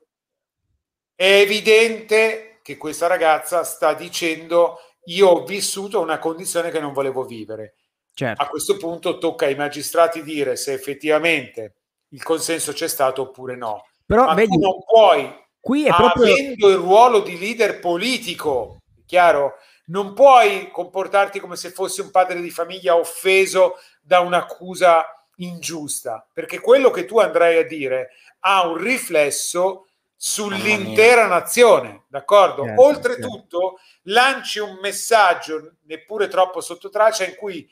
è 1.14 1.40
evidente 1.40 2.60
che 2.62 2.76
questa 2.76 3.06
ragazza 3.06 3.64
sta 3.64 3.94
dicendo 3.94 4.78
io 5.04 5.28
ho 5.28 5.44
vissuto 5.44 6.00
una 6.00 6.18
condizione 6.18 6.70
che 6.70 6.80
non 6.80 6.92
volevo 6.92 7.24
vivere. 7.24 7.74
Certo. 8.14 8.42
A 8.42 8.46
questo 8.46 8.76
punto 8.76 9.18
tocca 9.18 9.46
ai 9.46 9.54
magistrati 9.54 10.22
dire 10.22 10.56
se 10.56 10.72
effettivamente 10.72 11.76
il 12.08 12.22
consenso 12.22 12.72
c'è 12.72 12.88
stato 12.88 13.22
oppure 13.22 13.56
no. 13.56 13.86
Però 14.04 14.26
Ma 14.26 14.34
vedi, 14.34 14.54
tu 14.54 14.60
non 14.60 14.84
puoi, 14.84 15.32
qui 15.58 15.86
è 15.86 15.94
proprio... 15.94 16.32
avendo 16.32 16.68
il 16.68 16.76
ruolo 16.76 17.20
di 17.20 17.38
leader 17.38 17.80
politico, 17.80 18.78
chiaro, 19.06 19.54
non 19.86 20.12
puoi 20.12 20.70
comportarti 20.70 21.40
come 21.40 21.56
se 21.56 21.70
fossi 21.70 22.00
un 22.00 22.10
padre 22.10 22.40
di 22.40 22.50
famiglia 22.50 22.96
offeso 22.96 23.76
da 24.00 24.20
un'accusa 24.20 25.04
ingiusta, 25.36 26.26
perché 26.32 26.60
quello 26.60 26.90
che 26.90 27.06
tu 27.06 27.18
andrai 27.18 27.58
a 27.58 27.66
dire 27.66 28.10
ha 28.40 28.66
un 28.66 28.76
riflesso 28.76 29.86
sull'intera 30.24 31.26
nazione, 31.26 32.04
d'accordo? 32.06 32.62
Certo, 32.62 32.80
Oltretutto 32.80 33.58
certo. 33.58 33.80
lanci 34.02 34.60
un 34.60 34.78
messaggio 34.80 35.78
neppure 35.86 36.28
troppo 36.28 36.60
sotto 36.60 36.90
traccia 36.90 37.26
in 37.26 37.34
cui 37.34 37.68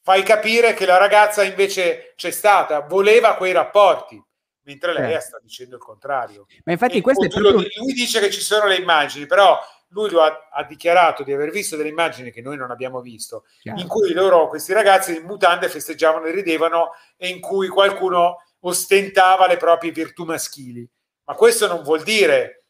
fai 0.00 0.22
capire 0.22 0.72
che 0.72 0.86
la 0.86 0.96
ragazza 0.96 1.42
invece 1.42 2.14
c'è 2.16 2.30
stata, 2.30 2.80
voleva 2.80 3.36
quei 3.36 3.52
rapporti, 3.52 4.20
mentre 4.62 4.94
lei 4.94 5.10
certo. 5.10 5.26
sta 5.26 5.38
dicendo 5.42 5.76
il 5.76 5.82
contrario. 5.82 6.46
Ma 6.64 6.72
infatti 6.72 7.02
questo 7.02 7.26
è 7.26 7.28
proprio... 7.28 7.56
lui 7.76 7.92
dice 7.92 8.20
che 8.20 8.30
ci 8.30 8.40
sono 8.40 8.66
le 8.66 8.76
immagini, 8.76 9.26
però 9.26 9.60
lui 9.88 10.08
lo 10.08 10.22
ha, 10.22 10.48
ha, 10.50 10.64
dichiarato 10.64 11.22
di 11.22 11.34
aver 11.34 11.50
visto 11.50 11.76
delle 11.76 11.90
immagini 11.90 12.30
che 12.30 12.40
noi 12.40 12.56
non 12.56 12.70
abbiamo 12.70 13.02
visto, 13.02 13.44
Chiaro. 13.60 13.78
in 13.78 13.86
cui 13.86 14.14
loro, 14.14 14.48
questi 14.48 14.72
ragazzi 14.72 15.14
in 15.14 15.24
mutande 15.24 15.68
festeggiavano 15.68 16.24
e 16.24 16.30
ridevano 16.30 16.92
e 17.18 17.28
in 17.28 17.38
cui 17.38 17.68
qualcuno 17.68 18.38
ostentava 18.60 19.46
le 19.46 19.58
proprie 19.58 19.90
virtù 19.90 20.24
maschili. 20.24 20.88
Ma 21.32 21.38
questo 21.38 21.66
non 21.66 21.82
vuol 21.82 22.02
dire 22.02 22.64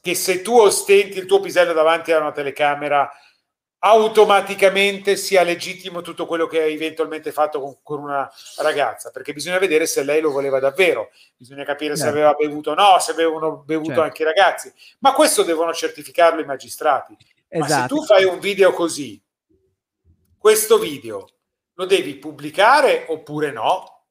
che 0.00 0.14
se 0.14 0.40
tu 0.40 0.58
ostenti 0.58 1.18
il 1.18 1.26
tuo 1.26 1.40
pisello 1.40 1.74
davanti 1.74 2.10
a 2.10 2.20
una 2.20 2.32
telecamera 2.32 3.10
automaticamente 3.80 5.14
sia 5.16 5.42
legittimo 5.42 6.00
tutto 6.00 6.24
quello 6.24 6.46
che 6.46 6.62
hai 6.62 6.72
eventualmente 6.72 7.32
fatto 7.32 7.60
con, 7.60 7.76
con, 7.82 8.02
una 8.02 8.30
ragazza, 8.58 9.10
perché 9.10 9.34
bisogna 9.34 9.58
vedere 9.58 9.84
se 9.84 10.04
lei 10.04 10.22
lo 10.22 10.30
voleva 10.30 10.58
davvero, 10.58 11.10
bisogna 11.36 11.64
capire 11.64 11.94
certo. 11.96 12.10
se 12.10 12.16
aveva 12.16 12.32
bevuto 12.32 12.70
o 12.70 12.74
no, 12.74 12.98
se 12.98 13.10
avevano 13.10 13.58
bevuto 13.58 13.88
certo. 13.88 14.02
anche 14.02 14.22
i 14.22 14.24
ragazzi, 14.24 14.72
ma 15.00 15.12
questo 15.12 15.42
devono 15.42 15.74
certificarlo 15.74 16.40
i 16.40 16.46
magistrati. 16.46 17.14
Esatto. 17.18 17.58
Ma 17.58 17.66
se 17.66 17.72
esatto. 17.74 17.94
tu 17.94 18.04
fai 18.04 18.24
un 18.24 18.38
video 18.38 18.72
così, 18.72 19.20
questo 20.38 20.78
video 20.78 21.28
lo 21.74 21.84
devi 21.84 22.14
pubblicare 22.14 23.04
oppure 23.08 23.50
no? 23.50 24.01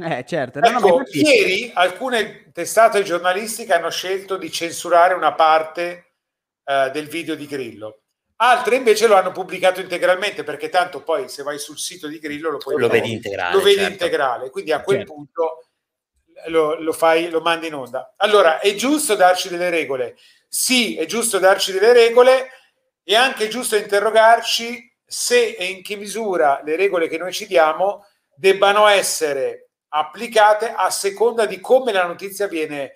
Eh, 0.00 0.24
certo. 0.26 0.60
No, 0.60 0.68
ecco, 0.68 1.02
ieri 1.12 1.70
alcune 1.74 2.50
testate 2.52 3.02
giornalistiche 3.02 3.72
hanno 3.72 3.90
scelto 3.90 4.36
di 4.36 4.50
censurare 4.50 5.14
una 5.14 5.34
parte 5.34 6.12
uh, 6.64 6.90
del 6.90 7.08
video 7.08 7.34
di 7.34 7.46
Grillo. 7.46 8.02
Altre 8.36 8.76
invece 8.76 9.08
lo 9.08 9.16
hanno 9.16 9.32
pubblicato 9.32 9.80
integralmente 9.80 10.44
perché 10.44 10.68
tanto 10.68 11.02
poi 11.02 11.28
se 11.28 11.42
vai 11.42 11.58
sul 11.58 11.78
sito 11.78 12.06
di 12.06 12.20
Grillo 12.20 12.50
lo, 12.50 12.58
puoi 12.58 12.78
lo 12.78 12.88
vedi 12.88 13.12
integrale. 13.12 13.54
Lo 13.54 13.60
vedi 13.60 13.78
certo. 13.78 13.92
integrale, 13.92 14.50
quindi 14.50 14.72
a 14.72 14.80
quel 14.80 14.98
certo. 14.98 15.12
punto 15.12 15.68
lo, 16.46 16.80
lo, 16.80 16.92
fai, 16.92 17.30
lo 17.30 17.40
mandi 17.40 17.66
in 17.66 17.74
onda. 17.74 18.14
Allora, 18.18 18.60
è 18.60 18.74
giusto 18.74 19.16
darci 19.16 19.48
delle 19.48 19.70
regole? 19.70 20.16
Sì, 20.46 20.96
è 20.96 21.04
giusto 21.06 21.40
darci 21.40 21.72
delle 21.72 21.92
regole, 21.92 22.50
è 23.02 23.14
anche 23.14 23.48
giusto 23.48 23.74
interrogarci 23.74 24.86
se 25.04 25.56
e 25.58 25.64
in 25.64 25.82
che 25.82 25.96
misura 25.96 26.60
le 26.64 26.76
regole 26.76 27.08
che 27.08 27.18
noi 27.18 27.32
ci 27.32 27.46
diamo 27.46 28.04
debbano 28.34 28.86
essere 28.86 29.67
applicate 29.88 30.72
a 30.74 30.90
seconda 30.90 31.46
di 31.46 31.60
come 31.60 31.92
la 31.92 32.06
notizia 32.06 32.46
viene 32.46 32.94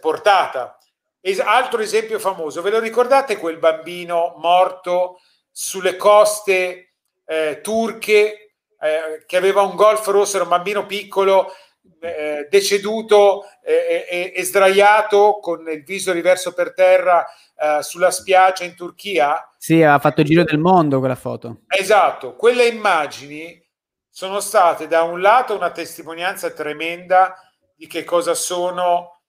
portata. 0.00 0.78
Es- 1.20 1.40
altro 1.40 1.80
esempio 1.80 2.18
famoso, 2.18 2.62
ve 2.62 2.70
lo 2.70 2.78
ricordate 2.78 3.36
quel 3.36 3.58
bambino 3.58 4.34
morto 4.38 5.20
sulle 5.50 5.96
coste 5.96 6.94
eh, 7.26 7.60
turche 7.62 8.54
eh, 8.80 9.24
che 9.26 9.36
aveva 9.36 9.62
un 9.62 9.76
golf 9.76 10.06
rosso, 10.06 10.36
era 10.36 10.44
un 10.44 10.50
bambino 10.50 10.86
piccolo, 10.86 11.52
eh, 12.00 12.46
deceduto 12.48 13.44
e 13.62 14.34
sdraiato 14.42 15.38
con 15.40 15.68
il 15.68 15.84
viso 15.84 16.12
riverso 16.12 16.52
per 16.54 16.72
terra 16.72 17.26
eh, 17.62 17.82
sulla 17.82 18.10
spiaggia 18.10 18.64
in 18.64 18.74
Turchia? 18.74 19.50
Sì, 19.58 19.82
ha 19.82 19.98
fatto 19.98 20.22
il 20.22 20.26
giro 20.26 20.44
del 20.44 20.58
mondo 20.58 20.98
quella 20.98 21.14
foto. 21.14 21.60
Esatto, 21.68 22.34
quelle 22.34 22.66
immagini 22.66 23.62
sono 24.20 24.40
state 24.40 24.86
da 24.86 25.02
un 25.02 25.22
lato 25.22 25.56
una 25.56 25.70
testimonianza 25.70 26.50
tremenda 26.50 27.36
di 27.74 27.86
che 27.86 28.04
cosa 28.04 28.34
sono 28.34 29.22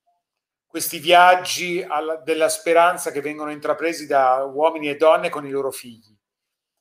questi 0.68 1.00
viaggi 1.00 1.82
alla, 1.82 2.18
della 2.18 2.50
speranza 2.50 3.10
che 3.10 3.22
vengono 3.22 3.52
intrapresi 3.52 4.06
da 4.06 4.44
uomini 4.44 4.90
e 4.90 4.98
donne 4.98 5.30
con 5.30 5.46
i 5.46 5.50
loro 5.50 5.72
figli. 5.72 6.14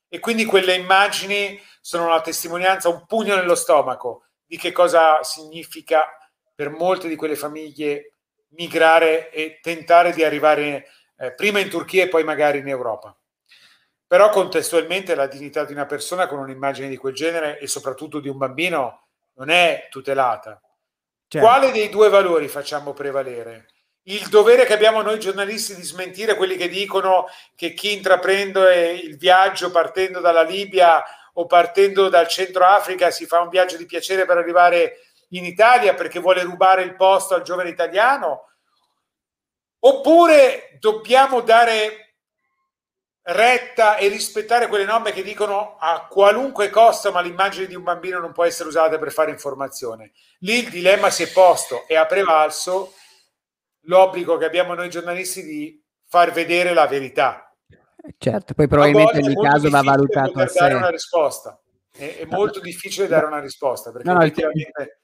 E 0.09 0.19
quindi 0.19 0.45
quelle 0.45 0.75
immagini 0.75 1.57
sono 1.81 2.07
una 2.07 2.21
testimonianza, 2.21 2.89
un 2.89 3.07
pugno 3.07 3.37
nello 3.37 3.55
stomaco 3.55 4.25
di 4.45 4.57
che 4.57 4.73
cosa 4.73 5.23
significa 5.23 6.05
per 6.53 6.71
molte 6.71 7.07
di 7.07 7.15
quelle 7.15 7.37
famiglie 7.37 8.15
migrare 8.55 9.31
e 9.31 9.61
tentare 9.63 10.13
di 10.13 10.25
arrivare 10.25 10.89
eh, 11.17 11.33
prima 11.35 11.61
in 11.61 11.71
Turchia 11.71 12.03
e 12.03 12.09
poi 12.09 12.25
magari 12.25 12.59
in 12.59 12.67
Europa 12.67 13.17
però 14.11 14.29
contestualmente 14.29 15.15
la 15.15 15.29
dignità 15.29 15.65
di 15.65 15.73
una 15.73 15.87
persona 15.87 16.27
con 16.27 16.41
un'immagine 16.41 16.89
di 16.89 16.97
quel 16.97 17.15
genere 17.15 17.61
e 17.61 17.69
soprattutto 17.69 18.19
di 18.19 18.29
un 18.29 18.39
bambino 18.39 19.07
non 19.35 19.51
è 19.51 19.87
tutelata. 19.89 20.61
Certo. 21.29 21.47
Quale 21.47 21.71
dei 21.71 21.89
due 21.91 22.09
valori 22.09 22.49
facciamo 22.49 22.93
prevalere? 22.93 23.69
Il 24.09 24.27
dovere 24.27 24.65
che 24.65 24.73
abbiamo 24.73 25.01
noi 25.01 25.21
giornalisti 25.21 25.77
di 25.77 25.85
smentire 25.85 26.35
quelli 26.35 26.57
che 26.57 26.67
dicono 26.67 27.27
che 27.55 27.73
chi 27.73 27.93
intraprende 27.93 28.95
il 28.95 29.17
viaggio 29.17 29.71
partendo 29.71 30.19
dalla 30.19 30.43
Libia 30.43 31.05
o 31.35 31.47
partendo 31.47 32.09
dal 32.09 32.27
Centro 32.27 32.65
Africa 32.65 33.13
si 33.13 33.27
fa 33.27 33.39
un 33.39 33.49
viaggio 33.49 33.77
di 33.77 33.87
piacere 33.87 34.27
per 34.27 34.39
arrivare 34.39 35.03
in 35.29 35.45
Italia 35.45 35.95
perché 35.95 36.19
vuole 36.19 36.43
rubare 36.43 36.83
il 36.83 36.97
posto 36.97 37.37
al 37.37 37.43
giovane 37.43 37.69
italiano? 37.69 38.49
Oppure 39.79 40.77
dobbiamo 40.81 41.43
dare 41.43 42.10
retta 43.33 43.97
e 43.97 44.09
rispettare 44.09 44.67
quelle 44.67 44.85
norme 44.85 45.13
che 45.13 45.23
dicono 45.23 45.77
a 45.79 46.07
qualunque 46.09 46.71
costo, 46.71 47.13
ma 47.13 47.21
l'immagine 47.21 47.67
di 47.67 47.75
un 47.75 47.83
bambino 47.83 48.19
non 48.19 48.33
può 48.33 48.45
essere 48.45 48.69
usata 48.69 48.99
per 48.99 49.13
fare 49.13 49.31
informazione. 49.31 50.13
Lì 50.41 50.59
il 50.59 50.71
dilemma 50.71 51.11
si 51.11 51.23
è 51.23 51.31
posto 51.31 51.85
e 51.87 51.97
ha 51.97 52.07
prevalso 52.07 52.95
l'obbligo 53.83 54.37
che 54.37 54.45
abbiamo 54.45 54.75
noi 54.75 54.91
giornalisti 54.91 55.43
di 55.43 55.83
far 56.07 56.33
vedere 56.33 56.75
la 56.75 56.87
verità. 56.87 57.55
Certo, 58.19 58.55
poi 58.55 58.67
probabilmente 58.67 59.21
nel 59.21 59.37
caso 59.37 59.69
va 59.69 59.83
valutato 59.83 60.39
a 60.41 60.47
sé. 60.47 60.73
una 60.73 60.91
risposta. 60.91 61.61
È, 61.93 62.19
è 62.21 62.27
molto 62.27 62.61
difficile 62.61 63.09
dare 63.09 63.27
una 63.27 63.41
risposta 63.41 63.91
perché 63.91 64.09
no, 64.11 64.23
il, 64.23 64.33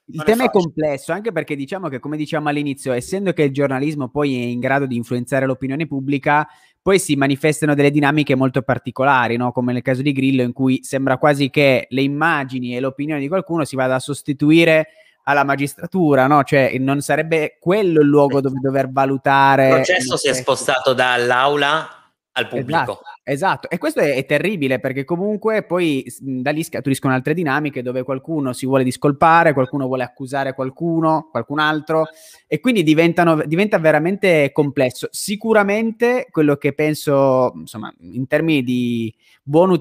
il 0.05 0.23
tema 0.23 0.43
è, 0.43 0.47
è, 0.47 0.49
complesso 0.49 1.11
anche 1.11 1.33
perché 1.33 1.53
diciamo 1.57 1.89
che 1.89 1.99
come 1.99 2.15
diciamo 2.15 2.47
all'inizio 2.47 2.93
essendo 2.93 3.33
che 3.33 3.43
il 3.43 3.51
giornalismo 3.51 4.07
poi 4.07 4.41
è 4.41 4.45
in 4.45 4.61
grado 4.61 4.85
di 4.85 4.95
influenzare 4.95 5.45
l'opinione 5.45 5.85
pubblica 5.85 6.47
poi 6.87 6.99
si 6.99 7.17
manifestano 7.17 7.75
delle 7.75 7.91
dinamiche 7.91 8.33
molto 8.33 8.61
particolari, 8.61 9.35
no? 9.35 9.51
come 9.51 9.73
nel 9.73 9.81
caso 9.81 10.01
di 10.01 10.13
Grillo, 10.13 10.41
in 10.41 10.53
cui 10.53 10.85
sembra 10.85 11.17
quasi 11.17 11.49
che 11.49 11.85
le 11.89 12.01
immagini 12.01 12.77
e 12.77 12.79
l'opinione 12.79 13.19
di 13.19 13.27
qualcuno 13.27 13.65
si 13.65 13.75
vada 13.75 13.95
a 13.95 13.99
sostituire 13.99 14.91
alla 15.23 15.43
magistratura, 15.43 16.27
no? 16.27 16.45
Cioè, 16.45 16.77
non 16.77 17.01
sarebbe 17.01 17.57
quello 17.59 17.99
il 17.99 18.07
luogo 18.07 18.39
dove 18.39 18.59
dover 18.61 18.89
valutare. 18.89 19.67
Il 19.67 19.73
processo 19.73 20.15
si 20.15 20.29
è 20.29 20.33
spostato 20.33 20.93
dall'aula 20.93 21.89
al 22.31 22.47
pubblico. 22.47 22.79
Esatto, 22.79 23.01
Esatto, 23.29 23.69
e 23.69 23.77
questo 23.77 23.99
è, 23.99 24.15
è, 24.15 24.25
terribile 24.25 24.79
perché 24.79 25.03
comunque 25.03 25.63
poi 25.63 26.05
da 26.21 26.51
lì 26.51 26.63
scaturiscono 26.63 27.13
altre 27.13 27.33
dinamiche 27.33 27.81
dove 27.81 28.03
qualcuno 28.03 28.53
si 28.53 28.65
vuole 28.65 28.85
discolpare, 28.85 29.51
qualcuno 29.51 29.85
vuole 29.85 30.03
accusare 30.03 30.53
qualcuno, 30.53 31.27
qualcun 31.29 31.59
altro 31.59 32.05
e 32.47 32.61
quindi 32.61 32.83
diventa 32.83 33.79
veramente 33.79 34.53
complesso. 34.53 35.09
Sicuramente 35.11 36.27
quello 36.31 36.55
che 36.55 36.71
penso, 36.71 37.51
insomma, 37.53 37.93
in 37.99 38.27
termini 38.27 38.63
di 38.63 39.13
buon, 39.43 39.77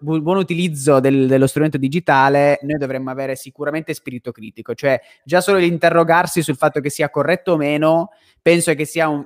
buon 0.00 0.36
utilizzo 0.38 0.98
del, 0.98 1.26
dello 1.26 1.46
strumento 1.46 1.76
digitale, 1.76 2.58
noi 2.62 2.78
dovremmo 2.78 3.10
avere 3.10 3.36
sicuramente 3.36 3.92
spirito 3.92 4.32
critico, 4.32 4.72
cioè 4.72 4.98
già 5.24 5.42
solo 5.42 5.58
l'interrogarsi 5.58 6.40
sul 6.40 6.56
fatto 6.56 6.80
che 6.80 6.88
sia 6.88 7.10
corretto 7.10 7.52
o 7.52 7.56
meno 7.58 8.12
penso 8.40 8.74
che, 8.74 8.86
sia 8.86 9.08
un, 9.08 9.24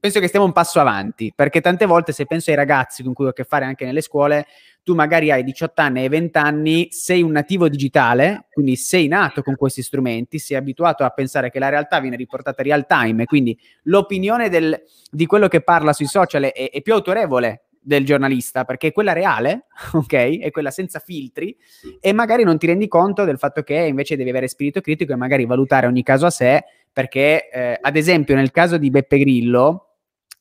penso 0.00 0.18
che 0.18 0.26
stiamo 0.26 0.46
un 0.46 0.52
passo 0.52 0.80
avanti, 0.80 1.32
perché 1.32 1.60
tante 1.60 1.86
volte 1.86 2.10
se 2.10 2.26
penso 2.26 2.50
ai 2.50 2.56
ragazzi 2.56 2.78
con 3.02 3.12
cui 3.12 3.26
ho 3.26 3.28
a 3.28 3.32
che 3.32 3.44
fare 3.44 3.64
anche 3.64 3.84
nelle 3.84 4.00
scuole, 4.00 4.46
tu 4.82 4.94
magari 4.94 5.30
hai 5.30 5.44
18 5.44 5.80
anni 5.80 6.04
e 6.04 6.08
20 6.08 6.38
anni, 6.38 6.88
sei 6.90 7.22
un 7.22 7.32
nativo 7.32 7.68
digitale, 7.68 8.46
quindi 8.52 8.76
sei 8.76 9.08
nato 9.08 9.42
con 9.42 9.56
questi 9.56 9.82
strumenti, 9.82 10.38
sei 10.38 10.56
abituato 10.56 11.04
a 11.04 11.10
pensare 11.10 11.50
che 11.50 11.58
la 11.58 11.68
realtà 11.68 12.00
viene 12.00 12.16
riportata 12.16 12.62
real 12.62 12.86
time, 12.86 13.24
quindi 13.24 13.58
l'opinione 13.84 14.48
del, 14.48 14.82
di 15.10 15.26
quello 15.26 15.48
che 15.48 15.60
parla 15.62 15.92
sui 15.92 16.06
social 16.06 16.44
è, 16.44 16.70
è 16.70 16.82
più 16.82 16.94
autorevole 16.94 17.64
del 17.82 18.04
giornalista, 18.04 18.64
perché 18.64 18.88
è 18.88 18.92
quella 18.92 19.12
reale, 19.12 19.66
ok? 19.92 20.38
È 20.40 20.50
quella 20.50 20.70
senza 20.70 20.98
filtri, 20.98 21.56
e 22.00 22.12
magari 22.12 22.44
non 22.44 22.58
ti 22.58 22.66
rendi 22.66 22.88
conto 22.88 23.24
del 23.24 23.38
fatto 23.38 23.62
che 23.62 23.74
invece 23.74 24.16
devi 24.16 24.30
avere 24.30 24.48
spirito 24.48 24.80
critico 24.80 25.12
e 25.12 25.16
magari 25.16 25.46
valutare 25.46 25.86
ogni 25.86 26.02
caso 26.02 26.26
a 26.26 26.30
sé 26.30 26.64
perché 26.92 27.48
eh, 27.50 27.78
ad 27.80 27.96
esempio 27.96 28.34
nel 28.34 28.50
caso 28.50 28.76
di 28.76 28.90
Beppe 28.90 29.18
Grillo 29.18 29.89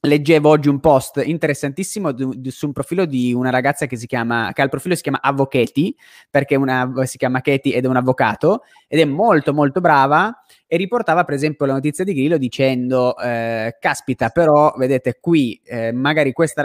leggevo 0.02 0.50
oggi 0.50 0.70
un 0.70 0.80
post 0.80 1.22
interessantissimo 1.24 2.12
di, 2.14 2.26
di, 2.38 2.52
su 2.52 2.68
un 2.68 2.72
profilo 2.72 3.06
di 3.06 3.34
una 3.34 3.50
ragazza 3.50 3.86
che 3.86 3.98
si 3.98 4.08
chiama 4.08 4.52
che 4.54 4.62
al 4.62 4.70
profilo 4.70 4.96
si 4.96 5.02
chiama 5.02 5.20
Avvocati 5.22 5.96
perché 6.30 6.56
una, 6.56 6.90
si 7.04 7.18
chiama 7.18 7.42
Katie 7.42 7.76
ed 7.76 7.84
è 7.84 7.88
un 7.88 7.98
avvocato 7.98 8.64
ed 8.88 9.00
è 9.00 9.06
molto 9.06 9.54
molto 9.54 9.82
brava 9.82 10.34
e 10.72 10.78
riportava 10.78 11.24
per 11.24 11.34
esempio 11.34 11.66
la 11.66 11.74
notizia 11.74 12.04
di 12.04 12.14
Grillo 12.14 12.38
dicendo 12.38 13.18
eh, 13.18 13.78
caspita 13.80 14.30
però 14.30 14.72
vedete 14.78 15.18
qui 15.20 15.60
eh, 15.66 15.92
magari 15.92 16.32
questa 16.32 16.64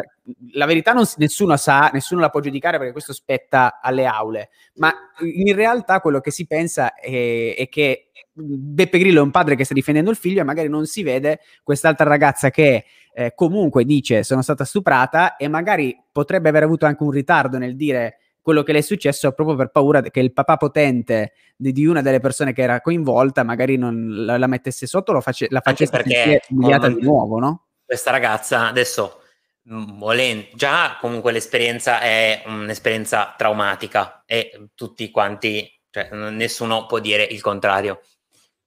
la 0.53 0.67
verità 0.67 0.93
non, 0.93 1.05
nessuno 1.17 1.57
sa 1.57 1.89
nessuno 1.91 2.21
la 2.21 2.29
può 2.29 2.41
giudicare 2.41 2.77
perché 2.77 2.93
questo 2.93 3.15
spetta 3.15 3.81
alle 3.81 4.05
aule 4.05 4.51
ma 4.75 4.93
in 5.21 5.55
realtà 5.55 6.01
quello 6.01 6.21
che 6.21 6.31
si 6.31 6.47
pensa 6.47 6.93
è, 6.93 7.55
è 7.57 7.67
che 7.71 8.11
Beppe 8.35 8.99
Grillo 8.99 9.21
è 9.21 9.23
un 9.23 9.31
padre 9.31 9.57
che 9.57 9.65
sta 9.65 9.73
difendendo 9.73 10.11
il 10.11 10.17
figlio 10.17 10.43
e 10.43 10.45
magari 10.45 10.69
non 10.69 10.85
si 10.85 11.03
vede 11.03 11.41
quest'altra 11.63 12.07
ragazza 12.07 12.51
che 12.51 12.85
eh, 13.15 13.33
comunque 13.35 13.87
dice 13.87 14.23
sono 14.23 14.43
stata 14.43 14.67
stuprata 14.67 15.37
e 15.37 15.49
magari 15.49 15.99
potrebbe 16.13 16.51
aver 16.51 16.65
avuto 16.65 16.85
anche 16.85 17.03
un 17.03 17.11
ritardo 17.11 17.57
nel 17.57 17.75
dire 17.75 18.19
quello 18.45 18.63
che 18.63 18.73
le 18.73 18.81
è 18.81 18.83
successo 18.83 19.33
proprio 19.33 19.57
per 19.57 19.71
paura 19.71 20.03
che 20.03 20.21
il 20.21 20.35
papà 20.35 20.59
potente 20.59 21.33
di, 21.57 21.73
di 21.73 21.87
una 21.87 22.03
delle 22.03 22.21
persone 22.21 22.53
che 22.53 22.61
era 22.61 22.83
coinvolta 22.83 23.43
magari 23.43 23.79
non 23.79 24.27
la, 24.27 24.37
la 24.37 24.47
mettesse 24.47 24.87
sotto 24.87 25.13
lo 25.13 25.23
face, 25.23 25.47
la 25.49 25.63
facesse 25.63 26.43
umiliata 26.51 26.89
di 26.89 27.01
nuovo, 27.01 27.39
no? 27.39 27.69
Questa 27.87 28.11
ragazza 28.11 28.67
adesso 28.67 29.23
mm, 29.67 29.99
volendo, 29.99 30.49
già 30.53 30.99
comunque 31.01 31.33
l'esperienza 31.33 32.01
è 32.01 32.43
un'esperienza 32.45 33.35
traumatica 33.35 34.25
e 34.27 34.69
tutti 34.75 35.11
quanti, 35.11 35.67
cioè 35.89 36.11
nessuno 36.13 36.85
può 36.85 36.99
dire 36.99 37.23
il 37.23 37.41
contrario. 37.41 38.03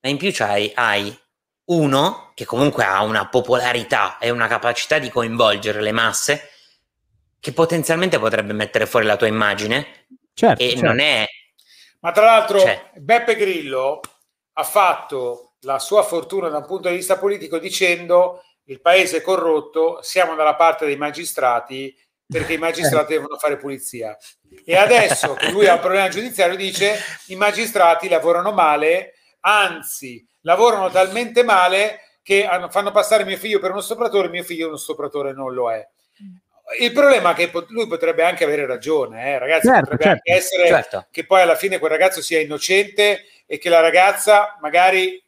Ma 0.01 0.09
in 0.09 0.17
più 0.17 0.31
c'hai, 0.33 0.71
hai 0.73 1.15
uno 1.65 2.31
che 2.33 2.45
comunque 2.45 2.83
ha 2.83 3.03
una 3.03 3.27
popolarità 3.27 4.17
e 4.17 4.31
una 4.31 4.47
capacità 4.47 4.97
di 4.97 5.11
coinvolgere 5.11 5.81
le 5.81 5.91
masse 5.91 6.49
che 7.39 7.53
potenzialmente 7.53 8.19
potrebbe 8.19 8.53
mettere 8.53 8.85
fuori 8.85 9.05
la 9.05 9.15
tua 9.15 9.27
immagine 9.27 10.05
certo, 10.33 10.63
e 10.63 10.69
certo. 10.69 10.85
non 10.85 10.99
è 10.99 11.25
ma 11.99 12.11
tra 12.11 12.25
l'altro 12.25 12.59
cioè. 12.59 12.91
Beppe 12.95 13.35
Grillo 13.35 14.01
ha 14.53 14.63
fatto 14.63 15.55
la 15.61 15.79
sua 15.79 16.03
fortuna 16.03 16.49
da 16.49 16.57
un 16.57 16.65
punto 16.65 16.89
di 16.89 16.95
vista 16.95 17.17
politico 17.17 17.57
dicendo 17.57 18.43
il 18.65 18.81
paese 18.81 19.17
è 19.17 19.21
corrotto, 19.21 19.99
siamo 20.01 20.35
dalla 20.35 20.55
parte 20.55 20.85
dei 20.85 20.97
magistrati 20.97 21.95
perché 22.25 22.53
i 22.53 22.57
magistrati 22.57 23.13
devono 23.13 23.37
fare 23.37 23.57
pulizia. 23.57 24.17
E 24.63 24.75
adesso 24.75 25.33
che 25.33 25.51
lui 25.51 25.67
ha 25.67 25.75
un 25.75 25.79
problema 25.79 26.09
giudiziario 26.09 26.55
dice 26.55 26.97
i 27.27 27.35
magistrati 27.35 28.09
lavorano 28.09 28.51
male, 28.51 29.15
anzi 29.41 30.25
lavorano 30.41 30.89
talmente 30.89 31.43
male 31.43 32.01
che 32.21 32.47
fanno 32.69 32.91
passare 32.91 33.23
mio 33.23 33.37
figlio 33.37 33.59
per 33.59 33.71
uno 33.71 33.81
stupratore, 33.81 34.29
mio 34.29 34.43
figlio 34.43 34.67
uno 34.67 34.77
stupratore 34.77 35.33
non 35.33 35.53
lo 35.53 35.71
è. 35.71 35.87
Il 36.79 36.91
problema 36.91 37.31
è 37.31 37.33
che 37.33 37.51
lui 37.69 37.87
potrebbe 37.87 38.23
anche 38.23 38.43
avere 38.43 38.65
ragione, 38.65 39.33
eh? 39.33 39.39
ragazzi, 39.39 39.67
certo, 39.67 39.91
potrebbe 39.91 40.03
certo, 40.03 40.21
anche 40.29 40.33
essere 40.33 40.67
certo. 40.67 41.05
che 41.11 41.25
poi 41.25 41.41
alla 41.41 41.55
fine 41.55 41.79
quel 41.79 41.91
ragazzo 41.91 42.21
sia 42.21 42.39
innocente 42.39 43.25
e 43.45 43.57
che 43.57 43.69
la 43.69 43.79
ragazza 43.79 44.57
magari 44.59 45.23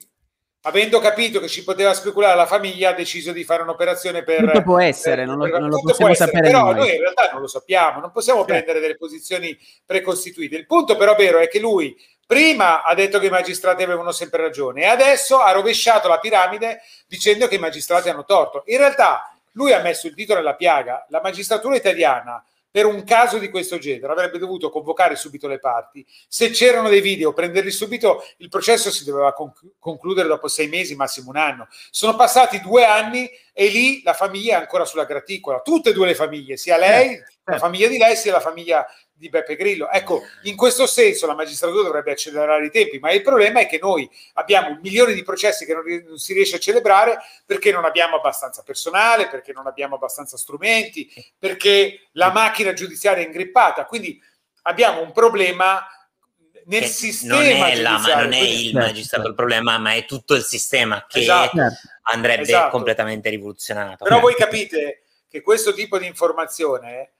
avendo 0.63 0.99
capito 0.99 1.39
che 1.39 1.47
ci 1.47 1.63
poteva 1.63 1.93
speculare 1.93 2.35
la 2.35 2.45
famiglia, 2.45 2.89
ha 2.89 2.93
deciso 2.93 3.31
di 3.31 3.45
fare 3.45 3.61
un'operazione 3.61 4.23
per... 4.23 4.41
Tutto 4.41 4.61
può 4.63 4.79
essere, 4.79 5.23
per, 5.23 5.27
non, 5.27 5.37
lo, 5.37 5.57
non 5.57 5.69
lo 5.69 5.81
possiamo 5.81 6.11
essere, 6.11 6.31
sapere 6.31 6.51
Però 6.51 6.65
noi. 6.65 6.75
noi. 6.75 6.95
in 6.95 6.99
realtà 6.99 7.29
non 7.31 7.41
lo 7.41 7.47
sappiamo, 7.47 8.01
non 8.01 8.11
possiamo 8.11 8.39
certo. 8.39 8.53
prendere 8.53 8.81
delle 8.81 8.97
posizioni 8.97 9.57
precostituite. 9.85 10.57
Il 10.57 10.65
punto 10.65 10.97
però 10.97 11.15
vero 11.15 11.39
è 11.39 11.47
che 11.47 11.59
lui 11.59 11.95
Prima 12.29 12.83
ha 12.83 12.93
detto 12.93 13.17
che 13.17 13.25
i 13.25 13.31
magistrati 13.31 13.81
avevano 13.81 14.11
sempre 14.11 14.43
ragione 14.43 14.83
e 14.83 14.85
adesso 14.85 15.39
ha 15.39 15.51
rovesciato 15.51 16.07
la 16.07 16.19
piramide 16.19 16.81
dicendo 17.07 17.47
che 17.47 17.55
i 17.55 17.57
magistrati 17.57 18.07
hanno 18.07 18.23
torto. 18.23 18.61
In 18.67 18.77
realtà 18.77 19.35
lui 19.59 19.73
ha 19.73 19.81
messo 19.81 20.07
il 20.07 20.13
dito 20.13 20.33
nella 20.33 20.55
piaga. 20.55 21.05
La 21.09 21.19
magistratura 21.21 21.75
italiana 21.75 22.41
per 22.71 22.85
un 22.85 23.03
caso 23.03 23.39
di 23.39 23.49
questo 23.49 23.77
genere 23.77 24.11
avrebbe 24.11 24.37
dovuto 24.37 24.69
convocare 24.69 25.17
subito 25.17 25.47
le 25.47 25.59
parti. 25.59 26.05
Se 26.27 26.51
c'erano 26.51 26.87
dei 26.87 27.01
video, 27.01 27.33
prenderli 27.33 27.71
subito, 27.71 28.23
il 28.37 28.47
processo 28.47 28.89
si 28.89 29.03
doveva 29.03 29.33
conc- 29.33 29.73
concludere 29.79 30.29
dopo 30.29 30.47
sei 30.47 30.67
mesi, 30.67 30.95
massimo 30.95 31.31
un 31.31 31.37
anno. 31.37 31.67
Sono 31.89 32.15
passati 32.15 32.61
due 32.61 32.85
anni 32.85 33.29
e 33.51 33.67
lì 33.67 34.01
la 34.03 34.13
famiglia 34.13 34.57
è 34.57 34.61
ancora 34.61 34.85
sulla 34.85 35.03
graticola, 35.03 35.59
tutte 35.59 35.89
e 35.89 35.93
due 35.93 36.07
le 36.07 36.15
famiglie, 36.15 36.55
sia 36.55 36.77
lei, 36.77 37.15
eh, 37.15 37.23
la 37.43 37.57
famiglia 37.57 37.87
di 37.87 37.97
lei, 37.97 38.15
sia 38.15 38.31
la 38.31 38.39
famiglia 38.39 38.85
di 39.19 39.29
Beppe 39.29 39.57
Grillo. 39.57 39.89
Ecco, 39.89 40.23
in 40.43 40.55
questo 40.55 40.87
senso 40.87 41.27
la 41.27 41.35
magistratura 41.35 41.83
dovrebbe 41.83 42.11
accelerare 42.11 42.65
i 42.65 42.71
tempi, 42.71 42.99
ma 42.99 43.11
il 43.11 43.21
problema 43.21 43.59
è 43.59 43.67
che 43.67 43.77
noi 43.81 44.09
abbiamo 44.33 44.79
milioni 44.81 45.13
di 45.13 45.23
processi 45.23 45.65
che 45.65 45.73
non, 45.73 45.83
non, 46.07 46.17
si 46.17 46.33
riesce 46.33 46.55
a 46.55 46.59
celebrare 46.59 47.19
perché 47.45 47.71
non 47.71 47.83
abbiamo 47.83 48.15
abbastanza 48.15 48.63
personale, 48.63 49.27
perché 49.27 49.51
non 49.51 49.67
abbiamo 49.67 49.95
abbastanza 49.95 50.37
strumenti, 50.37 51.11
perché 51.37 52.07
la 52.13 52.31
macchina 52.31 52.71
giudiziaria 52.71 53.21
è 53.21 53.25
ingrippata. 53.25 53.85
Quindi 53.85 54.19
abbiamo 54.63 55.01
un 55.01 55.11
problema 55.11 55.85
nel 56.65 56.81
che 56.81 56.87
sistema 56.87 57.35
non 57.35 57.69
è, 57.69 57.75
la, 57.81 57.97
non 57.97 58.31
è 58.31 58.39
il 58.39 58.73
magistrato 58.73 59.27
il 59.27 59.35
problema, 59.35 59.77
ma 59.79 59.93
è 59.93 60.05
tutto 60.05 60.35
il 60.35 60.43
sistema 60.43 61.05
che 61.07 61.19
esatto. 61.19 61.57
andrebbe 62.03 62.43
esatto. 62.43 62.69
completamente 62.69 63.29
rivoluzionato. 63.29 64.05
Però 64.05 64.19
voi 64.19 64.35
capite 64.35 65.03
che 65.27 65.41
questo 65.41 65.73
tipo 65.73 65.97
di 65.97 66.05
informazione 66.05 67.01
eh, 67.01 67.11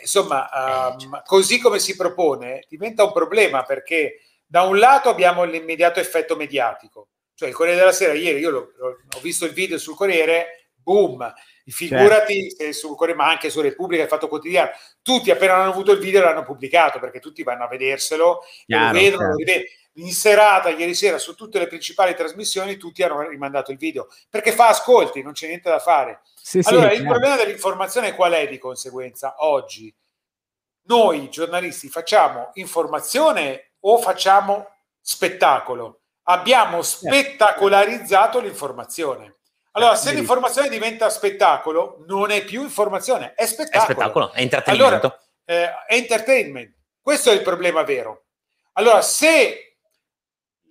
insomma, 0.00 0.94
um, 0.98 1.22
così 1.24 1.58
come 1.58 1.78
si 1.78 1.96
propone, 1.96 2.64
diventa 2.68 3.04
un 3.04 3.12
problema 3.12 3.62
perché 3.62 4.20
da 4.46 4.62
un 4.62 4.78
lato 4.78 5.08
abbiamo 5.08 5.44
l'immediato 5.44 6.00
effetto 6.00 6.36
mediatico, 6.36 7.08
cioè 7.34 7.48
il 7.48 7.54
Corriere 7.54 7.78
della 7.78 7.92
Sera, 7.92 8.12
ieri 8.12 8.40
io 8.40 8.50
lo, 8.50 8.72
lo, 8.76 8.98
ho 9.16 9.20
visto 9.20 9.44
il 9.44 9.52
video 9.52 9.78
sul 9.78 9.96
Corriere, 9.96 10.68
boom, 10.74 11.32
figurati 11.66 12.50
certo. 12.50 12.72
sul 12.72 12.96
Corriere, 12.96 13.18
ma 13.18 13.28
anche 13.28 13.50
su 13.50 13.60
Repubblica, 13.60 14.02
il 14.02 14.08
Fatto 14.08 14.28
Quotidiano, 14.28 14.70
tutti 15.02 15.30
appena 15.30 15.54
hanno 15.54 15.70
avuto 15.70 15.92
il 15.92 15.98
video 15.98 16.22
l'hanno 16.22 16.44
pubblicato 16.44 16.98
perché 16.98 17.20
tutti 17.20 17.42
vanno 17.42 17.64
a 17.64 17.68
vederselo, 17.68 18.40
Chiaro, 18.66 18.86
lo 18.86 18.92
vedono, 18.92 19.22
certo. 19.22 19.30
lo 19.30 19.36
rivedono 19.36 19.68
in 19.98 20.12
serata 20.12 20.70
ieri 20.70 20.94
sera 20.94 21.18
su 21.18 21.34
tutte 21.34 21.58
le 21.58 21.68
principali 21.68 22.16
trasmissioni 22.16 22.76
tutti 22.76 23.04
hanno 23.04 23.28
rimandato 23.28 23.70
il 23.70 23.78
video 23.78 24.08
perché 24.28 24.52
fa 24.52 24.68
ascolti, 24.68 25.22
non 25.22 25.32
c'è 25.32 25.46
niente 25.46 25.70
da 25.70 25.78
fare. 25.78 26.20
Sì, 26.46 26.60
allora, 26.64 26.90
sì, 26.90 26.96
il 26.96 27.06
problema 27.06 27.36
dell'informazione 27.36 28.14
qual 28.14 28.32
è 28.34 28.46
di 28.46 28.58
conseguenza 28.58 29.36
oggi? 29.38 29.92
Noi 30.88 31.30
giornalisti 31.30 31.88
facciamo 31.88 32.50
informazione 32.54 33.70
o 33.80 33.96
facciamo 33.96 34.68
spettacolo? 35.00 36.02
Abbiamo 36.24 36.82
spettacolarizzato 36.82 38.40
l'informazione. 38.40 39.36
Allora, 39.70 39.96
se 39.96 40.12
l'informazione 40.12 40.68
diventa 40.68 41.08
spettacolo, 41.08 42.04
non 42.06 42.30
è 42.30 42.44
più 42.44 42.60
informazione, 42.60 43.32
è 43.32 43.46
spettacolo. 43.46 43.82
È 43.82 43.92
spettacolo, 43.92 44.32
è 44.32 44.42
intrattenimento. 44.42 44.94
Allora, 44.94 45.20
eh, 45.46 45.86
è 45.86 45.94
entertainment. 45.94 46.74
Questo 47.00 47.30
è 47.30 47.32
il 47.32 47.40
problema 47.40 47.84
vero. 47.84 48.24
Allora, 48.74 49.00
se 49.00 49.78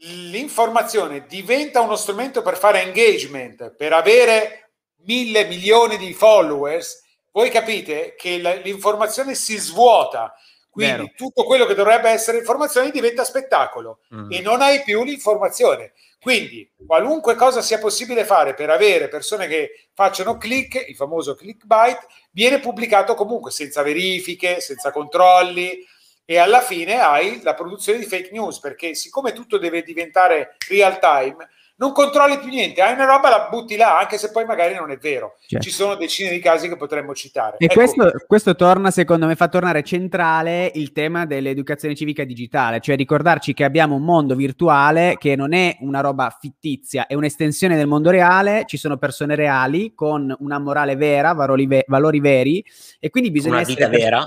l'informazione 0.01 1.25
diventa 1.25 1.81
uno 1.81 1.95
strumento 1.95 2.43
per 2.43 2.57
fare 2.57 2.83
engagement, 2.83 3.75
per 3.75 3.93
avere 3.93 4.62
mille 5.05 5.45
milioni 5.45 5.97
di 5.97 6.13
followers, 6.13 7.01
voi 7.31 7.49
capite 7.49 8.15
che 8.15 8.39
la, 8.39 8.53
l'informazione 8.53 9.35
si 9.35 9.57
svuota. 9.57 10.33
Quindi 10.69 11.03
Vero. 11.03 11.11
tutto 11.15 11.43
quello 11.43 11.65
che 11.65 11.75
dovrebbe 11.75 12.09
essere 12.09 12.39
informazione 12.39 12.89
diventa 12.89 13.23
spettacolo 13.23 13.99
mm. 14.13 14.31
e 14.31 14.41
non 14.41 14.61
hai 14.61 14.81
più 14.81 15.03
l'informazione. 15.03 15.93
Quindi, 16.19 16.71
qualunque 16.87 17.35
cosa 17.35 17.61
sia 17.61 17.79
possibile 17.79 18.23
fare 18.23 18.53
per 18.53 18.69
avere 18.69 19.09
persone 19.09 19.45
che 19.47 19.87
facciano 19.93 20.37
click, 20.37 20.85
il 20.87 20.95
famoso 20.95 21.35
clickbait, 21.35 21.99
viene 22.31 22.59
pubblicato 22.59 23.13
comunque 23.13 23.51
senza 23.51 23.83
verifiche, 23.83 24.61
senza 24.61 24.91
controlli 24.91 25.85
e 26.25 26.37
alla 26.37 26.61
fine 26.61 27.01
hai 27.01 27.41
la 27.43 27.53
produzione 27.53 27.99
di 27.99 28.05
fake 28.05 28.29
news 28.31 28.59
perché 28.59 28.95
siccome 28.95 29.33
tutto 29.33 29.57
deve 29.57 29.83
diventare 29.83 30.55
real 30.69 30.97
time, 30.99 31.49
non 31.75 31.91
controlli 31.91 32.37
più 32.37 32.49
niente, 32.49 32.81
hai 32.81 32.93
una 32.93 33.05
roba, 33.05 33.29
la 33.29 33.47
butti 33.49 33.75
là, 33.75 33.97
anche 33.97 34.17
se 34.17 34.31
poi 34.31 34.45
magari 34.45 34.75
non 34.75 34.91
è 34.91 34.97
vero. 34.97 35.37
Certo. 35.45 35.65
Ci 35.65 35.71
sono 35.71 35.95
decine 35.95 36.29
di 36.29 36.39
casi 36.39 36.69
che 36.69 36.77
potremmo 36.77 37.15
citare. 37.15 37.57
E 37.57 37.65
ecco. 37.65 37.73
questo, 37.73 38.11
questo, 38.27 38.55
torna, 38.55 38.91
secondo 38.91 39.25
me, 39.25 39.35
fa 39.35 39.47
tornare 39.47 39.83
centrale 39.83 40.71
il 40.75 40.91
tema 40.91 41.25
dell'educazione 41.25 41.95
civica 41.95 42.23
digitale, 42.23 42.79
cioè 42.79 42.95
ricordarci 42.95 43.53
che 43.53 43.63
abbiamo 43.63 43.95
un 43.95 44.03
mondo 44.03 44.35
virtuale 44.35 45.15
che 45.17 45.35
non 45.35 45.53
è 45.53 45.77
una 45.79 46.01
roba 46.01 46.35
fittizia, 46.39 47.07
è 47.07 47.15
un'estensione 47.15 47.75
del 47.75 47.87
mondo 47.87 48.11
reale, 48.11 48.63
ci 48.65 48.77
sono 48.77 48.97
persone 48.97 49.35
reali 49.35 49.93
con 49.95 50.33
una 50.39 50.59
morale 50.59 50.95
vera, 50.95 51.33
valori, 51.33 51.65
ve- 51.65 51.85
valori 51.87 52.19
veri, 52.19 52.63
e 52.99 53.09
quindi 53.09 53.31
bisogna 53.31 53.55
una 53.55 53.65
vita 53.65 53.89
vera 53.89 54.25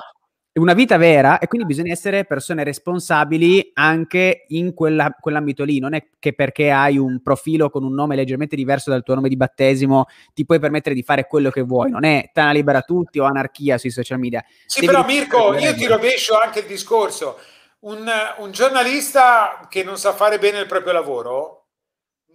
una 0.60 0.74
vita 0.74 0.96
vera 0.96 1.38
e 1.38 1.46
quindi 1.48 1.66
bisogna 1.66 1.92
essere 1.92 2.24
persone 2.24 2.64
responsabili 2.64 3.72
anche 3.74 4.44
in 4.48 4.74
quella, 4.74 5.14
quell'ambito 5.18 5.64
lì. 5.64 5.78
Non 5.78 5.94
è 5.94 6.08
che 6.18 6.32
perché 6.32 6.70
hai 6.70 6.98
un 6.98 7.20
profilo 7.22 7.70
con 7.70 7.84
un 7.84 7.92
nome 7.92 8.16
leggermente 8.16 8.56
diverso 8.56 8.90
dal 8.90 9.02
tuo 9.02 9.14
nome 9.14 9.28
di 9.28 9.36
battesimo 9.36 10.06
ti 10.32 10.44
puoi 10.44 10.58
permettere 10.58 10.94
di 10.94 11.02
fare 11.02 11.26
quello 11.26 11.50
che 11.50 11.62
vuoi. 11.62 11.90
Non 11.90 12.04
è 12.04 12.30
tana 12.32 12.52
libera 12.52 12.82
tutti 12.82 13.18
o 13.18 13.24
anarchia 13.24 13.78
sui 13.78 13.90
social 13.90 14.18
media. 14.18 14.44
Sì, 14.66 14.80
Devi 14.80 14.92
però 14.92 15.04
Mirko, 15.04 15.54
io 15.58 15.74
ti 15.74 15.86
rovescio 15.86 16.38
anche 16.38 16.60
il 16.60 16.66
discorso. 16.66 17.38
Un, 17.80 18.10
un 18.38 18.50
giornalista 18.50 19.66
che 19.68 19.84
non 19.84 19.98
sa 19.98 20.12
fare 20.12 20.38
bene 20.38 20.58
il 20.58 20.66
proprio 20.66 20.92
lavoro 20.92 21.66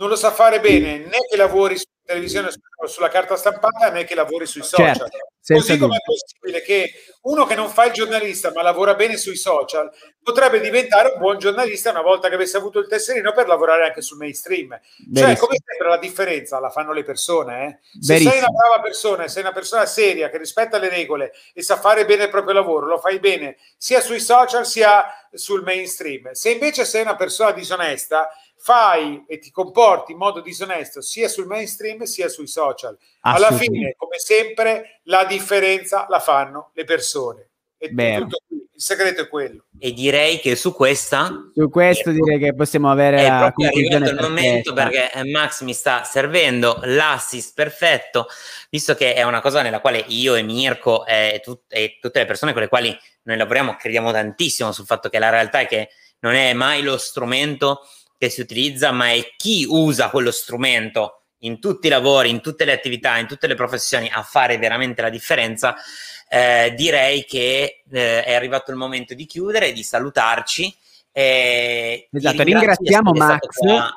non 0.01 0.09
lo 0.09 0.15
sa 0.15 0.31
fare 0.31 0.59
bene 0.59 0.97
né 0.97 1.17
che 1.29 1.37
lavori 1.37 1.77
su 1.77 1.85
televisione 2.11 2.49
sulla 2.85 3.09
carta 3.09 3.35
stampata 3.35 3.89
né 3.89 4.03
che 4.03 4.15
lavori 4.15 4.45
sui 4.45 4.63
social. 4.63 4.95
Certo, 4.95 5.29
Così 5.53 5.77
come 5.77 5.97
è 5.97 6.01
possibile 6.03 6.61
che 6.61 6.91
uno 7.23 7.45
che 7.45 7.55
non 7.55 7.69
fa 7.69 7.85
il 7.85 7.93
giornalista 7.93 8.51
ma 8.53 8.61
lavora 8.61 8.93
bene 8.93 9.17
sui 9.17 9.35
social 9.35 9.91
potrebbe 10.21 10.59
diventare 10.59 11.13
un 11.13 11.19
buon 11.19 11.39
giornalista 11.39 11.89
una 11.89 12.03
volta 12.03 12.29
che 12.29 12.35
avesse 12.35 12.57
avuto 12.57 12.77
il 12.77 12.87
tesserino 12.87 13.33
per 13.33 13.47
lavorare 13.47 13.85
anche 13.85 14.01
sul 14.01 14.17
mainstream. 14.17 14.69
Cioè, 14.69 14.79
Verissimo. 15.07 15.27
Cioè, 15.27 15.37
come 15.37 15.57
sempre 15.65 15.87
la 15.87 15.97
differenza 15.97 16.59
la 16.59 16.69
fanno 16.69 16.93
le 16.93 17.03
persone. 17.03 17.65
Eh? 17.65 17.79
Se 17.99 18.13
Verissimo. 18.13 18.31
sei 18.31 18.39
una 18.39 18.49
brava 18.49 18.81
persona, 18.81 19.27
sei 19.27 19.41
una 19.41 19.51
persona 19.51 19.85
seria 19.85 20.29
che 20.29 20.37
rispetta 20.37 20.77
le 20.77 20.89
regole 20.89 21.33
e 21.53 21.61
sa 21.63 21.77
fare 21.77 22.05
bene 22.05 22.25
il 22.25 22.29
proprio 22.29 22.53
lavoro, 22.53 22.85
lo 22.85 22.99
fai 22.99 23.19
bene 23.19 23.57
sia 23.77 23.99
sui 23.99 24.19
social 24.19 24.65
sia 24.65 25.05
sul 25.33 25.63
mainstream. 25.63 26.31
Se 26.33 26.51
invece 26.51 26.85
sei 26.85 27.01
una 27.01 27.15
persona 27.15 27.51
disonesta, 27.51 28.29
fai 28.61 29.25
e 29.27 29.39
ti 29.39 29.49
comporti 29.49 30.11
in 30.11 30.19
modo 30.19 30.39
disonesto 30.39 31.01
sia 31.01 31.27
sul 31.27 31.47
mainstream 31.47 32.03
sia 32.03 32.29
sui 32.29 32.47
social. 32.47 32.97
Alla 33.21 33.51
fine, 33.51 33.95
come 33.97 34.19
sempre, 34.19 35.01
la 35.03 35.25
differenza 35.25 36.05
la 36.09 36.19
fanno 36.19 36.69
le 36.73 36.83
persone. 36.83 37.49
E 37.77 37.89
tutto, 37.89 38.37
il 38.49 38.67
segreto 38.75 39.21
è 39.21 39.27
quello. 39.27 39.65
E 39.79 39.91
direi 39.91 40.39
che 40.39 40.55
su 40.55 40.73
questa... 40.73 41.31
Su 41.55 41.69
questo 41.71 42.11
direi 42.11 42.37
che 42.37 42.53
possiamo 42.53 42.91
avere... 42.91 43.25
È 43.25 43.37
proprio 43.37 43.69
arrivato 43.69 44.11
il 44.11 44.19
momento 44.19 44.73
perché 44.73 45.11
eh, 45.11 45.23
Max 45.31 45.63
mi 45.63 45.73
sta 45.73 46.03
servendo 46.03 46.79
l'assist 46.83 47.55
perfetto, 47.55 48.27
visto 48.69 48.93
che 48.93 49.15
è 49.15 49.23
una 49.23 49.41
cosa 49.41 49.63
nella 49.63 49.79
quale 49.81 50.03
io 50.07 50.35
e 50.35 50.43
Mirko 50.43 51.07
e, 51.07 51.41
tut- 51.43 51.63
e 51.69 51.97
tutte 51.99 52.19
le 52.19 52.25
persone 52.25 52.53
con 52.53 52.61
le 52.61 52.67
quali 52.67 52.95
noi 53.23 53.37
lavoriamo 53.37 53.75
crediamo 53.75 54.11
tantissimo 54.11 54.71
sul 54.71 54.85
fatto 54.85 55.09
che 55.09 55.19
la 55.19 55.29
realtà 55.29 55.59
è 55.59 55.67
che 55.67 55.89
non 56.19 56.33
è 56.35 56.53
mai 56.53 56.83
lo 56.83 56.97
strumento 56.97 57.81
che 58.21 58.29
si 58.29 58.41
utilizza, 58.41 58.91
ma 58.91 59.09
è 59.09 59.33
chi 59.35 59.65
usa 59.67 60.11
quello 60.11 60.29
strumento 60.29 61.23
in 61.39 61.59
tutti 61.59 61.87
i 61.87 61.89
lavori, 61.89 62.29
in 62.29 62.39
tutte 62.39 62.65
le 62.65 62.71
attività, 62.71 63.17
in 63.17 63.25
tutte 63.25 63.47
le 63.47 63.55
professioni 63.55 64.11
a 64.13 64.21
fare 64.21 64.59
veramente 64.59 65.01
la 65.01 65.09
differenza, 65.09 65.75
eh, 66.29 66.71
direi 66.77 67.25
che 67.25 67.81
eh, 67.91 68.23
è 68.23 68.35
arrivato 68.35 68.69
il 68.69 68.77
momento 68.77 69.15
di 69.15 69.25
chiudere, 69.25 69.69
e 69.69 69.73
di 69.73 69.81
salutarci. 69.81 70.71
Eh, 71.11 72.09
esatto, 72.11 72.43
ringraziamo 72.43 73.11
Max 73.11 73.39
con 73.55 73.89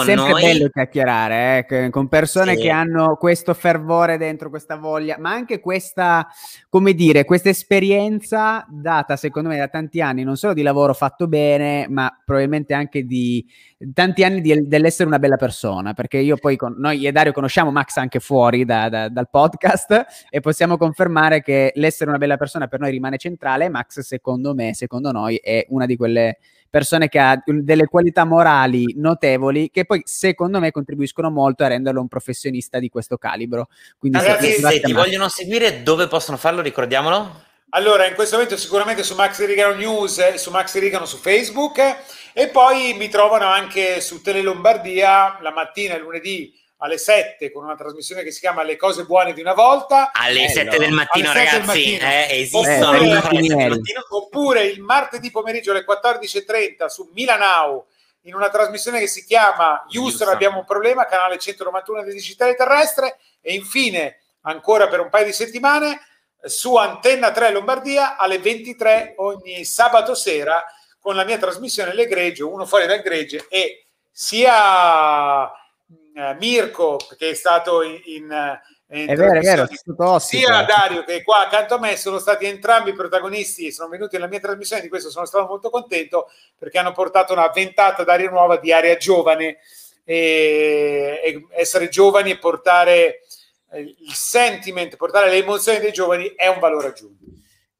è 0.00 0.04
sempre 0.04 0.30
noi. 0.30 0.42
bello 0.42 0.68
chiacchierare 0.68 1.66
eh, 1.68 1.90
con 1.90 2.08
persone 2.08 2.56
sì. 2.56 2.62
che 2.62 2.70
hanno 2.70 3.16
questo 3.16 3.54
fervore 3.54 4.16
dentro, 4.18 4.50
questa 4.50 4.76
voglia, 4.76 5.16
ma 5.18 5.30
anche 5.30 5.60
questa, 5.60 6.26
come 6.68 6.94
dire, 6.94 7.24
questa 7.24 7.48
esperienza 7.48 8.66
data 8.68 9.16
secondo 9.16 9.48
me 9.48 9.56
da 9.56 9.68
tanti 9.68 10.00
anni, 10.00 10.24
non 10.24 10.36
solo 10.36 10.54
di 10.54 10.62
lavoro 10.62 10.94
fatto 10.94 11.28
bene, 11.28 11.86
ma 11.88 12.10
probabilmente 12.24 12.74
anche 12.74 13.04
di 13.04 13.46
tanti 13.92 14.24
anni 14.24 14.40
di, 14.40 14.66
dell'essere 14.66 15.08
una 15.08 15.18
bella 15.18 15.36
persona, 15.36 15.92
perché 15.92 16.18
io 16.18 16.36
poi, 16.36 16.56
con, 16.56 16.74
noi 16.78 17.06
e 17.06 17.12
Dario 17.12 17.32
conosciamo 17.32 17.70
Max 17.70 17.96
anche 17.96 18.20
fuori 18.20 18.64
da, 18.64 18.88
da, 18.88 19.08
dal 19.08 19.28
podcast 19.28 20.26
e 20.30 20.40
possiamo 20.40 20.76
confermare 20.76 21.42
che 21.42 21.72
l'essere 21.74 22.10
una 22.10 22.18
bella 22.18 22.36
persona 22.36 22.66
per 22.68 22.80
noi 22.80 22.90
rimane 22.90 23.18
centrale. 23.18 23.68
Max, 23.68 24.00
secondo 24.00 24.54
me, 24.54 24.74
secondo 24.74 25.10
noi, 25.10 25.36
è 25.36 25.66
una 25.68 25.86
di 25.86 25.96
quelle 25.96 26.38
persone 26.72 27.10
che 27.10 27.18
ha 27.18 27.38
delle 27.44 27.84
qualità 27.84 28.24
morali 28.24 28.94
notevoli 28.96 29.68
che 29.70 29.84
poi 29.84 30.00
secondo 30.06 30.58
me 30.58 30.70
contribuiscono 30.70 31.30
molto 31.30 31.64
a 31.64 31.66
renderlo 31.66 32.00
un 32.00 32.08
professionista 32.08 32.78
di 32.78 32.88
questo 32.88 33.18
calibro. 33.18 33.68
Quindi 33.98 34.16
Ragazzi, 34.16 34.52
se 34.52 34.80
ti 34.80 34.92
vogliono 34.94 35.28
seguire, 35.28 35.82
dove 35.82 36.08
possono 36.08 36.38
farlo? 36.38 36.62
Ricordiamolo. 36.62 37.42
Allora, 37.74 38.06
in 38.06 38.14
questo 38.14 38.36
momento 38.36 38.56
sicuramente 38.56 39.02
su 39.02 39.14
Max 39.14 39.44
Rigano 39.44 39.74
News 39.74 40.16
e 40.16 40.38
su 40.38 40.50
Max 40.50 40.78
Rigano 40.78 41.04
su 41.04 41.18
Facebook 41.18 41.78
e 42.32 42.48
poi 42.48 42.94
mi 42.94 43.10
trovano 43.10 43.44
anche 43.44 44.00
su 44.00 44.22
Tele 44.22 44.40
Lombardia 44.40 45.36
la 45.42 45.52
mattina, 45.52 45.98
lunedì 45.98 46.58
alle 46.82 46.98
7 46.98 47.52
con 47.52 47.64
una 47.64 47.76
trasmissione 47.76 48.22
che 48.22 48.32
si 48.32 48.40
chiama 48.40 48.64
Le 48.64 48.76
cose 48.76 49.04
buone 49.04 49.32
di 49.32 49.40
una 49.40 49.54
volta. 49.54 50.10
Alle 50.12 50.48
7 50.48 50.78
del 50.78 50.90
mattino, 50.90 51.32
ragazzi, 51.32 51.56
del 51.56 51.64
mattino. 51.64 52.06
Eh, 52.06 52.26
esistono. 52.40 52.88
Oppure, 52.90 53.80
oppure, 54.08 54.64
il 54.64 54.80
martedì 54.80 55.30
pomeriggio 55.30 55.70
alle 55.70 55.84
14.30 55.84 56.86
su 56.86 57.08
Milanau 57.14 57.86
in 58.22 58.34
una 58.34 58.50
trasmissione 58.50 58.98
che 58.98 59.06
si 59.06 59.24
chiama 59.24 59.84
Houston 59.94 60.28
abbiamo 60.28 60.58
un 60.58 60.64
problema, 60.64 61.06
canale 61.06 61.38
191 61.38 62.02
del 62.02 62.12
digitale 62.12 62.54
terrestre 62.54 63.18
e 63.40 63.54
infine 63.54 64.18
ancora 64.42 64.88
per 64.88 65.00
un 65.00 65.08
paio 65.08 65.24
di 65.24 65.32
settimane 65.32 66.00
su 66.44 66.76
Antenna 66.76 67.30
3 67.30 67.50
Lombardia 67.50 68.16
alle 68.16 68.38
23 68.38 69.14
ogni 69.16 69.64
sabato 69.64 70.14
sera 70.14 70.64
con 71.00 71.16
la 71.16 71.24
mia 71.24 71.38
trasmissione 71.38 71.94
L'Egregio, 71.94 72.52
uno 72.52 72.64
fuori 72.64 72.86
dal 72.86 73.02
gregge 73.02 73.46
e 73.48 73.86
sia 74.10 75.50
eh, 76.14 76.36
Mirko 76.38 76.96
che 77.16 77.30
è 77.30 77.34
stato 77.34 77.82
in, 77.82 78.00
in, 78.04 78.60
in 78.88 79.08
è 79.08 79.14
vero, 79.14 79.38
è 79.38 79.40
vero, 79.40 79.68
è 79.68 80.20
sia 80.20 80.62
Dario 80.62 81.04
che 81.04 81.22
qua 81.22 81.46
accanto 81.46 81.74
a 81.74 81.78
me 81.78 81.96
sono 81.96 82.18
stati 82.18 82.46
entrambi 82.46 82.92
protagonisti 82.92 83.72
sono 83.72 83.88
venuti 83.88 84.16
nella 84.16 84.28
mia 84.28 84.40
trasmissione 84.40 84.82
di 84.82 84.88
questo 84.88 85.10
sono 85.10 85.26
stato 85.26 85.46
molto 85.46 85.70
contento 85.70 86.30
perché 86.58 86.78
hanno 86.78 86.92
portato 86.92 87.32
una 87.32 87.48
ventata 87.48 88.04
d'aria 88.04 88.30
nuova 88.30 88.56
di 88.56 88.72
aria 88.72 88.96
giovane 88.96 89.58
e, 90.04 91.20
e 91.22 91.46
essere 91.50 91.88
giovani 91.88 92.32
e 92.32 92.38
portare 92.38 93.22
eh, 93.70 93.80
il 93.80 94.14
sentiment, 94.14 94.96
portare 94.96 95.30
le 95.30 95.36
emozioni 95.36 95.78
dei 95.78 95.92
giovani 95.92 96.32
è 96.34 96.46
un 96.48 96.58
valore 96.58 96.88
aggiunto 96.88 97.24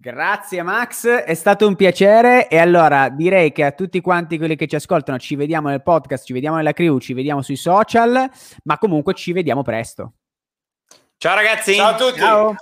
Grazie 0.02 0.64
Max, 0.64 1.06
è 1.06 1.34
stato 1.34 1.68
un 1.68 1.76
piacere 1.76 2.48
e 2.48 2.58
allora 2.58 3.08
direi 3.08 3.52
che 3.52 3.62
a 3.62 3.70
tutti 3.70 4.00
quanti 4.00 4.36
quelli 4.36 4.56
che 4.56 4.66
ci 4.66 4.74
ascoltano 4.74 5.16
ci 5.16 5.36
vediamo 5.36 5.68
nel 5.68 5.80
podcast, 5.80 6.24
ci 6.26 6.32
vediamo 6.32 6.56
nella 6.56 6.72
crew, 6.72 6.98
ci 6.98 7.12
vediamo 7.12 7.40
sui 7.40 7.54
social, 7.54 8.28
ma 8.64 8.78
comunque 8.78 9.14
ci 9.14 9.30
vediamo 9.30 9.62
presto. 9.62 10.14
Ciao 11.16 11.36
ragazzi. 11.36 11.74
Ciao 11.74 11.90
a 11.90 11.94
tutti. 11.94 12.18
Ciao. 12.18 12.56